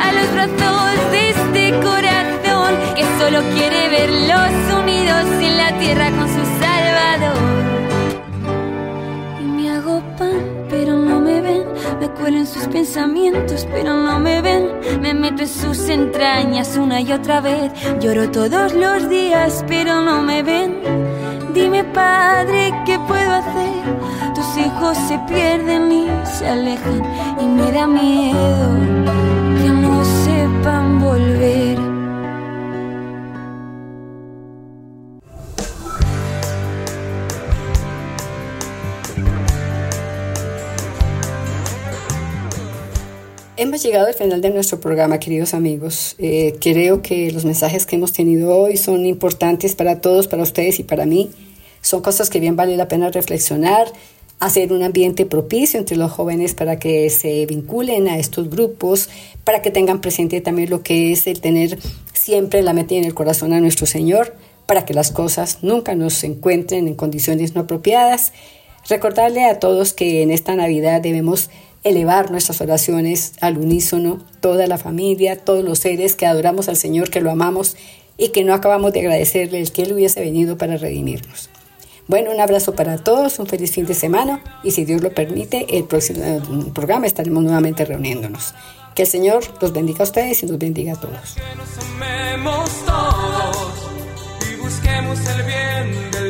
a 0.01 0.13
los 0.13 0.33
brazos 0.33 1.11
de 1.11 1.31
este 1.31 1.81
corazón 1.81 2.75
que 2.97 3.05
solo 3.19 3.43
quiere 3.55 3.89
verlos 3.91 4.81
unidos 4.81 5.25
en 5.43 5.57
la 5.59 5.79
tierra 5.79 6.11
con 6.11 6.27
su 6.29 6.59
en 12.35 12.47
sus 12.47 12.67
pensamientos, 12.69 13.67
pero 13.71 13.95
no 13.95 14.19
me 14.19 14.43
ven, 14.43 14.71
me 15.01 15.15
meto 15.15 15.43
en 15.43 15.49
sus 15.49 15.89
entrañas 15.89 16.77
una 16.77 17.01
y 17.01 17.13
otra 17.13 17.41
vez, 17.41 17.73
lloro 18.01 18.31
todos 18.31 18.73
los 18.73 19.09
días, 19.09 19.65
pero 19.67 20.01
no 20.03 20.23
me 20.23 20.43
ven. 20.43 20.81
Dime, 21.55 21.85
Padre, 21.85 22.73
¿qué 22.85 22.99
puedo 23.01 23.33
hacer? 23.33 24.35
Tus 24.35 24.57
hijos 24.57 24.97
se 25.09 25.19
pierden 25.21 25.91
y 25.91 26.07
se 26.25 26.49
alejan 26.49 27.03
y 27.41 27.47
me 27.47 27.73
da 27.73 27.87
miedo 27.87 29.38
Hemos 43.61 43.83
llegado 43.83 44.07
al 44.07 44.15
final 44.15 44.41
de 44.41 44.51
nuestro 44.51 44.79
programa, 44.79 45.19
queridos 45.19 45.53
amigos. 45.53 46.15
Eh, 46.21 46.55
creo 46.61 47.03
que 47.03 47.33
los 47.33 47.45
mensajes 47.45 47.87
que 47.87 47.97
hemos 47.97 48.13
tenido 48.13 48.57
hoy 48.57 48.77
son 48.77 49.05
importantes 49.05 49.75
para 49.75 50.01
todos, 50.01 50.29
para 50.29 50.45
ustedes 50.45 50.79
y 50.79 50.85
para 50.85 51.07
mí. 51.07 51.33
Son 51.81 52.01
cosas 52.01 52.31
que 52.31 52.39
bien 52.39 52.55
vale 52.55 52.77
la 52.77 52.87
pena 52.87 53.11
reflexionar, 53.11 53.89
hacer 54.39 54.73
un 54.73 54.85
ambiente 54.85 55.27
propicio 55.27 55.81
entre 55.81 55.97
los 55.97 56.13
jóvenes 56.13 56.55
para 56.55 56.79
que 56.79 57.11
se 57.11 57.47
vinculen 57.47 58.07
a 58.07 58.21
estos 58.21 58.49
grupos, 58.49 59.09
para 59.43 59.61
que 59.61 59.73
tengan 59.73 60.01
presente 60.01 60.41
también 60.41 60.71
lo 60.71 60.85
que 60.85 61.11
es 61.11 61.27
el 61.27 61.41
tener 61.41 61.81
siempre 62.13 62.63
la 62.63 62.75
mente 62.75 62.97
en 62.97 63.03
el 63.03 63.15
corazón 63.15 63.53
a 63.53 63.61
nuestro 63.61 63.87
Señor, 63.87 64.37
para 64.67 64.85
que 64.85 64.95
las 64.95 65.11
cosas 65.11 65.59
nunca 65.63 65.97
nos 65.97 66.23
encuentren 66.23 66.87
en 66.87 66.95
condiciones 66.95 67.57
no 67.57 67.63
apropiadas. 67.63 68.33
Recordarle 68.89 69.47
a 69.47 69.59
todos 69.59 69.95
que 69.95 70.23
en 70.23 70.31
esta 70.31 70.55
Navidad 70.55 71.01
debemos 71.01 71.51
elevar 71.85 72.31
nuestras 72.31 72.61
oraciones 72.61 73.33
al 73.41 73.59
unísono, 73.59 74.25
toda 74.41 74.67
la 74.67 74.79
familia, 74.79 75.39
todos 75.39 75.65
los 75.65 75.79
seres 75.79 76.17
que 76.17 76.27
adoramos 76.27 76.69
al 76.69 76.77
Señor, 76.77 77.11
que 77.11 77.21
lo 77.21 77.31
amamos 77.31 77.77
y 78.17 78.29
que 78.31 78.45
no 78.45 78.53
acabamos 78.53 78.93
de 78.93 79.01
agradecerle 79.01 79.61
el 79.61 79.73
que 79.73 79.83
Él 79.83 79.93
hubiese 79.93 80.21
venido 80.21 80.59
para 80.59 80.77
redimirnos. 80.77 81.51
Bueno, 82.09 82.31
un 82.31 82.41
abrazo 82.41 82.75
para 82.75 82.97
todos, 82.97 83.39
un 83.39 83.47
feliz 83.47 83.73
fin 83.73 83.85
de 83.85 83.95
semana 83.95 84.43
y 84.65 84.71
si 84.71 84.87
Dios 84.87 85.03
lo 85.03 85.13
permite, 85.13 85.67
el 85.77 85.85
próximo 85.85 86.73
programa 86.73 87.07
estaremos 87.07 87.43
nuevamente 87.45 87.85
reuniéndonos. 87.85 88.55
Que 88.95 89.03
el 89.03 89.09
Señor 89.09 89.45
los 89.61 89.73
bendiga 89.73 90.01
a 90.01 90.05
ustedes 90.05 90.43
y 90.43 90.47
nos 90.47 90.59
bendiga 90.59 90.95
a 90.95 90.97
todos. 90.97 91.35
Que 91.35 91.55
nos 91.55 91.69
amemos 91.79 92.71
todos 92.87 93.73
y 94.51 94.57
busquemos 94.57 95.19
el 95.29 95.43
bien 95.45 96.11
de 96.11 96.21
los 96.21 96.28